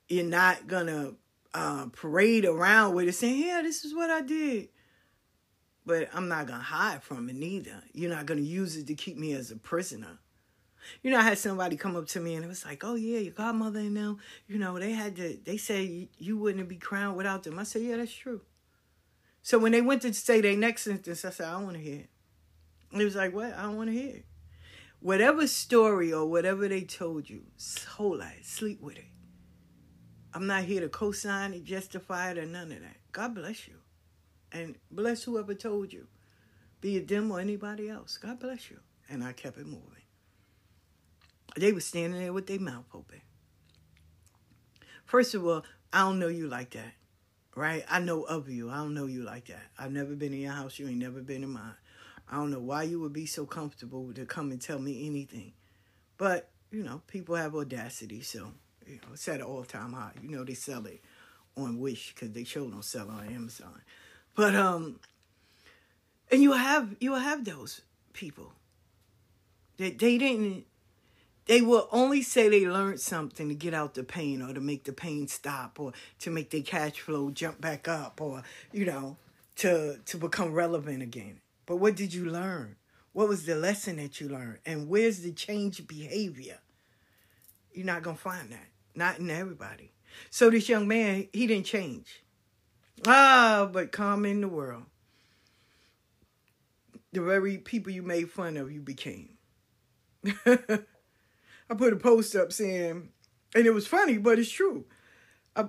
you're 0.07 0.23
not 0.23 0.67
gonna 0.67 1.15
uh, 1.53 1.87
parade 1.91 2.45
around 2.45 2.95
with 2.95 3.09
it 3.09 3.13
saying, 3.13 3.43
"Yeah, 3.43 3.61
this 3.61 3.83
is 3.83 3.93
what 3.93 4.09
I 4.09 4.21
did." 4.21 4.69
But 5.85 6.07
I'm 6.13 6.29
not 6.29 6.47
gonna 6.47 6.63
hide 6.63 7.03
from 7.03 7.27
it 7.27 7.35
neither. 7.35 7.83
You're 7.91 8.09
not 8.09 8.25
gonna 8.25 8.39
use 8.39 8.77
it 8.77 8.87
to 8.87 8.95
keep 8.95 9.17
me 9.17 9.33
as 9.33 9.51
a 9.51 9.57
prisoner. 9.57 10.19
You 11.01 11.11
know, 11.11 11.19
I 11.19 11.23
had 11.23 11.37
somebody 11.37 11.77
come 11.77 11.95
up 11.95 12.07
to 12.07 12.19
me 12.19 12.35
and 12.35 12.43
it 12.43 12.47
was 12.47 12.65
like, 12.65 12.83
"Oh 12.83 12.95
yeah, 12.95 13.19
your 13.19 13.33
godmother 13.33 13.79
and 13.79 13.95
them, 13.95 14.17
you 14.47 14.57
know, 14.57 14.79
they 14.79 14.91
had 14.91 15.15
to. 15.17 15.37
They 15.43 15.57
said 15.57 16.07
you, 16.17 16.37
wouldn't 16.37 16.67
be 16.69 16.77
crowned 16.77 17.17
without 17.17 17.43
them." 17.43 17.59
I 17.59 17.63
said, 17.63 17.81
"Yeah, 17.83 17.97
that's 17.97 18.13
true." 18.13 18.41
So 19.41 19.57
when 19.57 19.71
they 19.71 19.81
went 19.81 20.01
to 20.03 20.13
say 20.13 20.41
their 20.41 20.55
next 20.55 20.83
sentence, 20.83 21.25
I 21.25 21.29
said, 21.29 21.47
"I 21.47 21.61
want 21.61 21.77
to 21.77 21.81
hear 21.81 21.99
it." 22.01 22.09
It 22.93 23.03
was 23.03 23.15
like, 23.15 23.33
"What? 23.33 23.53
I 23.53 23.63
don't 23.63 23.77
want 23.77 23.89
to 23.89 23.93
hear 23.93 24.15
it." 24.15 24.25
Whatever 24.99 25.47
story 25.47 26.13
or 26.13 26.27
whatever 26.27 26.67
they 26.67 26.81
told 26.81 27.29
you, 27.29 27.43
hold 27.89 28.21
it, 28.21 28.45
sleep 28.45 28.81
with 28.81 28.97
it. 28.97 29.05
I'm 30.33 30.45
not 30.45 30.63
here 30.63 30.81
to 30.81 30.89
co-sign 30.89 31.53
it, 31.53 31.63
justify 31.63 32.31
it, 32.31 32.37
or 32.37 32.45
none 32.45 32.71
of 32.71 32.81
that. 32.81 32.97
God 33.11 33.33
bless 33.33 33.67
you, 33.67 33.77
and 34.51 34.75
bless 34.91 35.23
whoever 35.23 35.55
told 35.55 35.91
you, 35.91 36.07
be 36.81 36.97
it 36.97 37.07
them 37.07 37.31
or 37.31 37.39
anybody 37.39 37.89
else. 37.89 38.17
God 38.17 38.39
bless 38.39 38.69
you. 38.69 38.79
And 39.09 39.23
I 39.23 39.33
kept 39.33 39.57
it 39.57 39.65
moving. 39.65 40.03
They 41.55 41.73
were 41.73 41.81
standing 41.81 42.19
there 42.19 42.33
with 42.33 42.47
their 42.47 42.59
mouth 42.59 42.85
open. 42.93 43.21
First 45.05 45.33
of 45.35 45.45
all, 45.45 45.63
I 45.91 45.99
don't 46.01 46.19
know 46.19 46.29
you 46.29 46.47
like 46.47 46.69
that, 46.71 46.93
right? 47.55 47.83
I 47.89 47.99
know 47.99 48.23
of 48.23 48.47
you. 48.47 48.69
I 48.69 48.77
don't 48.77 48.93
know 48.93 49.07
you 49.07 49.23
like 49.23 49.47
that. 49.47 49.63
I've 49.77 49.91
never 49.91 50.15
been 50.15 50.33
in 50.33 50.39
your 50.39 50.53
house. 50.53 50.79
You 50.79 50.87
ain't 50.87 50.99
never 50.99 51.21
been 51.21 51.43
in 51.43 51.49
mine. 51.49 51.75
I 52.31 52.35
don't 52.37 52.51
know 52.51 52.59
why 52.59 52.83
you 52.83 53.01
would 53.01 53.11
be 53.11 53.25
so 53.25 53.45
comfortable 53.45 54.13
to 54.13 54.25
come 54.25 54.51
and 54.51 54.61
tell 54.61 54.79
me 54.79 55.05
anything. 55.05 55.51
But, 56.17 56.49
you 56.71 56.83
know, 56.83 57.01
people 57.07 57.35
have 57.35 57.53
audacity, 57.53 58.21
so, 58.21 58.53
you 58.87 58.95
know, 58.95 59.09
it's 59.13 59.27
at 59.27 59.41
an 59.41 59.45
all-time 59.45 59.91
high. 59.91 60.13
You 60.23 60.29
know, 60.29 60.45
they 60.45 60.53
sell 60.53 60.85
it 60.85 61.01
on 61.57 61.77
Wish 61.79 62.13
because 62.13 62.31
they 62.31 62.45
sure 62.45 62.69
don't 62.69 62.85
sell 62.85 63.09
on 63.09 63.27
Amazon. 63.27 63.81
But, 64.33 64.55
um, 64.55 65.01
and 66.31 66.41
you 66.41 66.53
have, 66.53 66.95
you 67.01 67.15
have 67.15 67.43
those 67.43 67.81
people. 68.13 68.53
that 69.81 69.97
they 69.97 70.17
didn't, 70.17 70.65
they 71.47 71.61
will 71.61 71.87
only 71.91 72.21
say 72.21 72.49
they 72.49 72.67
learned 72.67 72.99
something 72.99 73.49
to 73.49 73.55
get 73.55 73.73
out 73.73 73.93
the 73.93 74.03
pain 74.03 74.41
or 74.41 74.53
to 74.53 74.61
make 74.61 74.83
the 74.83 74.93
pain 74.93 75.27
stop 75.27 75.79
or 75.79 75.93
to 76.19 76.29
make 76.29 76.51
their 76.51 76.61
cash 76.61 76.99
flow 76.99 77.31
jump 77.31 77.59
back 77.59 77.87
up 77.87 78.21
or, 78.21 78.43
you 78.71 78.85
know, 78.85 79.17
to, 79.57 79.99
to 80.05 80.17
become 80.17 80.53
relevant 80.53 81.01
again. 81.01 81.41
But 81.65 81.77
what 81.77 81.95
did 81.95 82.13
you 82.13 82.25
learn? 82.25 82.75
What 83.13 83.27
was 83.27 83.45
the 83.45 83.55
lesson 83.55 83.97
that 83.97 84.21
you 84.21 84.29
learned? 84.29 84.59
And 84.65 84.87
where's 84.87 85.21
the 85.21 85.31
change 85.31 85.85
behavior? 85.87 86.59
You're 87.73 87.85
not 87.85 88.03
to 88.03 88.13
find 88.13 88.51
that. 88.51 88.67
Not 88.95 89.19
in 89.19 89.29
everybody. 89.29 89.91
So 90.29 90.49
this 90.49 90.69
young 90.69 90.87
man, 90.87 91.27
he 91.33 91.47
didn't 91.47 91.65
change. 91.65 92.23
Ah, 93.05 93.69
but 93.71 93.91
calm 93.91 94.25
in 94.25 94.41
the 94.41 94.47
world. 94.47 94.83
The 97.13 97.21
very 97.21 97.57
people 97.57 97.91
you 97.91 98.03
made 98.03 98.29
fun 98.29 98.57
of, 98.57 98.71
you 98.71 98.79
became. 98.79 99.37
I 101.71 101.73
put 101.73 101.93
a 101.93 101.95
post 101.95 102.35
up 102.35 102.51
saying, 102.51 103.07
and 103.55 103.65
it 103.65 103.73
was 103.73 103.87
funny, 103.87 104.17
but 104.17 104.37
it's 104.37 104.51
true. 104.51 104.83
I, 105.55 105.67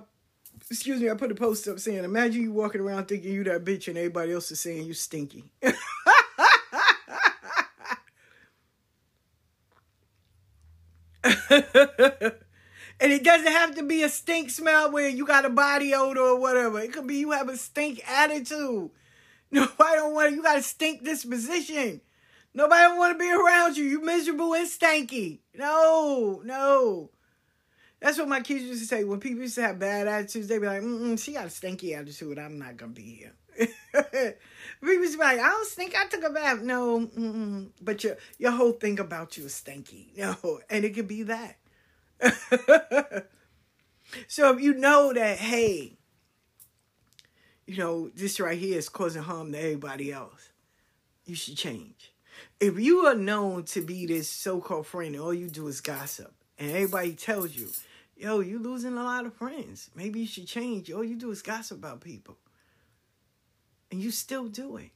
excuse 0.69 0.99
me, 1.01 1.09
I 1.09 1.13
put 1.13 1.31
a 1.31 1.35
post 1.35 1.65
up 1.69 1.79
saying, 1.79 2.03
imagine 2.03 2.41
you 2.41 2.51
walking 2.51 2.81
around 2.81 3.05
thinking 3.05 3.31
you 3.31 3.45
that 3.45 3.63
bitch 3.63 3.87
and 3.87 3.97
everybody 3.97 4.33
else 4.33 4.51
is 4.51 4.59
saying 4.59 4.85
you 4.85 4.93
stinky. 4.93 5.45
and 5.63 5.73
it 12.99 13.23
doesn't 13.23 13.47
have 13.47 13.75
to 13.75 13.83
be 13.83 14.03
a 14.03 14.09
stink 14.09 14.49
smell 14.49 14.91
where 14.91 15.07
you 15.07 15.25
got 15.25 15.45
a 15.45 15.49
body 15.49 15.93
odor 15.93 16.19
or 16.19 16.37
whatever. 16.37 16.81
It 16.81 16.91
could 16.91 17.07
be 17.07 17.15
you 17.15 17.31
have 17.31 17.47
a 17.47 17.55
stink 17.55 18.03
attitude. 18.09 18.89
No, 19.51 19.67
I 19.79 19.95
don't 19.95 20.15
want 20.15 20.33
you 20.33 20.41
got 20.41 20.57
a 20.57 20.63
stink 20.63 21.05
disposition. 21.05 22.01
Nobody 22.53 22.97
want 22.97 23.17
to 23.17 23.19
be 23.19 23.31
around 23.31 23.77
you. 23.77 23.83
You 23.83 24.01
miserable 24.01 24.53
and 24.53 24.67
stanky. 24.67 25.39
No, 25.55 26.41
no. 26.45 27.09
That's 27.99 28.17
what 28.17 28.27
my 28.27 28.41
kids 28.41 28.63
used 28.63 28.81
to 28.81 28.87
say. 28.87 29.03
When 29.03 29.19
people 29.19 29.41
used 29.41 29.55
to 29.55 29.61
have 29.63 29.79
bad 29.79 30.07
attitudes, 30.07 30.47
they'd 30.47 30.59
be 30.59 30.67
like, 30.67 30.81
mm 30.81 31.17
she 31.17 31.33
got 31.33 31.45
a 31.45 31.49
stinky 31.49 31.95
attitude. 31.95 32.37
I'm 32.37 32.59
not 32.59 32.77
going 32.77 32.93
to 32.93 33.01
be 33.01 33.21
here. 33.21 33.33
people 34.81 34.93
used 34.93 35.13
to 35.13 35.19
be 35.19 35.23
like, 35.23 35.39
I 35.39 35.49
don't 35.49 35.67
stink. 35.67 35.95
I 35.97 36.05
took 36.07 36.23
a 36.23 36.29
bath. 36.29 36.61
No, 36.61 36.99
mm-mm. 36.99 37.69
but 37.81 38.03
your, 38.03 38.17
your 38.37 38.51
whole 38.51 38.73
thing 38.73 38.99
about 38.99 39.37
you 39.37 39.45
is 39.45 39.55
stinky. 39.55 40.11
No, 40.17 40.59
and 40.69 40.85
it 40.85 40.93
could 40.93 41.07
be 41.07 41.23
that. 41.23 41.57
so 44.27 44.53
if 44.53 44.61
you 44.61 44.73
know 44.75 45.13
that, 45.13 45.37
hey, 45.37 45.97
you 47.65 47.77
know, 47.77 48.09
this 48.09 48.39
right 48.39 48.57
here 48.57 48.77
is 48.77 48.89
causing 48.89 49.23
harm 49.23 49.51
to 49.53 49.57
everybody 49.57 50.11
else, 50.11 50.49
you 51.25 51.35
should 51.35 51.57
change. 51.57 52.12
If 52.59 52.79
you 52.79 53.05
are 53.05 53.15
known 53.15 53.63
to 53.65 53.81
be 53.81 54.05
this 54.05 54.29
so-called 54.29 54.87
friend 54.87 55.15
and 55.15 55.23
all 55.23 55.33
you 55.33 55.49
do 55.49 55.67
is 55.67 55.81
gossip 55.81 56.33
and 56.57 56.71
everybody 56.71 57.13
tells 57.13 57.55
you, 57.55 57.69
yo, 58.15 58.39
you 58.39 58.59
losing 58.59 58.93
a 58.93 59.03
lot 59.03 59.25
of 59.25 59.33
friends. 59.33 59.89
Maybe 59.95 60.21
you 60.21 60.27
should 60.27 60.47
change. 60.47 60.91
All 60.91 61.03
you 61.03 61.15
do 61.15 61.31
is 61.31 61.41
gossip 61.41 61.77
about 61.79 62.01
people. 62.01 62.37
And 63.91 64.01
you 64.01 64.11
still 64.11 64.47
do 64.47 64.77
it. 64.77 64.91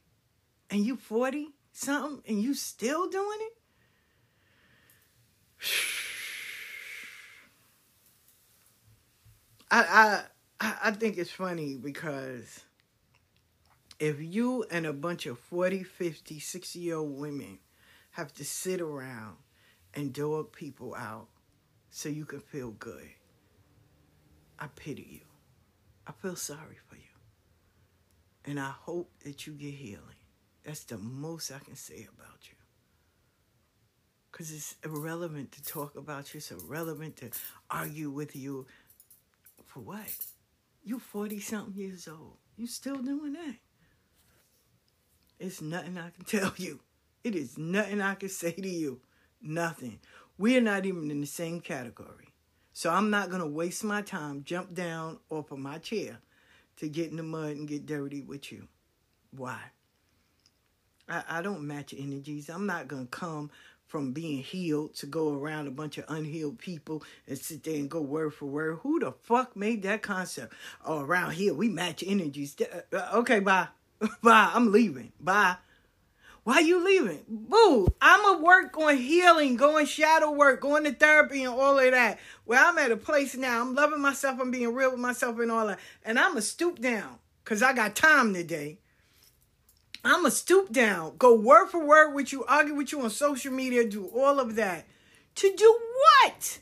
And 0.70 0.84
you 0.84 0.96
40 0.96 1.48
something 1.72 2.22
and 2.26 2.42
you 2.42 2.54
still 2.54 3.08
doing 3.08 3.38
it? 3.40 3.52
I 9.70 10.22
I 10.60 10.74
I 10.84 10.90
think 10.92 11.18
it's 11.18 11.30
funny 11.30 11.76
because 11.76 12.64
if 13.98 14.20
you 14.20 14.64
and 14.70 14.86
a 14.86 14.92
bunch 14.92 15.26
of 15.26 15.38
40, 15.38 15.82
50, 15.82 16.38
60 16.38 16.78
year 16.78 16.96
old 16.96 17.18
women 17.18 17.58
have 18.12 18.32
to 18.34 18.44
sit 18.44 18.80
around 18.80 19.36
and 19.94 20.12
dog 20.12 20.52
people 20.52 20.94
out 20.94 21.28
so 21.90 22.08
you 22.08 22.24
can 22.24 22.40
feel 22.40 22.70
good, 22.70 23.08
I 24.58 24.66
pity 24.74 25.06
you. 25.10 25.26
I 26.06 26.12
feel 26.12 26.36
sorry 26.36 26.78
for 26.88 26.96
you. 26.96 27.02
And 28.44 28.58
I 28.58 28.70
hope 28.70 29.10
that 29.24 29.46
you 29.46 29.52
get 29.52 29.74
healing. 29.74 30.02
That's 30.64 30.84
the 30.84 30.98
most 30.98 31.50
I 31.50 31.58
can 31.58 31.76
say 31.76 32.06
about 32.16 32.38
you. 32.42 32.54
Because 34.30 34.52
it's 34.52 34.76
irrelevant 34.84 35.52
to 35.52 35.64
talk 35.64 35.96
about 35.96 36.32
you, 36.32 36.38
it's 36.38 36.50
irrelevant 36.50 37.16
to 37.16 37.30
argue 37.70 38.10
with 38.10 38.36
you. 38.36 38.66
For 39.66 39.80
what? 39.80 40.06
You're 40.84 41.00
40 41.00 41.40
something 41.40 41.74
years 41.74 42.08
old. 42.08 42.36
You 42.56 42.66
still 42.66 42.98
doing 42.98 43.34
that. 43.34 43.56
It's 45.38 45.60
nothing 45.60 45.98
I 45.98 46.10
can 46.10 46.24
tell 46.26 46.52
you. 46.56 46.80
It 47.24 47.34
is 47.34 47.58
nothing 47.58 48.00
I 48.00 48.14
can 48.14 48.28
say 48.28 48.52
to 48.52 48.68
you. 48.68 49.00
Nothing. 49.40 50.00
We're 50.36 50.60
not 50.60 50.86
even 50.86 51.10
in 51.10 51.20
the 51.20 51.26
same 51.26 51.60
category. 51.60 52.28
So 52.72 52.90
I'm 52.90 53.10
not 53.10 53.28
going 53.28 53.42
to 53.42 53.48
waste 53.48 53.82
my 53.82 54.02
time, 54.02 54.44
jump 54.44 54.72
down 54.72 55.18
off 55.30 55.50
of 55.50 55.58
my 55.58 55.78
chair 55.78 56.18
to 56.76 56.88
get 56.88 57.10
in 57.10 57.16
the 57.16 57.24
mud 57.24 57.56
and 57.56 57.66
get 57.66 57.86
dirty 57.86 58.22
with 58.22 58.52
you. 58.52 58.68
Why? 59.32 59.58
I, 61.08 61.24
I 61.28 61.42
don't 61.42 61.66
match 61.66 61.92
energies. 61.96 62.48
I'm 62.48 62.66
not 62.66 62.86
going 62.86 63.06
to 63.06 63.10
come 63.10 63.50
from 63.86 64.12
being 64.12 64.42
healed 64.42 64.94
to 64.96 65.06
go 65.06 65.32
around 65.32 65.66
a 65.66 65.70
bunch 65.70 65.98
of 65.98 66.04
unhealed 66.08 66.58
people 66.58 67.02
and 67.26 67.38
sit 67.38 67.64
there 67.64 67.74
and 67.76 67.90
go 67.90 68.00
word 68.00 68.34
for 68.34 68.46
word. 68.46 68.78
Who 68.82 69.00
the 69.00 69.12
fuck 69.12 69.56
made 69.56 69.82
that 69.82 70.02
concept? 70.02 70.54
Oh, 70.84 71.00
around 71.00 71.32
here, 71.32 71.54
we 71.54 71.68
match 71.68 72.04
energies. 72.06 72.54
Uh, 72.60 72.96
uh, 72.96 73.10
Okay, 73.14 73.40
bye. 73.40 73.68
bye. 74.22 74.50
I'm 74.54 74.72
leaving. 74.72 75.12
Bye. 75.20 75.56
Why 76.44 76.60
you 76.60 76.82
leaving? 76.82 77.24
Boo, 77.28 77.88
I'm 78.00 78.36
a 78.36 78.42
work 78.42 78.78
on 78.78 78.96
healing, 78.96 79.56
going 79.56 79.84
shadow 79.84 80.30
work, 80.30 80.62
going 80.62 80.84
to 80.84 80.94
therapy 80.94 81.44
and 81.44 81.52
all 81.52 81.78
of 81.78 81.90
that. 81.90 82.18
Well, 82.46 82.64
I'm 82.66 82.78
at 82.78 82.90
a 82.90 82.96
place 82.96 83.36
now. 83.36 83.60
I'm 83.60 83.74
loving 83.74 84.00
myself. 84.00 84.40
I'm 84.40 84.50
being 84.50 84.72
real 84.72 84.92
with 84.92 85.00
myself 85.00 85.38
and 85.40 85.52
all 85.52 85.66
that. 85.66 85.78
And 86.04 86.18
I'm 86.18 86.38
a 86.38 86.42
stoop 86.42 86.80
down 86.80 87.18
because 87.44 87.62
I 87.62 87.74
got 87.74 87.94
time 87.94 88.32
today. 88.32 88.78
I'm 90.04 90.24
a 90.24 90.30
stoop 90.30 90.72
down, 90.72 91.16
go 91.18 91.34
word 91.34 91.68
for 91.68 91.84
word 91.84 92.14
with 92.14 92.32
you, 92.32 92.44
argue 92.44 92.74
with 92.74 92.92
you 92.92 93.02
on 93.02 93.10
social 93.10 93.52
media, 93.52 93.86
do 93.86 94.06
all 94.06 94.40
of 94.40 94.54
that. 94.54 94.86
To 95.34 95.54
do 95.54 95.78
what? 96.24 96.60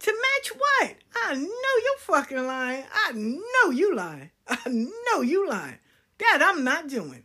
To 0.00 0.12
match 0.12 0.52
what? 0.56 0.96
I 1.14 1.34
know 1.34 1.44
you 1.46 1.96
fucking 2.00 2.46
lying. 2.46 2.84
I 2.92 3.12
know 3.12 3.70
you 3.70 3.94
lying. 3.94 4.30
I 4.48 4.68
know 4.68 5.20
you 5.22 5.48
lying. 5.48 5.78
That 6.18 6.40
I'm 6.42 6.64
not 6.64 6.88
doing. 6.88 7.24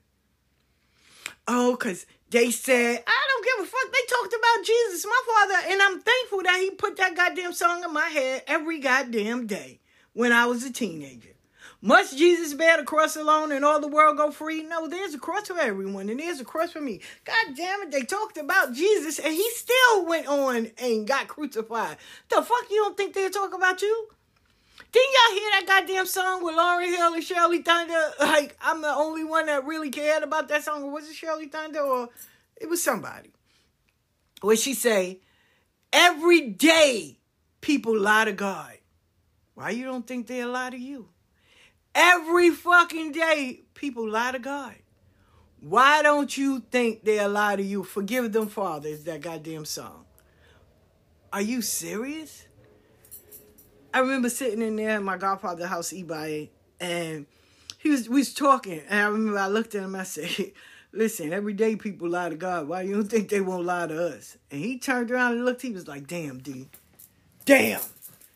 Oh, 1.48 1.72
because 1.72 2.06
they 2.30 2.52
said, 2.52 3.04
I 3.08 3.28
don't 3.30 3.46
give 3.46 3.66
a 3.66 3.70
fuck. 3.70 3.94
They 3.94 4.06
talked 4.10 4.34
about 4.34 4.66
Jesus, 4.66 5.06
my 5.06 5.22
father, 5.34 5.72
and 5.72 5.82
I'm 5.82 6.02
thankful 6.02 6.44
that 6.44 6.60
he 6.60 6.72
put 6.72 6.98
that 6.98 7.16
goddamn 7.16 7.54
song 7.54 7.84
in 7.84 7.94
my 7.94 8.08
head 8.08 8.44
every 8.48 8.80
goddamn 8.80 9.48
day 9.48 9.80
when 10.14 10.34
I 10.34 10.46
was 10.46 10.66
a 10.66 10.74
teenager. 10.74 11.30
Must 11.80 12.18
Jesus 12.18 12.56
bear 12.56 12.78
the 12.78 12.84
cross 12.84 13.16
alone 13.16 13.52
and 13.52 13.64
all 13.64 13.80
the 13.80 13.88
world 13.88 14.18
go 14.18 14.32
free? 14.32 14.64
No, 14.64 14.88
there's 14.88 15.14
a 15.14 15.20
cross 15.20 15.48
for 15.48 15.60
everyone, 15.60 16.10
and 16.10 16.20
there's 16.20 16.42
a 16.42 16.46
cross 16.46 16.72
for 16.72 16.82
me. 16.82 17.02
God 17.24 17.56
damn 17.56 17.84
it, 17.84 17.92
they 17.92 18.02
talked 18.02 18.38
about 18.38 18.74
Jesus, 18.74 19.20
and 19.20 19.34
he 19.34 19.50
still 19.52 20.06
went 20.06 20.28
on 20.28 20.72
and 20.80 21.08
got 21.08 21.28
crucified. 21.28 21.98
The 22.30 22.42
fuck 22.42 22.66
you 22.72 22.78
don't 22.78 22.98
think 22.98 23.14
they'll 23.14 23.30
talk 23.30 23.54
about 23.54 23.82
you? 23.84 24.08
Didn't 24.92 25.14
y'all 25.14 25.40
hear 25.40 25.50
that 25.52 25.66
goddamn 25.68 26.06
song 26.06 26.44
with 26.44 26.56
Lauryn 26.56 26.96
Hill 26.96 27.14
and 27.14 27.24
Shirley 27.24 27.62
Thunder? 27.62 28.12
Like, 28.20 28.58
I'm 28.62 28.82
the 28.82 28.94
only 28.94 29.24
one 29.24 29.48
that 29.48 29.66
really 29.66 29.90
cared 29.90 30.24
about 30.24 30.48
that 30.48 30.64
song. 30.64 30.92
Was 30.92 31.10
it 31.10 31.16
Shirley 31.16 31.48
Thunder 31.48 31.82
or 31.82 32.10
it 32.56 32.70
was 32.70 32.82
somebody? 32.82 33.32
Where 34.42 34.56
she 34.56 34.74
say, 34.74 35.20
every 35.92 36.50
day 36.50 37.20
people 37.62 38.00
lie 38.00 38.26
to 38.26 38.34
God. 38.34 38.78
Why 39.56 39.72
you 39.72 39.86
don't 39.86 40.06
think 40.06 40.28
they 40.28 40.46
lie 40.46 40.70
to 40.70 40.78
you? 40.78 41.10
Every 41.94 42.52
fucking 42.52 43.12
day 43.12 43.62
people 43.74 44.10
lie 44.10 44.32
to 44.32 44.40
God. 44.40 44.76
Why 45.60 46.04
don't 46.04 46.36
you 46.38 46.60
think 46.72 47.04
they'll 47.04 47.30
lie 47.30 47.56
to 47.56 47.64
you? 47.64 47.84
Forgive 47.84 48.32
them, 48.32 48.48
Father, 48.48 48.90
is 48.90 49.04
that 49.06 49.22
goddamn 49.22 49.66
song. 49.66 50.06
Are 51.34 51.42
you 51.42 51.62
serious? 51.62 52.47
I 53.98 54.02
remember 54.02 54.30
sitting 54.30 54.62
in 54.62 54.76
there 54.76 54.98
in 54.98 55.04
my 55.04 55.18
godfather's 55.18 55.70
house, 55.70 55.92
Ebaye, 55.92 56.50
and 56.80 57.26
he 57.80 57.90
was 57.90 58.08
we 58.08 58.20
was 58.20 58.32
talking, 58.32 58.84
and 58.88 59.00
I 59.00 59.08
remember 59.08 59.40
I 59.40 59.48
looked 59.48 59.74
at 59.74 59.82
him. 59.82 59.96
I 59.96 60.04
said, 60.04 60.52
"Listen, 60.92 61.34
every 61.34 61.54
day 61.54 61.76
people 61.76 62.08
lie 62.08 62.30
to 62.30 62.36
God. 62.36 62.68
Why 62.68 62.84
you 62.84 62.94
don't 62.94 63.08
think 63.08 63.30
they 63.30 63.42
won't 63.42 63.66
lie 63.66 63.88
to 63.88 64.10
us?" 64.10 64.38
And 64.52 64.62
he 64.62 64.78
turned 64.78 65.10
around 65.10 65.32
and 65.32 65.46
looked. 65.46 65.64
He 65.64 65.72
was 65.72 65.88
like, 65.88 66.06
"Damn, 66.06 66.38
D, 66.38 66.68
damn." 67.46 67.82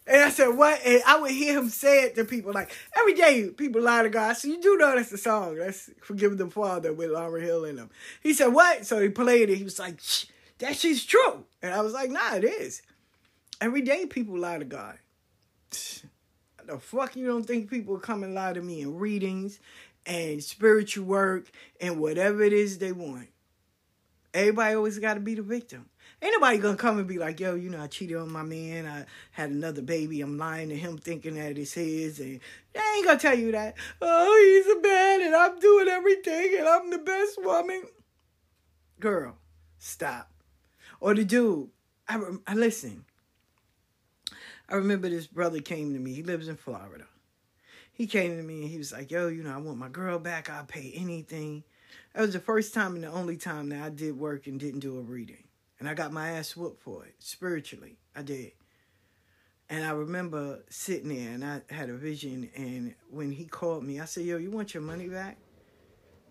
And 0.08 0.24
I 0.24 0.30
said, 0.32 0.48
"What?" 0.48 0.82
And 0.84 1.04
I 1.06 1.20
would 1.20 1.30
hear 1.30 1.60
him 1.60 1.70
say 1.70 2.06
it 2.06 2.16
to 2.16 2.26
people 2.26 2.54
like, 2.54 2.72
"Every 2.98 3.14
day 3.14 3.50
people 3.50 3.84
lie 3.84 4.02
to 4.02 4.10
God." 4.10 4.38
So 4.38 4.48
you 4.48 4.60
do 4.60 4.78
know 4.78 4.96
that's 4.96 5.12
the 5.12 5.18
song. 5.20 5.58
That's 5.58 5.92
"Forgive 6.02 6.40
the 6.40 6.50
Father" 6.50 6.92
with 6.92 7.12
Laura 7.12 7.40
Hill 7.40 7.66
in 7.66 7.76
them. 7.76 7.92
He 8.24 8.34
said, 8.34 8.48
"What?" 8.48 8.88
So 8.88 9.00
he 9.00 9.10
played 9.10 9.52
it. 9.52 9.58
He 9.58 9.64
was 9.64 9.78
like, 9.78 10.00
"That 10.58 10.76
shit's 10.76 11.06
true," 11.06 11.46
and 11.62 11.72
I 11.72 11.82
was 11.82 11.94
like, 11.94 12.10
"Nah, 12.10 12.38
it 12.38 12.46
is." 12.46 12.82
Every 13.62 13.84
day 13.84 14.08
people 14.08 14.40
lie 14.40 14.58
to 14.58 14.66
God. 14.66 14.98
The 16.66 16.80
fuck 16.80 17.16
you 17.16 17.26
don't 17.26 17.44
think 17.44 17.70
people 17.70 17.98
come 18.00 18.24
and 18.24 18.34
lie 18.34 18.54
to 18.54 18.62
me 18.62 18.82
in 18.82 18.98
readings 18.98 19.60
and 20.06 20.44
spiritual 20.44 21.06
work 21.06 21.52
and 21.80 22.00
whatever 22.00 22.44
it 22.44 22.54
is 22.54 22.78
they 22.78 22.92
want. 22.92 23.30
Everybody 24.34 24.76
always 24.76 24.98
got 25.00 25.16
to 25.16 25.20
be 25.20 25.36
the 25.36 25.42
victim. 25.42 25.90
Ain't 26.22 26.34
nobody 26.34 26.60
gonna 26.60 26.78
come 26.78 27.00
and 27.00 27.08
be 27.08 27.18
like, 27.18 27.40
yo, 27.40 27.56
you 27.56 27.70
know, 27.70 27.82
I 27.82 27.88
cheated 27.88 28.16
on 28.16 28.32
my 28.32 28.44
man. 28.44 28.86
I 28.86 29.06
had 29.32 29.50
another 29.50 29.82
baby. 29.82 30.22
I'm 30.22 30.38
lying 30.38 30.70
to 30.70 30.78
him 30.78 30.98
thinking 30.98 31.36
that 31.36 31.58
it's 31.58 31.74
his. 31.74 32.20
And 32.20 32.40
they 32.74 32.82
ain't 32.96 33.06
gonna 33.06 33.20
tell 33.20 33.38
you 33.38 33.52
that. 33.52 33.76
Oh, 34.02 34.64
he's 34.64 34.68
a 34.68 34.82
man 34.82 35.22
and 35.24 35.36
I'm 35.36 35.60
doing 35.60 35.88
everything 35.88 36.56
and 36.60 36.68
I'm 36.68 36.90
the 36.92 37.00
best 37.00 37.44
woman. 37.44 37.84
Girl, 39.00 39.36
stop. 39.80 40.32
Or 41.00 41.16
the 41.16 41.26
dude, 41.26 41.70
I, 42.08 42.22
I 42.46 42.54
listen. 42.54 43.04
I 44.72 44.76
remember 44.76 45.10
this 45.10 45.28
brother 45.28 45.60
came 45.60 45.92
to 45.94 46.00
me. 46.00 46.14
He 46.14 46.24
lives 46.24 46.48
in 46.48 46.56
Florida. 46.56 47.04
He 47.92 48.08
came 48.08 48.38
to 48.38 48.44
me 48.44 48.62
and 48.62 48.72
he 48.72 48.78
was 48.78 48.94
like, 48.94 49.12
yo, 49.12 49.28
you 49.28 49.44
know, 49.44 49.54
I 49.54 49.58
want 49.58 49.78
my 49.78 49.90
girl 49.90 50.18
back. 50.18 50.50
I'll 50.50 50.64
pay 50.64 50.94
anything. 50.96 51.66
That 52.16 52.22
was 52.22 52.32
the 52.32 52.40
first 52.40 52.74
time 52.74 52.96
and 52.96 53.04
the 53.04 53.10
only 53.10 53.36
time 53.36 53.68
that 53.70 53.82
I 53.84 53.90
did 53.90 54.18
work 54.18 54.48
and 54.48 54.58
didn't 54.58 54.80
do 54.80 54.98
a 54.98 55.02
reading. 55.02 55.44
And 55.78 55.90
I 55.90 55.94
got 55.94 56.14
my 56.14 56.30
ass 56.30 56.56
whooped 56.56 56.82
for 56.82 57.06
it, 57.06 57.16
spiritually. 57.20 57.98
I 58.16 58.22
did. 58.22 58.54
And 59.70 59.84
I 59.84 59.92
remember 59.92 60.64
sitting 60.70 61.10
there 61.10 61.34
and 61.34 61.44
I 61.44 61.62
had 61.70 61.90
a 61.90 61.98
vision. 61.98 62.50
And 62.56 62.96
when 63.10 63.30
he 63.30 63.44
called 63.44 63.84
me, 63.84 64.00
I 64.00 64.06
said, 64.06 64.24
yo, 64.24 64.38
you 64.38 64.52
want 64.52 64.74
your 64.74 64.84
money 64.84 65.10
back? 65.10 65.38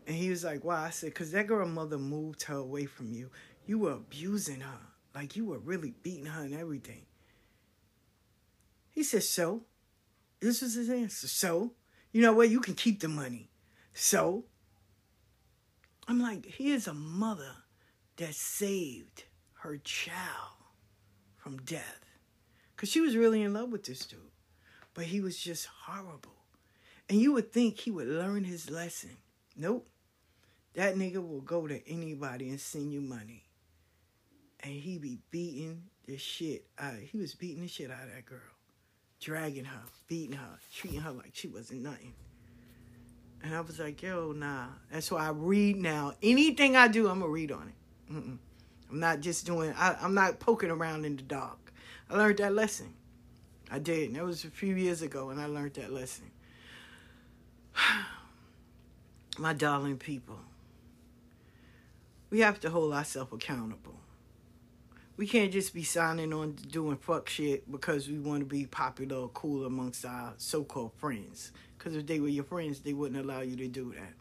And 0.07 0.16
he 0.16 0.30
was 0.30 0.45
like, 0.45 0.64
why? 0.64 0.86
I 0.86 0.91
said, 0.91 1.11
because 1.11 1.30
that 1.32 1.47
girl 1.47 1.68
mother 1.68 1.99
moved 1.99 2.45
her 2.45 2.57
away 2.57 2.86
from 2.86 3.12
you. 3.12 3.30
You 3.66 3.80
were 3.80 3.93
abusing 3.93 4.61
her. 4.61 4.78
Like 5.14 5.36
you 5.36 5.45
were 5.45 5.59
really 5.59 5.93
beating 6.03 6.26
her 6.26 6.43
and 6.43 6.55
everything. 6.55 7.05
He 9.01 9.05
said, 9.05 9.22
so? 9.22 9.62
This 10.40 10.61
was 10.61 10.74
his 10.74 10.90
answer. 10.90 11.26
So? 11.26 11.72
You 12.12 12.20
know 12.20 12.34
what? 12.34 12.51
You 12.51 12.61
can 12.61 12.74
keep 12.74 13.01
the 13.01 13.09
money. 13.09 13.48
So? 13.94 14.44
I'm 16.07 16.20
like, 16.20 16.44
here's 16.44 16.86
a 16.86 16.92
mother 16.92 17.55
that 18.18 18.34
saved 18.34 19.24
her 19.61 19.78
child 19.78 20.66
from 21.38 21.62
death. 21.62 22.05
Because 22.76 22.90
she 22.90 23.01
was 23.01 23.16
really 23.16 23.40
in 23.40 23.55
love 23.55 23.72
with 23.72 23.84
this 23.84 24.05
dude. 24.05 24.20
But 24.92 25.05
he 25.05 25.22
was 25.22 25.38
just 25.38 25.64
horrible. 25.64 26.36
And 27.09 27.18
you 27.18 27.32
would 27.32 27.55
think 27.55 27.78
he 27.78 27.90
would 27.90 28.07
learn 28.07 28.44
his 28.44 28.68
lesson. 28.68 29.16
Nope. 29.57 29.88
That 30.74 30.96
nigga 30.96 31.26
will 31.26 31.40
go 31.40 31.66
to 31.66 31.88
anybody 31.88 32.51
and 32.51 32.61
send 32.61 32.92
you 32.92 33.01
money. 33.01 33.44
And 34.62 34.74
he 34.74 34.98
be 34.98 35.20
beating 35.30 35.84
the 36.07 36.18
shit 36.18 36.66
out. 36.78 36.98
He 36.98 37.16
was 37.16 37.34
beating 37.34 37.62
the 37.62 37.68
shit 37.68 37.90
out 37.90 38.03
of 38.03 38.14
that 38.14 38.26
girl. 38.26 38.40
Dragging 39.21 39.66
her, 39.66 39.83
beating 40.09 40.37
her, 40.37 40.59
treating 40.75 41.01
her 41.01 41.11
like 41.11 41.31
she 41.35 41.49
wasn't 41.49 41.83
nothing. 41.83 42.14
And 43.43 43.55
I 43.55 43.61
was 43.61 43.79
like, 43.79 44.03
yo, 44.03 44.33
nah. 44.33 44.66
That's 44.91 45.11
why 45.11 45.27
I 45.27 45.31
read 45.31 45.77
now. 45.77 46.14
Anything 46.23 46.77
I 46.77 46.89
do, 46.89 47.09
I'm 47.09 47.21
going 47.21 47.29
to 47.29 47.35
read 47.35 47.53
on 47.53 47.68
it. 47.68 48.12
Mm-mm. 48.12 48.39
I'm 48.91 49.01
not 49.01 49.21
just 49.21 49.47
doing, 49.47 49.73
I, 49.77 49.97
I'm 50.01 50.14
not 50.14 50.41
poking 50.41 50.71
around 50.71 51.05
in 51.05 51.16
the 51.16 51.23
dark. 51.23 51.73
I 52.11 52.16
learned 52.16 52.39
that 52.39 52.55
lesson. 52.55 52.93
I 53.71 53.79
did. 53.79 54.09
And 54.09 54.16
that 54.16 54.25
was 54.25 54.45
a 54.45 54.51
few 54.51 54.75
years 54.75 55.01
ago, 55.01 55.31
and 55.31 55.41
I 55.41 55.47
learned 55.47 55.75
that 55.75 55.93
lesson. 55.93 56.31
My 59.39 59.53
darling 59.53 59.97
people, 59.97 60.41
we 62.31 62.41
have 62.41 62.61
to 62.61 62.71
hold 62.71 62.93
ourselves 62.93 63.33
accountable. 63.33 63.99
We 65.21 65.27
can't 65.27 65.53
just 65.53 65.75
be 65.75 65.83
signing 65.83 66.33
on 66.33 66.53
doing 66.53 66.97
fuck 66.97 67.29
shit 67.29 67.71
because 67.71 68.09
we 68.09 68.18
want 68.18 68.41
to 68.41 68.47
be 68.47 68.64
popular 68.64 69.18
or 69.18 69.29
cool 69.29 69.66
amongst 69.66 70.07
our 70.07 70.33
so-called 70.39 70.95
friends. 70.97 71.53
Because 71.77 71.95
if 71.95 72.07
they 72.07 72.21
were 72.21 72.29
your 72.29 72.45
friends, 72.45 72.81
they 72.81 72.95
wouldn't 72.95 73.23
allow 73.23 73.43
you 73.43 73.55
to 73.57 73.68
do 73.68 73.93
that. 73.99 74.14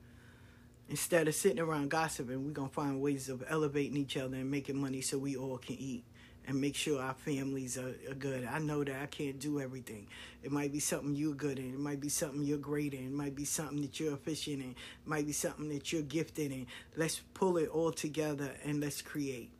Instead 0.89 1.29
of 1.29 1.35
sitting 1.35 1.61
around 1.61 1.89
gossiping, 1.89 2.45
we're 2.45 2.51
going 2.51 2.67
to 2.67 2.75
find 2.75 2.99
ways 2.99 3.29
of 3.29 3.45
elevating 3.47 3.95
each 3.95 4.17
other 4.17 4.35
and 4.35 4.51
making 4.51 4.75
money 4.75 4.99
so 4.99 5.17
we 5.17 5.37
all 5.37 5.57
can 5.57 5.77
eat 5.77 6.03
and 6.45 6.59
make 6.59 6.75
sure 6.75 7.01
our 7.01 7.13
families 7.13 7.77
are, 7.77 7.95
are 8.09 8.15
good. 8.15 8.43
I 8.43 8.59
know 8.59 8.83
that 8.83 9.01
I 9.01 9.05
can't 9.05 9.39
do 9.39 9.61
everything. 9.61 10.05
It 10.43 10.51
might 10.51 10.73
be 10.73 10.81
something 10.81 11.15
you're 11.15 11.33
good 11.33 11.59
in. 11.59 11.75
It 11.75 11.79
might 11.79 12.01
be 12.01 12.09
something 12.09 12.43
you're 12.43 12.57
great 12.57 12.93
in. 12.93 13.05
It 13.05 13.13
might 13.13 13.35
be 13.35 13.45
something 13.45 13.79
that 13.83 14.01
you're 14.01 14.15
efficient 14.15 14.61
in. 14.61 14.71
It 14.71 15.05
might 15.05 15.25
be 15.25 15.31
something 15.31 15.69
that 15.69 15.93
you're 15.93 16.01
gifted 16.01 16.51
in. 16.51 16.67
Let's 16.97 17.21
pull 17.33 17.55
it 17.55 17.69
all 17.69 17.93
together 17.93 18.51
and 18.65 18.81
let's 18.81 19.01
create. 19.01 19.53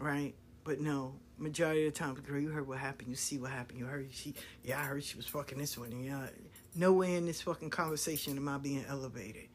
Right? 0.00 0.34
But 0.64 0.80
no, 0.80 1.14
majority 1.38 1.86
of 1.86 1.94
the 1.94 1.98
time, 1.98 2.14
girl, 2.14 2.40
you 2.40 2.48
heard 2.50 2.66
what 2.66 2.78
happened. 2.78 3.08
You 3.08 3.16
see 3.16 3.38
what 3.38 3.50
happened. 3.50 3.78
You 3.78 3.86
heard 3.86 4.08
she, 4.12 4.34
yeah, 4.62 4.80
I 4.80 4.84
heard 4.84 5.02
she 5.04 5.16
was 5.16 5.26
fucking 5.26 5.58
this 5.58 5.76
one. 5.76 5.90
And 5.92 6.04
yeah, 6.04 6.26
nowhere 6.74 7.16
in 7.16 7.26
this 7.26 7.42
fucking 7.42 7.70
conversation 7.70 8.36
am 8.36 8.48
I 8.48 8.58
being 8.58 8.84
elevated. 8.88 9.48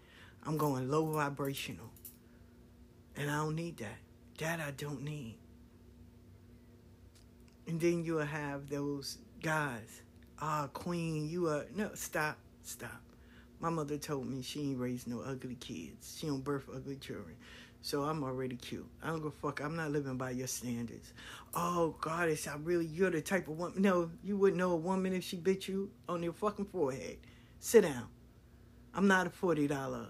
I'm 0.43 0.57
going 0.57 0.89
low 0.89 1.05
vibrational. 1.05 1.89
And 3.15 3.29
I 3.29 3.35
don't 3.37 3.55
need 3.55 3.77
that. 3.77 3.97
That 4.39 4.59
I 4.59 4.71
don't 4.71 5.03
need. 5.03 5.37
And 7.67 7.79
then 7.79 8.03
you'll 8.03 8.19
have 8.19 8.69
those 8.69 9.17
guys. 9.41 10.01
Ah, 10.39 10.67
queen, 10.73 11.29
you 11.29 11.47
are 11.47 11.65
no 11.75 11.91
stop, 11.93 12.37
stop. 12.61 13.01
My 13.59 13.69
mother 13.69 13.97
told 13.97 14.27
me 14.27 14.41
she 14.41 14.61
ain't 14.61 14.79
raised 14.79 15.07
no 15.07 15.21
ugly 15.21 15.55
kids. 15.55 16.17
She 16.19 16.27
don't 16.27 16.43
birth 16.43 16.65
ugly 16.73 16.97
children. 16.97 17.35
So 17.85 18.01
I'm 18.01 18.23
already 18.23 18.55
cute. 18.55 18.89
I 19.03 19.09
don't 19.09 19.23
a 19.23 19.29
fuck. 19.29 19.61
I'm 19.61 19.75
not 19.75 19.91
living 19.91 20.17
by 20.17 20.31
your 20.31 20.47
standards. 20.47 21.13
Oh, 21.53 21.95
goddess, 22.01 22.47
I 22.47 22.55
really, 22.55 22.87
you're 22.87 23.11
the 23.11 23.21
type 23.21 23.47
of 23.47 23.59
woman. 23.59 23.79
No, 23.79 24.09
you 24.23 24.37
wouldn't 24.37 24.57
know 24.57 24.71
a 24.71 24.75
woman 24.75 25.13
if 25.13 25.23
she 25.23 25.37
bit 25.37 25.67
you 25.67 25.91
on 26.09 26.23
your 26.23 26.33
fucking 26.33 26.65
forehead. 26.65 27.19
Sit 27.59 27.81
down. 27.81 28.07
I'm 28.95 29.07
not 29.07 29.27
a 29.27 29.29
$40 29.29 30.07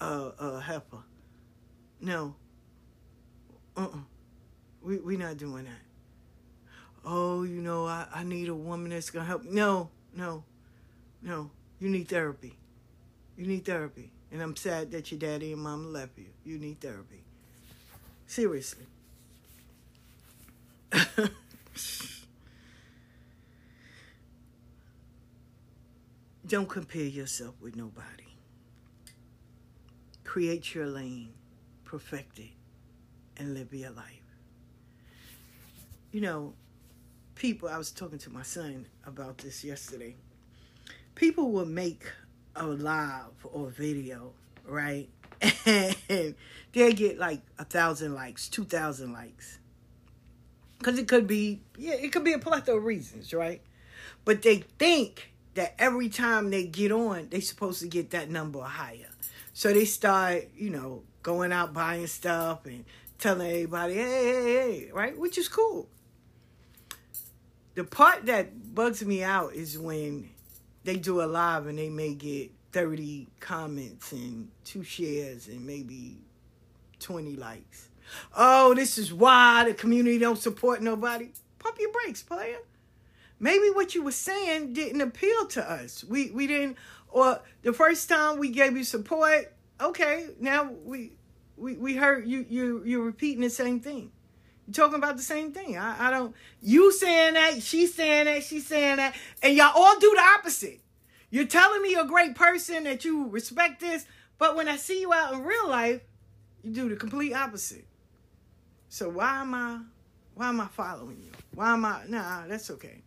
uh, 0.00 0.04
uh, 0.04 0.58
heifer. 0.58 1.04
No. 2.00 2.34
Uh-uh. 3.76 3.98
We, 4.82 4.96
we 4.98 5.16
not 5.16 5.36
doing 5.36 5.66
that. 5.66 6.72
Oh, 7.04 7.44
you 7.44 7.62
know, 7.62 7.86
I, 7.86 8.08
I 8.12 8.24
need 8.24 8.48
a 8.48 8.54
woman 8.54 8.90
that's 8.90 9.10
going 9.10 9.26
to 9.26 9.28
help. 9.28 9.44
No, 9.44 9.90
no, 10.16 10.42
no. 11.22 11.52
You 11.78 11.88
need 11.88 12.08
therapy. 12.08 12.58
You 13.36 13.46
need 13.46 13.64
therapy. 13.64 14.10
And 14.32 14.40
I'm 14.42 14.54
sad 14.56 14.92
that 14.92 15.10
your 15.10 15.18
daddy 15.18 15.52
and 15.52 15.60
mama 15.62 15.88
left 15.88 16.16
you. 16.16 16.26
You 16.44 16.58
need 16.58 16.80
therapy. 16.80 17.24
Seriously. 18.26 18.86
Don't 26.46 26.68
compare 26.68 27.02
yourself 27.02 27.54
with 27.60 27.76
nobody. 27.76 28.26
Create 30.24 30.74
your 30.74 30.86
lane, 30.86 31.32
perfect 31.84 32.38
it, 32.38 32.50
and 33.36 33.54
live 33.54 33.72
your 33.74 33.90
life. 33.90 34.22
You 36.12 36.20
know, 36.20 36.54
people, 37.34 37.68
I 37.68 37.78
was 37.78 37.90
talking 37.90 38.18
to 38.18 38.30
my 38.30 38.42
son 38.42 38.86
about 39.06 39.38
this 39.38 39.64
yesterday. 39.64 40.16
People 41.14 41.50
will 41.52 41.66
make 41.66 42.04
a 42.56 42.66
live 42.66 43.32
or 43.44 43.68
video, 43.68 44.32
right? 44.64 45.08
And 45.66 46.34
they'll 46.72 46.92
get 46.92 47.18
like 47.18 47.40
a 47.58 47.64
thousand 47.64 48.14
likes, 48.14 48.48
two 48.48 48.64
thousand 48.64 49.12
likes. 49.12 49.58
Cause 50.82 50.98
it 50.98 51.08
could 51.08 51.26
be, 51.26 51.60
yeah, 51.76 51.92
it 51.92 52.10
could 52.10 52.24
be 52.24 52.32
a 52.32 52.38
plethora 52.38 52.76
of 52.76 52.84
reasons, 52.84 53.34
right? 53.34 53.60
But 54.24 54.42
they 54.42 54.64
think 54.78 55.32
that 55.54 55.74
every 55.78 56.08
time 56.08 56.50
they 56.50 56.64
get 56.64 56.90
on, 56.90 57.28
they 57.30 57.40
supposed 57.40 57.80
to 57.80 57.88
get 57.88 58.10
that 58.10 58.30
number 58.30 58.60
higher. 58.62 59.10
So 59.52 59.72
they 59.72 59.84
start, 59.84 60.48
you 60.56 60.70
know, 60.70 61.02
going 61.22 61.52
out 61.52 61.74
buying 61.74 62.06
stuff 62.06 62.64
and 62.64 62.84
telling 63.18 63.50
everybody, 63.50 63.94
hey, 63.94 64.02
hey, 64.02 64.42
hey, 64.42 64.90
right? 64.92 65.18
Which 65.18 65.36
is 65.36 65.48
cool. 65.48 65.88
The 67.74 67.84
part 67.84 68.26
that 68.26 68.74
bugs 68.74 69.04
me 69.04 69.22
out 69.22 69.54
is 69.54 69.78
when 69.78 70.29
they 70.84 70.96
do 70.96 71.22
a 71.22 71.26
live 71.26 71.66
and 71.66 71.78
they 71.78 71.88
may 71.88 72.14
get 72.14 72.50
30 72.72 73.28
comments 73.40 74.12
and 74.12 74.48
two 74.64 74.82
shares 74.82 75.48
and 75.48 75.66
maybe 75.66 76.18
20 77.00 77.36
likes. 77.36 77.88
Oh, 78.36 78.74
this 78.74 78.98
is 78.98 79.12
why 79.12 79.64
the 79.64 79.74
community 79.74 80.18
don't 80.18 80.38
support 80.38 80.82
nobody. 80.82 81.30
Pump 81.58 81.76
your 81.78 81.92
brakes, 81.92 82.22
player. 82.22 82.58
Maybe 83.38 83.70
what 83.70 83.94
you 83.94 84.02
were 84.02 84.12
saying 84.12 84.72
didn't 84.72 85.00
appeal 85.00 85.46
to 85.46 85.70
us. 85.70 86.04
We 86.04 86.30
we 86.30 86.46
didn't 86.46 86.76
or 87.08 87.40
the 87.62 87.72
first 87.72 88.08
time 88.08 88.38
we 88.38 88.50
gave 88.50 88.76
you 88.76 88.84
support, 88.84 89.52
okay, 89.80 90.28
now 90.38 90.70
we 90.84 91.12
we, 91.56 91.74
we 91.76 91.96
heard 91.96 92.26
you 92.26 92.44
you 92.48 92.82
you're 92.84 93.04
repeating 93.04 93.42
the 93.42 93.50
same 93.50 93.80
thing. 93.80 94.12
Talking 94.72 94.96
about 94.96 95.16
the 95.16 95.22
same 95.22 95.52
thing. 95.52 95.76
I, 95.76 96.08
I 96.08 96.10
don't 96.10 96.34
you 96.62 96.92
saying 96.92 97.34
that, 97.34 97.62
she's 97.62 97.94
saying 97.94 98.26
that, 98.26 98.44
she's 98.44 98.66
saying 98.66 98.96
that, 98.96 99.14
and 99.42 99.56
y'all 99.56 99.72
all 99.74 99.98
do 99.98 100.12
the 100.14 100.22
opposite. 100.38 100.80
You're 101.30 101.46
telling 101.46 101.82
me 101.82 101.90
you're 101.90 102.04
a 102.04 102.08
great 102.08 102.34
person, 102.34 102.84
that 102.84 103.04
you 103.04 103.28
respect 103.28 103.80
this, 103.80 104.04
but 104.38 104.56
when 104.56 104.68
I 104.68 104.76
see 104.76 105.00
you 105.00 105.12
out 105.12 105.32
in 105.32 105.42
real 105.42 105.68
life, 105.68 106.00
you 106.62 106.72
do 106.72 106.88
the 106.88 106.96
complete 106.96 107.32
opposite. 107.32 107.86
So 108.88 109.08
why 109.08 109.40
am 109.40 109.54
I 109.54 109.80
why 110.34 110.48
am 110.48 110.60
I 110.60 110.66
following 110.66 111.20
you? 111.22 111.32
Why 111.54 111.72
am 111.72 111.84
I 111.84 112.02
nah, 112.08 112.46
that's 112.46 112.70
okay. 112.72 113.02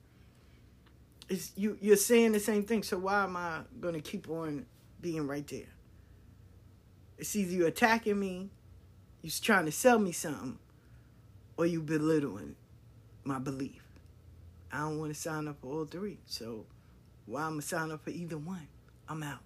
It's 1.29 1.51
you 1.55 1.77
you're 1.81 1.95
saying 1.97 2.31
the 2.31 2.39
same 2.39 2.63
thing, 2.63 2.83
so 2.83 2.97
why 2.97 3.23
am 3.23 3.35
I 3.35 3.61
gonna 3.79 3.99
keep 3.99 4.29
on 4.29 4.65
being 5.01 5.27
right 5.27 5.45
there? 5.47 5.73
It's 7.17 7.35
either 7.35 7.51
you 7.51 7.65
attacking 7.67 8.19
me, 8.19 8.49
you're 9.21 9.31
trying 9.41 9.65
to 9.65 9.71
sell 9.71 9.99
me 9.99 10.11
something, 10.11 10.57
or 11.57 11.65
you 11.65 11.81
belittling 11.81 12.55
my 13.23 13.39
belief. 13.39 13.83
I 14.71 14.79
don't 14.79 14.99
want 14.99 15.13
to 15.13 15.19
sign 15.19 15.47
up 15.47 15.57
for 15.61 15.67
all 15.67 15.85
three. 15.85 16.17
So 16.25 16.65
why 17.25 17.43
I'm 17.43 17.51
gonna 17.51 17.61
sign 17.61 17.91
up 17.91 18.03
for 18.03 18.09
either 18.09 18.37
one? 18.37 18.67
I'm 19.07 19.23
out. 19.23 19.39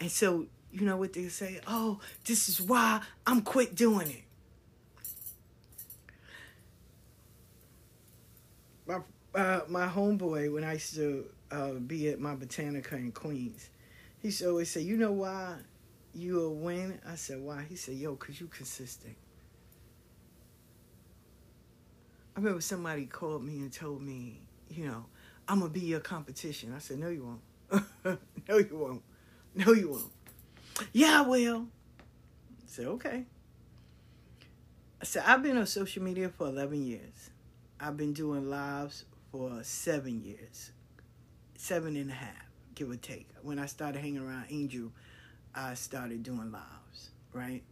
And 0.00 0.10
so 0.10 0.46
you 0.72 0.86
know 0.86 0.96
what 0.96 1.12
they 1.12 1.28
say? 1.28 1.60
Oh, 1.66 2.00
this 2.24 2.48
is 2.48 2.60
why 2.60 3.00
I'm 3.26 3.42
quit 3.42 3.74
doing 3.74 4.08
it. 4.08 4.22
My 8.86 9.00
uh, 9.34 9.60
my 9.68 9.86
homeboy, 9.86 10.52
when 10.52 10.64
I 10.64 10.74
used 10.74 10.94
to 10.96 11.26
uh, 11.50 11.72
be 11.72 12.08
at 12.08 12.20
my 12.20 12.34
Botanica 12.34 12.92
in 12.94 13.12
Queens, 13.12 13.68
he 14.20 14.28
used 14.28 14.40
to 14.40 14.48
always 14.48 14.70
say, 14.70 14.80
"You 14.80 14.96
know 14.96 15.12
why 15.12 15.56
you 16.12 16.42
a 16.42 16.50
win?" 16.50 17.00
I 17.06 17.14
said, 17.14 17.40
"Why?" 17.40 17.64
He 17.68 17.76
said, 17.76 17.94
"Yo, 17.94 18.16
cause 18.16 18.40
you 18.40 18.48
consistent." 18.48 19.16
I 22.36 22.40
remember 22.40 22.60
somebody 22.60 23.06
called 23.06 23.44
me 23.44 23.58
and 23.58 23.72
told 23.72 24.02
me, 24.02 24.40
you 24.68 24.86
know, 24.86 25.06
I'm 25.46 25.60
gonna 25.60 25.70
be 25.70 25.80
your 25.80 26.00
competition. 26.00 26.72
I 26.74 26.78
said, 26.78 26.98
no, 26.98 27.08
you 27.08 27.38
won't. 27.70 27.86
no, 28.48 28.58
you 28.58 28.76
won't. 28.76 29.02
No, 29.54 29.72
you 29.72 29.90
won't. 29.90 30.12
Yeah, 30.92 31.22
I 31.24 31.28
will. 31.28 31.68
I 32.00 32.66
said, 32.66 32.86
okay. 32.86 33.24
I 35.00 35.04
said, 35.04 35.22
I've 35.26 35.42
been 35.42 35.56
on 35.56 35.66
social 35.66 36.02
media 36.02 36.28
for 36.28 36.48
11 36.48 36.84
years. 36.84 37.30
I've 37.78 37.96
been 37.96 38.12
doing 38.12 38.48
lives 38.48 39.04
for 39.30 39.62
seven 39.62 40.24
years, 40.24 40.72
seven 41.56 41.96
and 41.96 42.10
a 42.10 42.14
half, 42.14 42.46
give 42.74 42.90
or 42.90 42.96
take. 42.96 43.28
When 43.42 43.58
I 43.58 43.66
started 43.66 44.00
hanging 44.00 44.26
around 44.26 44.46
Angel, 44.50 44.90
I 45.54 45.74
started 45.74 46.22
doing 46.22 46.50
lives, 46.50 47.10
right? 47.32 47.62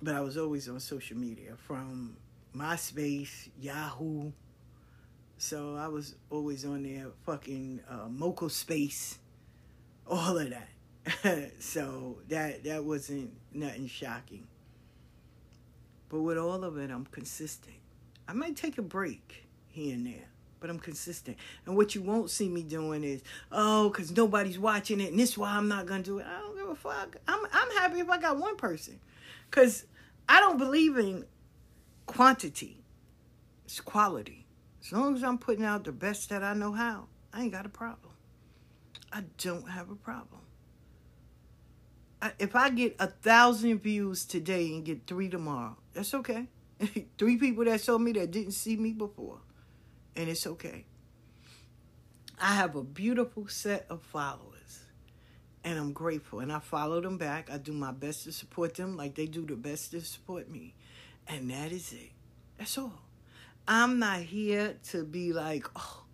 But 0.00 0.14
I 0.14 0.20
was 0.20 0.38
always 0.38 0.68
on 0.68 0.80
social 0.80 1.16
media 1.16 1.54
from 1.66 2.16
MySpace, 2.56 3.48
Yahoo. 3.58 4.32
So 5.38 5.76
I 5.76 5.88
was 5.88 6.14
always 6.30 6.64
on 6.64 6.84
there, 6.84 7.08
fucking 7.26 7.80
uh, 7.88 8.08
Moco 8.08 8.48
Space, 8.48 9.18
all 10.06 10.38
of 10.38 10.50
that. 10.50 10.68
so 11.58 12.18
that 12.28 12.62
that 12.64 12.84
wasn't 12.84 13.32
nothing 13.52 13.88
shocking. 13.88 14.46
But 16.08 16.20
with 16.20 16.38
all 16.38 16.62
of 16.62 16.76
it, 16.78 16.90
I'm 16.90 17.06
consistent. 17.06 17.74
I 18.28 18.34
might 18.34 18.54
take 18.54 18.78
a 18.78 18.82
break 18.82 19.48
here 19.68 19.94
and 19.94 20.06
there, 20.06 20.28
but 20.60 20.70
I'm 20.70 20.78
consistent. 20.78 21.38
And 21.66 21.76
what 21.76 21.94
you 21.94 22.02
won't 22.02 22.30
see 22.30 22.48
me 22.48 22.62
doing 22.62 23.02
is, 23.02 23.22
oh, 23.50 23.88
because 23.88 24.14
nobody's 24.14 24.58
watching 24.58 25.00
it, 25.00 25.10
and 25.10 25.18
this 25.18 25.30
is 25.30 25.38
why 25.38 25.50
I'm 25.56 25.68
not 25.68 25.86
gonna 25.86 26.02
do 26.02 26.18
it. 26.18 26.26
I 26.26 26.40
don't 26.40 26.56
give 26.56 26.68
a 26.68 26.74
fuck. 26.74 27.16
I'm 27.26 27.44
I'm 27.52 27.70
happy 27.72 27.98
if 27.98 28.10
I 28.10 28.20
got 28.20 28.38
one 28.38 28.56
person, 28.56 29.00
because 29.50 29.86
I 30.28 30.38
don't 30.38 30.58
believe 30.58 30.98
in 30.98 31.24
quantity. 32.12 32.84
It's 33.64 33.80
quality. 33.80 34.46
As 34.84 34.92
long 34.92 35.14
as 35.14 35.22
I'm 35.22 35.38
putting 35.38 35.64
out 35.64 35.84
the 35.84 35.92
best 35.92 36.28
that 36.30 36.42
I 36.42 36.54
know 36.54 36.72
how, 36.72 37.06
I 37.32 37.42
ain't 37.42 37.52
got 37.52 37.66
a 37.66 37.70
problem. 37.70 38.12
I 39.12 39.24
don't 39.38 39.68
have 39.68 39.90
a 39.90 39.94
problem. 39.94 40.40
I, 42.20 42.32
if 42.38 42.54
I 42.54 42.70
get 42.70 42.96
a 42.98 43.06
thousand 43.06 43.78
views 43.80 44.24
today 44.24 44.68
and 44.68 44.84
get 44.84 45.06
three 45.06 45.28
tomorrow, 45.28 45.76
that's 45.92 46.14
okay. 46.14 46.46
three 47.18 47.36
people 47.36 47.64
that 47.64 47.80
saw 47.80 47.98
me 47.98 48.12
that 48.12 48.30
didn't 48.30 48.52
see 48.52 48.76
me 48.76 48.92
before, 48.92 49.38
and 50.16 50.28
it's 50.28 50.46
okay. 50.46 50.86
I 52.40 52.54
have 52.54 52.74
a 52.76 52.82
beautiful 52.82 53.48
set 53.48 53.86
of 53.88 54.02
followers, 54.02 54.84
and 55.64 55.78
I'm 55.78 55.92
grateful. 55.92 56.40
And 56.40 56.52
I 56.52 56.58
follow 56.58 57.00
them 57.00 57.18
back. 57.18 57.50
I 57.50 57.58
do 57.58 57.72
my 57.72 57.92
best 57.92 58.24
to 58.24 58.32
support 58.32 58.74
them 58.74 58.96
like 58.96 59.14
they 59.14 59.26
do 59.26 59.46
the 59.46 59.56
best 59.56 59.92
to 59.92 60.00
support 60.00 60.48
me. 60.48 60.74
And 61.28 61.50
that 61.50 61.72
is 61.72 61.92
it. 61.92 62.10
That's 62.58 62.76
all. 62.78 62.92
I'm 63.66 63.98
not 63.98 64.20
here 64.20 64.76
to 64.90 65.04
be 65.04 65.32
like, 65.32 65.66
oh, 65.76 66.04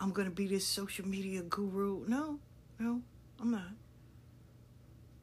I'm 0.00 0.10
going 0.10 0.28
to 0.28 0.34
be 0.34 0.46
this 0.46 0.66
social 0.66 1.06
media 1.06 1.42
guru. 1.42 2.04
No, 2.08 2.38
no, 2.78 3.00
I'm 3.40 3.50
not. 3.50 3.70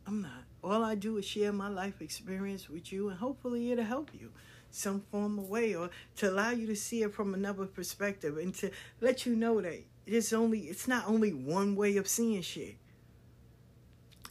I'm 0.07 0.21
not. 0.21 0.43
All 0.63 0.83
I 0.83 0.95
do 0.95 1.17
is 1.17 1.25
share 1.25 1.51
my 1.51 1.67
life 1.67 2.01
experience 2.01 2.69
with 2.69 2.91
you, 2.91 3.09
and 3.09 3.19
hopefully 3.19 3.71
it'll 3.71 3.83
help 3.83 4.11
you 4.13 4.31
some 4.71 5.01
form 5.11 5.37
of 5.37 5.49
way 5.49 5.75
or 5.75 5.89
to 6.15 6.29
allow 6.29 6.49
you 6.49 6.65
to 6.67 6.75
see 6.75 7.03
it 7.03 7.13
from 7.13 7.33
another 7.33 7.65
perspective 7.65 8.37
and 8.37 8.55
to 8.55 8.71
let 9.01 9.25
you 9.25 9.35
know 9.35 9.61
that 9.61 9.83
it's 10.05 10.33
only 10.33 10.61
it's 10.61 10.87
not 10.87 11.07
only 11.07 11.31
one 11.31 11.75
way 11.75 11.97
of 11.97 12.07
seeing 12.07 12.41
shit. 12.41 12.75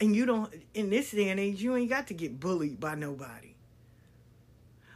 And 0.01 0.15
you 0.15 0.25
don't 0.25 0.53
in 0.73 0.89
this 0.89 1.11
day 1.11 1.29
and 1.29 1.39
age 1.39 1.61
you 1.61 1.75
ain't 1.75 1.89
got 1.89 2.07
to 2.07 2.13
get 2.13 2.39
bullied 2.39 2.79
by 2.79 2.95
nobody. 2.95 3.52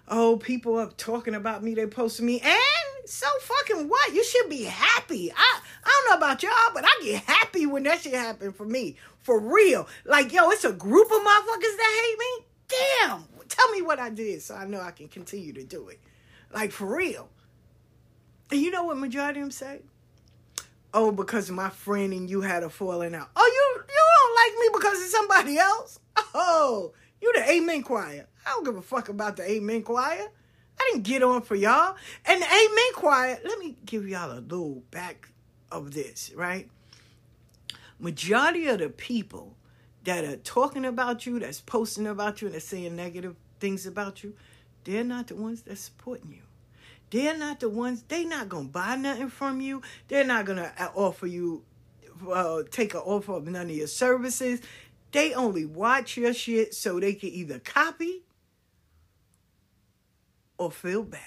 Oh, 0.08 0.38
people 0.38 0.78
up 0.78 0.96
talking 0.96 1.36
about 1.36 1.64
me, 1.64 1.74
they 1.74 1.86
posting 1.86 2.26
me, 2.26 2.40
and 2.40 3.10
so 3.10 3.28
fucking 3.42 3.90
what? 3.90 4.14
You 4.14 4.24
should 4.24 4.50
be 4.50 4.64
happy. 4.64 5.32
I 5.32 5.62
I 5.84 6.04
don't 6.06 6.12
know 6.12 6.26
about 6.26 6.44
y'all, 6.44 6.52
but 6.74 6.86
I 6.86 7.04
get 7.04 7.24
happy 7.24 7.66
when 7.66 7.84
that 7.84 8.02
shit 8.02 8.14
happen 8.14 8.52
for 8.52 8.66
me. 8.66 8.96
For 9.22 9.40
real. 9.40 9.88
Like, 10.06 10.32
yo, 10.32 10.50
it's 10.50 10.64
a 10.64 10.72
group 10.72 11.08
of 11.08 11.18
motherfuckers 11.20 11.78
that 11.78 12.04
hate 12.04 12.20
me. 12.20 12.46
Damn. 12.68 13.24
Tell 13.50 13.72
me 13.72 13.82
what 13.82 14.00
I 14.00 14.10
did 14.10 14.42
so 14.42 14.56
I 14.56 14.66
know 14.66 14.82
I 14.82 14.92
can 14.92 15.08
continue 15.08 15.54
to 15.54 15.64
do 15.64 15.88
it. 15.90 16.00
Like 16.54 16.72
for 16.72 16.98
real. 16.98 17.30
And 18.52 18.62
you 18.62 18.72
know 18.72 18.84
what 18.84 18.98
majority 18.98 19.40
of 19.40 19.46
them 19.46 19.52
say? 19.52 19.82
Oh, 20.94 21.12
because 21.12 21.50
my 21.52 21.70
friend 21.70 22.14
and 22.14 22.30
you 22.30 22.42
had 22.42 22.64
a 22.64 22.70
falling 22.70 23.14
out. 23.16 23.30
Oh, 23.36 23.46
you 23.46 23.84
you 23.88 24.02
don't 24.18 24.36
like 24.36 24.60
me 24.60 24.80
because 24.80 25.02
of 25.02 25.10
somebody 25.10 25.58
else? 25.58 26.00
Oh, 26.34 26.94
you 27.22 27.34
the 27.34 27.50
Amen 27.50 27.84
choir. 27.84 28.28
I 28.48 28.52
don't 28.52 28.64
give 28.64 28.78
a 28.78 28.82
fuck 28.82 29.10
about 29.10 29.36
the 29.36 29.50
Amen 29.50 29.84
choir. 29.84 30.26
I 30.80 30.90
didn't 30.92 31.04
get 31.04 31.22
on 31.22 31.42
for 31.42 31.56
y'all. 31.56 31.98
And 32.26 32.42
the 32.42 32.46
Amen 32.46 32.94
choir, 32.94 33.38
let 33.44 33.60
me 33.60 33.76
give 33.86 34.08
y'all 34.08 34.32
a 34.32 34.40
little 34.40 34.84
back 34.90 35.30
of 35.70 35.94
this, 35.94 36.32
right? 36.34 36.70
Majority 38.00 38.68
of 38.68 38.80
the 38.80 38.90
people 38.90 39.58
that 40.06 40.24
are 40.24 40.38
talking 40.38 40.86
about 40.86 41.26
you, 41.26 41.40
that's 41.40 41.60
posting 41.60 42.08
about 42.08 42.42
you, 42.42 42.48
and 42.48 42.56
that's 42.56 42.66
saying 42.66 42.96
negative 42.96 43.36
things 43.60 43.86
about 43.86 44.24
you, 44.24 44.34
they're 44.86 45.04
not 45.04 45.28
the 45.28 45.36
ones 45.36 45.64
that's 45.64 45.82
supporting 45.82 46.32
you. 46.32 46.44
They're 47.10 47.38
not 47.38 47.60
the 47.60 47.70
ones, 47.70 48.06
they're 48.08 48.26
not 48.26 48.48
going 48.48 48.68
to 48.68 48.72
buy 48.72 48.96
nothing 48.96 49.30
from 49.30 49.60
you. 49.60 49.82
They're 50.08 50.24
not 50.24 50.46
going 50.46 50.60
to 50.60 50.92
offer 50.96 51.28
you, 51.28 51.64
uh, 52.32 52.64
take 52.72 52.94
an 52.94 53.02
offer 53.02 53.34
of 53.34 53.48
none 53.48 53.70
of 53.70 53.76
your 53.76 53.88
services. 53.88 54.62
They 55.12 55.34
only 55.34 55.66
watch 55.66 56.16
your 56.16 56.34
shit 56.34 56.74
so 56.74 57.00
they 57.00 57.14
can 57.14 57.30
either 57.30 57.60
copy 57.60 58.24
or 60.58 60.72
feel 60.72 61.04
bad. 61.04 61.22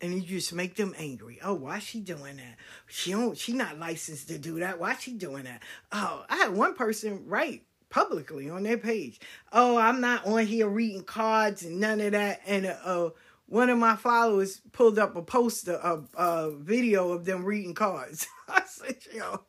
And 0.00 0.14
you 0.14 0.22
just 0.22 0.52
make 0.52 0.74
them 0.74 0.94
angry. 0.98 1.38
Oh, 1.42 1.54
why 1.54 1.78
she 1.78 2.00
doing 2.00 2.36
that? 2.36 2.56
She 2.88 3.12
don't 3.12 3.38
she 3.38 3.52
not 3.52 3.78
licensed 3.78 4.28
to 4.28 4.38
do 4.38 4.58
that. 4.60 4.78
Why 4.78 4.96
she 4.96 5.12
doing 5.12 5.44
that? 5.44 5.62
Oh, 5.92 6.24
I 6.28 6.36
had 6.36 6.54
one 6.54 6.74
person 6.74 7.24
write 7.26 7.62
publicly 7.94 8.50
on 8.50 8.64
their 8.64 8.76
page. 8.76 9.20
Oh, 9.52 9.76
I'm 9.76 10.00
not 10.00 10.26
on 10.26 10.46
here 10.46 10.66
reading 10.68 11.04
cards 11.04 11.62
and 11.62 11.78
none 11.78 12.00
of 12.00 12.12
that. 12.12 12.40
And 12.44 12.66
uh, 12.66 13.10
one 13.46 13.70
of 13.70 13.78
my 13.78 13.94
followers 13.94 14.60
pulled 14.72 14.98
up 14.98 15.14
a 15.14 15.22
poster, 15.22 15.74
a, 15.74 16.02
a 16.16 16.50
video 16.50 17.12
of 17.12 17.24
them 17.24 17.44
reading 17.44 17.72
cards. 17.72 18.26
I 18.48 18.62
said, 18.66 18.96
yo, 19.14 19.42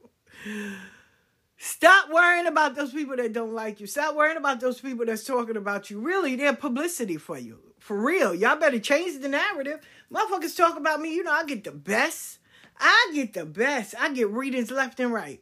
stop 1.57 2.11
worrying 2.11 2.45
about 2.45 2.75
those 2.75 2.91
people 2.91 3.15
that 3.15 3.33
don't 3.33 3.53
like 3.53 3.79
you. 3.79 3.87
Stop 3.87 4.15
worrying 4.15 4.37
about 4.37 4.59
those 4.59 4.79
people 4.79 5.05
that's 5.07 5.23
talking 5.23 5.57
about 5.57 5.89
you. 5.89 5.99
Really, 5.99 6.35
they're 6.35 6.55
publicity 6.55 7.17
for 7.17 7.39
you. 7.39 7.59
For 7.85 7.95
real. 7.95 8.33
Y'all 8.33 8.55
better 8.55 8.79
change 8.79 9.21
the 9.21 9.29
narrative. 9.29 9.79
Motherfuckers 10.11 10.57
talk 10.57 10.75
about 10.75 10.99
me. 10.99 11.13
You 11.13 11.23
know, 11.23 11.31
I 11.31 11.45
get 11.45 11.63
the 11.63 11.71
best. 11.71 12.39
I 12.79 13.11
get 13.13 13.33
the 13.33 13.45
best. 13.45 13.93
I 13.99 14.11
get 14.11 14.27
readings 14.31 14.71
left 14.71 14.99
and 14.99 15.13
right. 15.13 15.39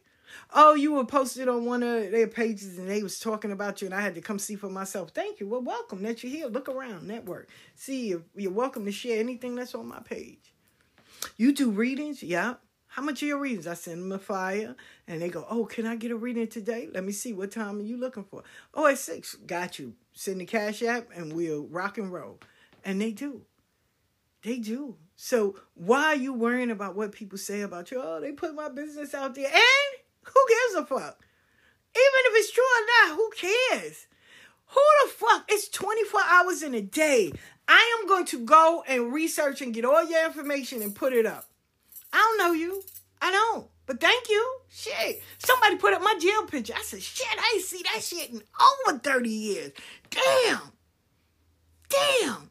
Oh, 0.52 0.74
you 0.74 0.92
were 0.92 1.06
posted 1.06 1.48
on 1.48 1.64
one 1.64 1.82
of 1.82 2.10
their 2.10 2.26
pages 2.26 2.78
and 2.78 2.86
they 2.86 3.02
was 3.02 3.18
talking 3.18 3.50
about 3.50 3.80
you 3.80 3.86
and 3.86 3.94
I 3.94 4.02
had 4.02 4.14
to 4.16 4.20
come 4.20 4.38
see 4.38 4.56
for 4.56 4.68
myself. 4.68 5.12
Thank 5.14 5.40
you. 5.40 5.48
Well, 5.48 5.62
welcome 5.62 6.02
that 6.02 6.22
you're 6.22 6.32
here. 6.32 6.46
Look 6.48 6.68
around, 6.68 7.08
network. 7.08 7.48
See, 7.76 8.14
you're 8.36 8.52
welcome 8.52 8.84
to 8.84 8.92
share 8.92 9.20
anything 9.20 9.54
that's 9.54 9.74
on 9.74 9.86
my 9.86 10.00
page. 10.00 10.52
You 11.38 11.50
do 11.54 11.70
readings? 11.70 12.22
Yeah. 12.22 12.56
How 12.88 13.00
much 13.00 13.22
are 13.22 13.26
your 13.26 13.38
readings? 13.38 13.66
I 13.66 13.72
send 13.72 14.02
them 14.02 14.12
a 14.12 14.18
flyer 14.18 14.76
and 15.08 15.22
they 15.22 15.30
go, 15.30 15.46
Oh, 15.48 15.64
can 15.64 15.86
I 15.86 15.96
get 15.96 16.10
a 16.10 16.16
reading 16.16 16.48
today? 16.48 16.90
Let 16.92 17.04
me 17.04 17.12
see. 17.12 17.32
What 17.32 17.52
time 17.52 17.78
are 17.78 17.84
you 17.84 17.96
looking 17.96 18.24
for? 18.24 18.42
Oh, 18.74 18.86
at 18.86 18.98
six. 18.98 19.34
Got 19.34 19.78
you. 19.78 19.94
Send 20.14 20.40
the 20.40 20.46
cash 20.46 20.82
app 20.82 21.08
and 21.14 21.32
we'll 21.32 21.66
rock 21.66 21.98
and 21.98 22.12
roll. 22.12 22.38
And 22.84 23.00
they 23.00 23.10
do. 23.10 23.42
They 24.42 24.58
do. 24.58 24.96
So 25.16 25.56
why 25.74 26.04
are 26.04 26.16
you 26.16 26.32
worrying 26.32 26.70
about 26.70 26.96
what 26.96 27.12
people 27.12 27.38
say 27.38 27.62
about 27.62 27.90
you? 27.90 28.00
Oh, 28.02 28.20
they 28.20 28.32
put 28.32 28.54
my 28.54 28.68
business 28.68 29.12
out 29.12 29.34
there. 29.34 29.46
And 29.46 30.00
who 30.22 30.40
gives 30.48 30.74
a 30.74 30.86
fuck? 30.86 31.20
Even 31.96 32.20
if 32.26 32.32
it's 32.36 32.52
true 32.52 32.64
or 32.64 33.08
not, 33.08 33.16
who 33.16 33.30
cares? 33.36 34.06
Who 34.68 34.80
the 35.04 35.10
fuck? 35.10 35.44
It's 35.48 35.68
24 35.68 36.20
hours 36.28 36.62
in 36.62 36.74
a 36.74 36.80
day. 36.80 37.32
I 37.68 37.98
am 38.00 38.08
going 38.08 38.26
to 38.26 38.40
go 38.40 38.84
and 38.86 39.12
research 39.12 39.62
and 39.62 39.72
get 39.72 39.84
all 39.84 40.08
your 40.08 40.26
information 40.26 40.82
and 40.82 40.94
put 40.94 41.12
it 41.12 41.26
up. 41.26 41.48
I 42.12 42.18
don't 42.18 42.38
know 42.38 42.52
you. 42.52 42.82
I 43.20 43.30
don't. 43.30 43.68
But 43.86 44.00
thank 44.00 44.28
you. 44.28 44.58
Shit. 44.70 45.22
Somebody 45.38 45.76
put 45.76 45.92
up 45.92 46.02
my 46.02 46.16
jail 46.18 46.46
picture. 46.46 46.74
I 46.76 46.82
said, 46.82 47.02
shit, 47.02 47.26
I 47.38 47.52
ain't 47.54 47.64
see 47.64 47.82
that 47.92 48.02
shit 48.02 48.30
in 48.30 48.42
over 48.88 48.98
30 48.98 49.28
years. 49.28 49.72
Damn. 50.10 50.72
Damn. 51.88 52.50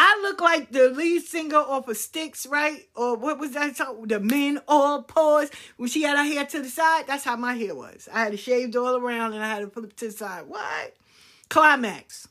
I 0.00 0.20
look 0.22 0.40
like 0.40 0.70
the 0.70 0.90
lead 0.90 1.22
singer 1.22 1.56
off 1.56 1.88
of 1.88 1.96
Sticks, 1.96 2.46
right? 2.46 2.82
Or 2.94 3.16
what 3.16 3.40
was 3.40 3.52
that 3.52 3.76
song? 3.76 4.06
The 4.06 4.20
Men 4.20 4.60
All 4.68 5.02
Pause. 5.02 5.50
When 5.76 5.88
she 5.88 6.02
had 6.02 6.16
her 6.16 6.22
hair 6.22 6.44
to 6.44 6.62
the 6.62 6.68
side, 6.68 7.08
that's 7.08 7.24
how 7.24 7.34
my 7.34 7.54
hair 7.54 7.74
was. 7.74 8.08
I 8.12 8.20
had 8.20 8.34
it 8.34 8.36
shaved 8.36 8.76
all 8.76 8.96
around 8.96 9.32
and 9.32 9.42
I 9.42 9.48
had 9.48 9.62
it 9.62 9.74
flip 9.74 9.96
to 9.96 10.06
the 10.06 10.12
side. 10.12 10.44
What? 10.46 10.94
Klymaxx. 11.50 12.28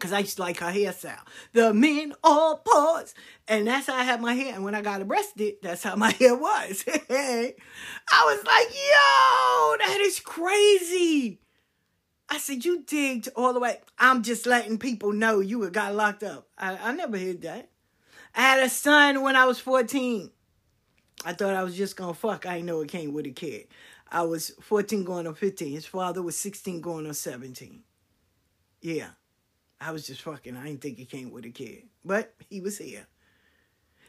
Because 0.00 0.12
I 0.12 0.20
used 0.20 0.36
to 0.36 0.42
like 0.42 0.58
her 0.60 0.72
hairstyle. 0.72 1.20
The 1.52 1.74
men 1.74 2.14
all 2.24 2.56
pause. 2.58 3.14
And 3.46 3.66
that's 3.66 3.86
how 3.86 3.94
I 3.94 4.04
had 4.04 4.20
my 4.20 4.34
hair. 4.34 4.54
And 4.54 4.64
when 4.64 4.74
I 4.74 4.80
got 4.80 5.02
arrested, 5.02 5.56
that's 5.62 5.82
how 5.82 5.94
my 5.94 6.10
hair 6.18 6.34
was. 6.34 6.84
I 6.88 7.52
was 8.24 8.44
like, 8.44 8.68
yo, 8.74 9.86
that 9.86 9.98
is 10.00 10.18
crazy. 10.20 11.40
I 12.30 12.38
said, 12.38 12.64
you 12.64 12.82
digged 12.82 13.28
all 13.36 13.52
the 13.52 13.60
way. 13.60 13.78
I'm 13.98 14.22
just 14.22 14.46
letting 14.46 14.78
people 14.78 15.12
know 15.12 15.40
you 15.40 15.68
got 15.70 15.94
locked 15.94 16.22
up. 16.22 16.48
I, 16.56 16.76
I 16.76 16.92
never 16.92 17.18
heard 17.18 17.42
that. 17.42 17.68
I 18.34 18.40
had 18.40 18.62
a 18.62 18.70
son 18.70 19.22
when 19.22 19.36
I 19.36 19.44
was 19.44 19.58
14. 19.58 20.30
I 21.24 21.32
thought 21.34 21.54
I 21.54 21.62
was 21.62 21.76
just 21.76 21.96
to 21.96 22.14
fuck. 22.14 22.46
I 22.46 22.54
didn't 22.54 22.66
know 22.66 22.80
it 22.80 22.88
came 22.88 23.12
with 23.12 23.26
a 23.26 23.30
kid. 23.30 23.66
I 24.10 24.22
was 24.22 24.52
14 24.60 25.04
going 25.04 25.26
on 25.26 25.34
15. 25.34 25.72
His 25.72 25.86
father 25.86 26.22
was 26.22 26.36
16 26.36 26.80
going 26.80 27.06
on 27.06 27.14
17. 27.14 27.82
Yeah. 28.80 29.10
I 29.80 29.92
was 29.92 30.06
just 30.06 30.22
fucking. 30.22 30.56
I 30.56 30.66
didn't 30.66 30.82
think 30.82 30.98
he 30.98 31.04
came 31.04 31.30
with 31.30 31.44
a 31.44 31.50
kid. 31.50 31.84
But 32.04 32.34
he 32.48 32.60
was 32.60 32.78
here. 32.78 33.06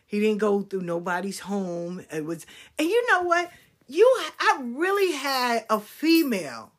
He 0.05 0.19
didn't 0.19 0.39
go 0.39 0.61
through 0.61 0.81
nobody's 0.81 1.39
home. 1.39 2.03
It 2.11 2.25
was 2.25 2.45
and 2.77 2.87
you 2.87 3.07
know 3.07 3.21
what? 3.21 3.49
You 3.87 4.05
I 4.39 4.59
really 4.61 5.13
had 5.13 5.65
a 5.69 5.79
female 5.79 6.73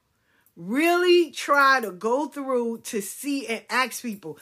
really 0.56 1.30
try 1.30 1.80
to 1.80 1.90
go 1.90 2.26
through 2.26 2.78
to 2.84 3.00
see 3.00 3.46
and 3.46 3.62
ask 3.70 4.02
people 4.02 4.38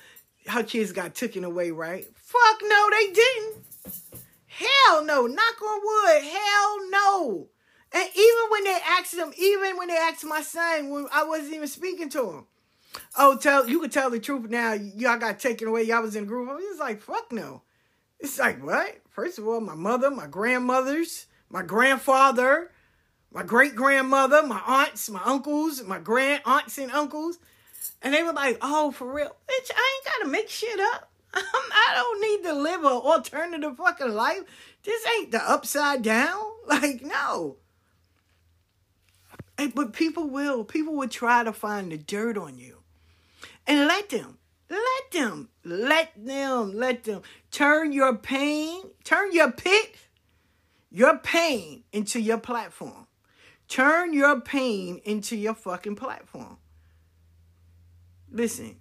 her 0.49 0.63
kids 0.63 0.93
got 0.93 1.15
taken 1.15 1.45
away, 1.45 1.71
right? 1.71 2.07
Fuck 2.17 2.61
no, 2.63 2.89
they 2.91 3.13
didn't. 3.13 3.65
Hell 4.47 5.05
no. 5.05 5.27
Knock 5.27 5.63
on 5.63 5.81
wood. 5.83 6.23
Hell 6.23 6.91
no. 6.91 7.49
And 7.93 8.09
even 8.15 8.45
when 8.51 8.65
they 8.65 8.79
asked 8.99 9.17
them, 9.17 9.33
even 9.39 9.77
when 9.77 9.89
they 9.89 9.97
asked 9.97 10.25
my 10.25 10.43
son, 10.43 10.91
when 10.91 11.07
I 11.13 11.25
wasn't 11.25 11.55
even 11.55 11.69
speaking 11.69 12.09
to 12.11 12.31
him, 12.31 12.47
oh, 13.19 13.37
tell 13.37 13.69
you 13.69 13.81
could 13.81 13.93
tell 13.93 14.11
the 14.11 14.19
truth 14.19 14.51
now. 14.51 14.73
Y'all 14.73 15.19
got 15.19 15.41
taken 15.41 15.69
away. 15.69 15.83
Y'all 15.83 16.03
was 16.03 16.17
in 16.17 16.25
a 16.25 16.27
group. 16.27 16.49
He 16.61 16.67
was 16.67 16.79
like, 16.79 17.03
fuck 17.03 17.33
no. 17.33 17.63
It's 18.19 18.39
like 18.39 18.65
what? 18.65 19.01
First 19.09 19.39
of 19.39 19.49
all, 19.49 19.61
my 19.61 19.75
mother, 19.75 20.11
my 20.11 20.27
grandmothers, 20.27 21.27
my 21.49 21.63
grandfather, 21.63 22.71
my 23.33 23.43
great 23.43 23.75
grandmother, 23.75 24.43
my 24.43 24.61
aunts, 24.67 25.09
my 25.09 25.23
uncles, 25.25 25.83
my 25.85 25.99
grand 25.99 26.43
aunts 26.45 26.79
and 26.79 26.91
uncles. 26.93 27.39
And 28.03 28.15
they 28.15 28.23
were 28.23 28.33
like, 28.33 28.59
oh, 28.63 28.91
for 28.91 29.13
real? 29.13 29.37
Bitch, 29.49 29.71
I 29.75 29.97
ain't 29.97 30.05
got 30.05 30.25
to 30.25 30.31
make 30.31 30.49
shit 30.49 30.81
up. 30.95 31.11
I 31.35 31.93
don't 31.95 32.21
need 32.21 32.49
to 32.49 32.55
live 32.55 32.81
an 32.81 32.87
alternative 32.87 33.77
fucking 33.77 34.15
life. 34.15 34.43
This 34.83 35.07
ain't 35.19 35.31
the 35.33 35.51
upside 35.51 36.03
down. 36.03 36.41
Like, 36.67 37.03
no. 37.03 37.57
Hey, 39.59 39.73
but 39.75 39.93
people 39.93 40.29
will. 40.29 40.63
People 40.63 40.95
will 40.95 41.09
try 41.09 41.43
to 41.43 41.53
find 41.53 41.91
the 41.91 41.99
dirt 41.99 42.39
on 42.39 42.59
you. 42.59 42.80
And 43.71 43.87
let 43.87 44.09
them. 44.09 44.37
Let 44.69 45.13
them. 45.13 45.49
Let 45.63 46.27
them. 46.27 46.73
Let 46.73 47.05
them. 47.05 47.23
Turn 47.53 47.93
your 47.93 48.17
pain, 48.17 48.83
turn 49.05 49.31
your 49.31 49.53
pit, 49.53 49.95
your 50.91 51.19
pain 51.19 51.85
into 51.93 52.21
your 52.21 52.39
platform. 52.39 53.07
Turn 53.69 54.13
your 54.13 54.41
pain 54.41 55.01
into 55.05 55.37
your 55.37 55.55
fucking 55.55 55.95
platform. 55.95 56.57
Listen. 58.29 58.75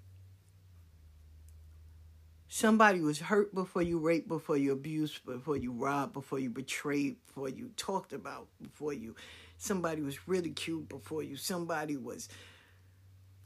Somebody 2.48 3.02
was 3.02 3.20
hurt 3.20 3.54
before 3.54 3.84
you 3.84 4.00
raped, 4.00 4.28
before 4.28 4.58
you 4.58 4.72
abused, 4.72 5.24
before 5.24 5.56
you 5.56 5.72
robbed, 5.72 6.14
before 6.14 6.40
you 6.40 6.50
betrayed, 6.50 7.18
before 7.28 7.50
you 7.50 7.70
talked 7.78 8.12
about, 8.12 8.48
before 8.60 8.94
you 8.94 9.14
somebody 9.60 10.02
was 10.02 10.28
ridiculed 10.28 10.90
before 10.90 11.22
you, 11.22 11.36
somebody 11.36 11.96
was 11.96 12.28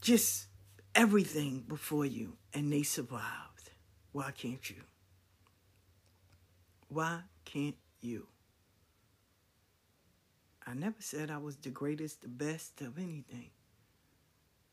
just 0.00 0.46
everything 0.94 1.64
before 1.66 2.06
you, 2.06 2.36
and 2.52 2.72
they 2.72 2.82
survived. 2.82 3.70
Why 4.12 4.30
can't 4.30 4.68
you? 4.70 4.82
Why 6.88 7.22
can't 7.44 7.76
you? 8.00 8.28
I 10.66 10.74
never 10.74 10.96
said 11.00 11.30
I 11.30 11.38
was 11.38 11.56
the 11.56 11.70
greatest, 11.70 12.22
the 12.22 12.28
best 12.28 12.80
of 12.80 12.98
anything. 12.98 13.50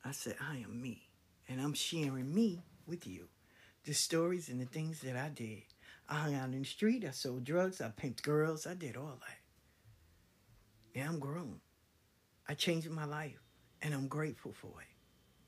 I 0.05 0.11
said 0.11 0.35
I 0.39 0.57
am 0.57 0.81
me, 0.81 1.09
and 1.49 1.59
I'm 1.59 1.73
sharing 1.73 2.33
me 2.33 2.63
with 2.85 3.05
you. 3.05 3.27
The 3.83 3.93
stories 3.93 4.49
and 4.49 4.61
the 4.61 4.65
things 4.65 5.01
that 5.01 5.15
I 5.17 5.29
did. 5.29 5.63
I 6.07 6.15
hung 6.15 6.35
out 6.35 6.53
in 6.53 6.59
the 6.59 6.65
street, 6.65 7.03
I 7.05 7.11
sold 7.11 7.43
drugs, 7.43 7.81
I 7.81 7.89
pimped 7.89 8.21
girls, 8.21 8.67
I 8.67 8.73
did 8.73 8.95
all 8.95 9.19
that. 9.19 9.37
Yeah, 10.93 11.07
I'm 11.07 11.19
grown. 11.19 11.61
I 12.47 12.53
changed 12.53 12.89
my 12.89 13.05
life, 13.05 13.41
and 13.81 13.93
I'm 13.93 14.07
grateful 14.07 14.53
for 14.53 14.81
it. 14.81 14.90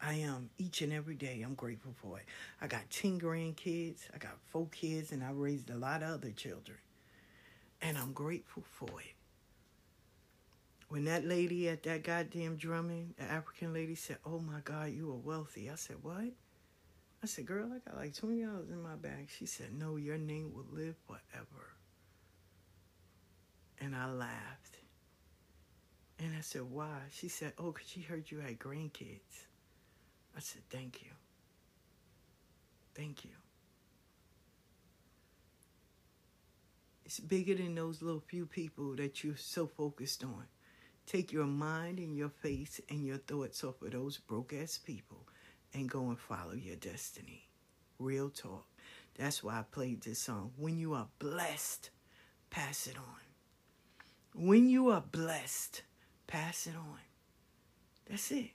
I 0.02 0.16
am 0.16 0.50
each 0.58 0.82
and 0.82 0.92
every 0.92 1.16
day. 1.16 1.42
I'm 1.42 1.56
grateful 1.56 1.94
for 2.02 2.18
it. 2.18 2.26
I 2.62 2.68
got 2.68 2.90
10 2.90 3.20
grandkids, 3.20 4.02
I 4.14 4.18
got 4.18 4.38
four 4.46 4.68
kids, 4.72 5.12
and 5.12 5.24
I 5.24 5.32
raised 5.32 5.70
a 5.70 5.78
lot 5.78 6.04
of 6.04 6.10
other 6.10 6.32
children. 6.32 6.78
And 7.82 7.98
I'm 7.98 8.14
grateful 8.14 8.64
for 8.72 8.90
it. 9.00 9.16
When 10.90 11.06
that 11.06 11.26
lady 11.26 11.70
at 11.70 11.84
that 11.84 12.04
goddamn 12.04 12.56
drumming, 12.56 13.16
the 13.18 13.24
African 13.24 13.74
lady 13.74 13.96
said, 13.96 14.18
Oh 14.26 14.40
my 14.40 14.60
God, 14.64 14.92
you 14.92 15.10
are 15.12 15.16
wealthy. 15.16 15.70
I 15.70 15.76
said, 15.76 15.98
What? 16.02 16.32
I 17.24 17.26
said, 17.26 17.46
Girl, 17.46 17.70
I 17.74 17.80
got 17.90 17.98
like 17.98 18.14
$20 18.14 18.70
in 18.70 18.84
my 18.84 18.96
bag. 18.96 19.30
She 19.36 19.46
said, 19.46 19.74
No, 19.74 19.96
your 19.96 20.18
name 20.18 20.54
will 20.54 20.68
live 20.72 20.96
forever. 21.08 21.74
And 23.80 23.96
I 23.96 24.12
laughed. 24.12 24.78
And 26.20 26.36
I 26.38 26.42
said, 26.42 26.64
Why? 26.64 27.00
She 27.12 27.28
said, 27.28 27.54
Oh, 27.58 27.72
because 27.72 27.88
she 27.88 28.02
heard 28.02 28.30
you 28.30 28.40
had 28.40 28.60
grandkids. 28.60 29.48
I 30.36 30.40
said, 30.40 30.62
Thank 30.70 31.02
you. 31.04 31.12
Thank 32.96 33.26
you. 33.26 33.32
It's 37.06 37.20
bigger 37.20 37.56
than 37.56 37.76
those 37.76 38.02
little 38.02 38.24
few 38.26 38.46
people 38.46 38.96
that 38.96 39.24
you're 39.24 39.38
so 39.38 39.68
focused 39.68 40.24
on. 40.24 40.46
Take 41.06 41.34
your 41.34 41.46
mind 41.46 42.00
and 42.00 42.16
your 42.16 42.30
face 42.30 42.80
and 42.90 43.06
your 43.06 43.18
thoughts 43.18 43.64
off 43.64 43.82
of 43.82 43.92
those 43.92 44.18
broke 44.18 44.54
ass 44.54 44.78
people 44.78 45.28
and 45.74 45.90
go 45.90 46.08
and 46.08 46.20
follow 46.20 46.54
your 46.54 46.78
destiny. 46.78 47.50
Real 48.00 48.30
talk. 48.30 48.66
That's 49.18 49.44
why 49.44 49.60
I 49.60 49.64
played 49.70 50.02
this 50.02 50.20
song. 50.20 50.54
When 50.58 50.80
you 50.80 50.94
are 50.94 51.08
blessed, 51.20 51.90
pass 52.50 52.88
it 52.88 52.98
on. 52.98 53.24
When 54.34 54.70
you 54.70 54.90
are 54.90 55.04
blessed, 55.12 55.84
pass 56.26 56.66
it 56.68 56.76
on. 56.76 57.00
That's 58.10 58.32
it. 58.32 58.52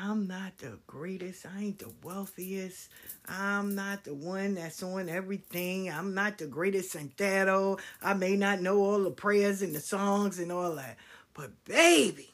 I'm 0.00 0.28
not 0.28 0.56
the 0.58 0.78
greatest. 0.86 1.44
I 1.44 1.60
ain't 1.60 1.80
the 1.80 1.90
wealthiest. 2.04 2.88
I'm 3.26 3.74
not 3.74 4.04
the 4.04 4.14
one 4.14 4.54
that's 4.54 4.80
on 4.80 5.08
everything. 5.08 5.90
I'm 5.90 6.14
not 6.14 6.38
the 6.38 6.46
greatest 6.46 6.94
Santero. 6.94 7.48
Oh. 7.48 7.78
I 8.00 8.14
may 8.14 8.36
not 8.36 8.60
know 8.62 8.78
all 8.78 9.02
the 9.02 9.10
prayers 9.10 9.60
and 9.60 9.74
the 9.74 9.80
songs 9.80 10.38
and 10.38 10.52
all 10.52 10.76
that. 10.76 10.96
But 11.34 11.64
baby, 11.64 12.32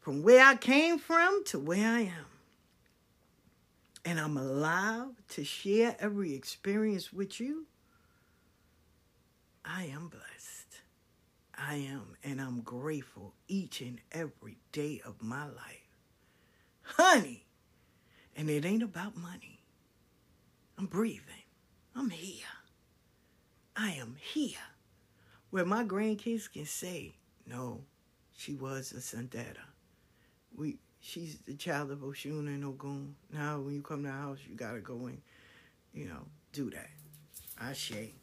from 0.00 0.22
where 0.22 0.44
I 0.44 0.56
came 0.56 0.98
from 0.98 1.42
to 1.46 1.58
where 1.58 1.88
I 1.88 2.00
am, 2.00 2.26
and 4.04 4.20
I'm 4.20 4.36
allowed 4.36 5.14
to 5.30 5.44
share 5.44 5.96
every 5.98 6.34
experience 6.34 7.14
with 7.14 7.40
you, 7.40 7.66
I 9.64 9.84
am 9.84 10.08
blessed. 10.08 10.57
I 11.58 11.74
am, 11.74 12.16
and 12.22 12.40
I'm 12.40 12.60
grateful 12.60 13.34
each 13.48 13.80
and 13.80 14.00
every 14.12 14.58
day 14.72 15.00
of 15.04 15.20
my 15.20 15.44
life. 15.44 15.88
Honey, 16.82 17.46
and 18.36 18.48
it 18.48 18.64
ain't 18.64 18.82
about 18.82 19.16
money. 19.16 19.60
I'm 20.78 20.86
breathing. 20.86 21.44
I'm 21.96 22.10
here. 22.10 22.46
I 23.76 23.90
am 23.90 24.16
here. 24.20 24.58
Where 25.50 25.64
my 25.64 25.82
grandkids 25.82 26.50
can 26.52 26.66
say, 26.66 27.16
no, 27.46 27.80
she 28.36 28.54
was 28.54 28.92
a 28.92 28.96
Santera. 28.96 29.66
We 30.56 30.78
she's 31.00 31.38
the 31.46 31.54
child 31.54 31.90
of 31.90 31.98
Oshun 31.98 32.46
and 32.46 32.64
Ogun. 32.64 33.16
Now 33.32 33.58
when 33.60 33.74
you 33.74 33.82
come 33.82 34.04
to 34.04 34.08
the 34.08 34.14
house, 34.14 34.38
you 34.48 34.54
gotta 34.54 34.80
go 34.80 35.06
and, 35.06 35.20
you 35.92 36.06
know, 36.06 36.26
do 36.52 36.70
that. 36.70 36.90
I 37.60 37.72
shake. 37.72 38.14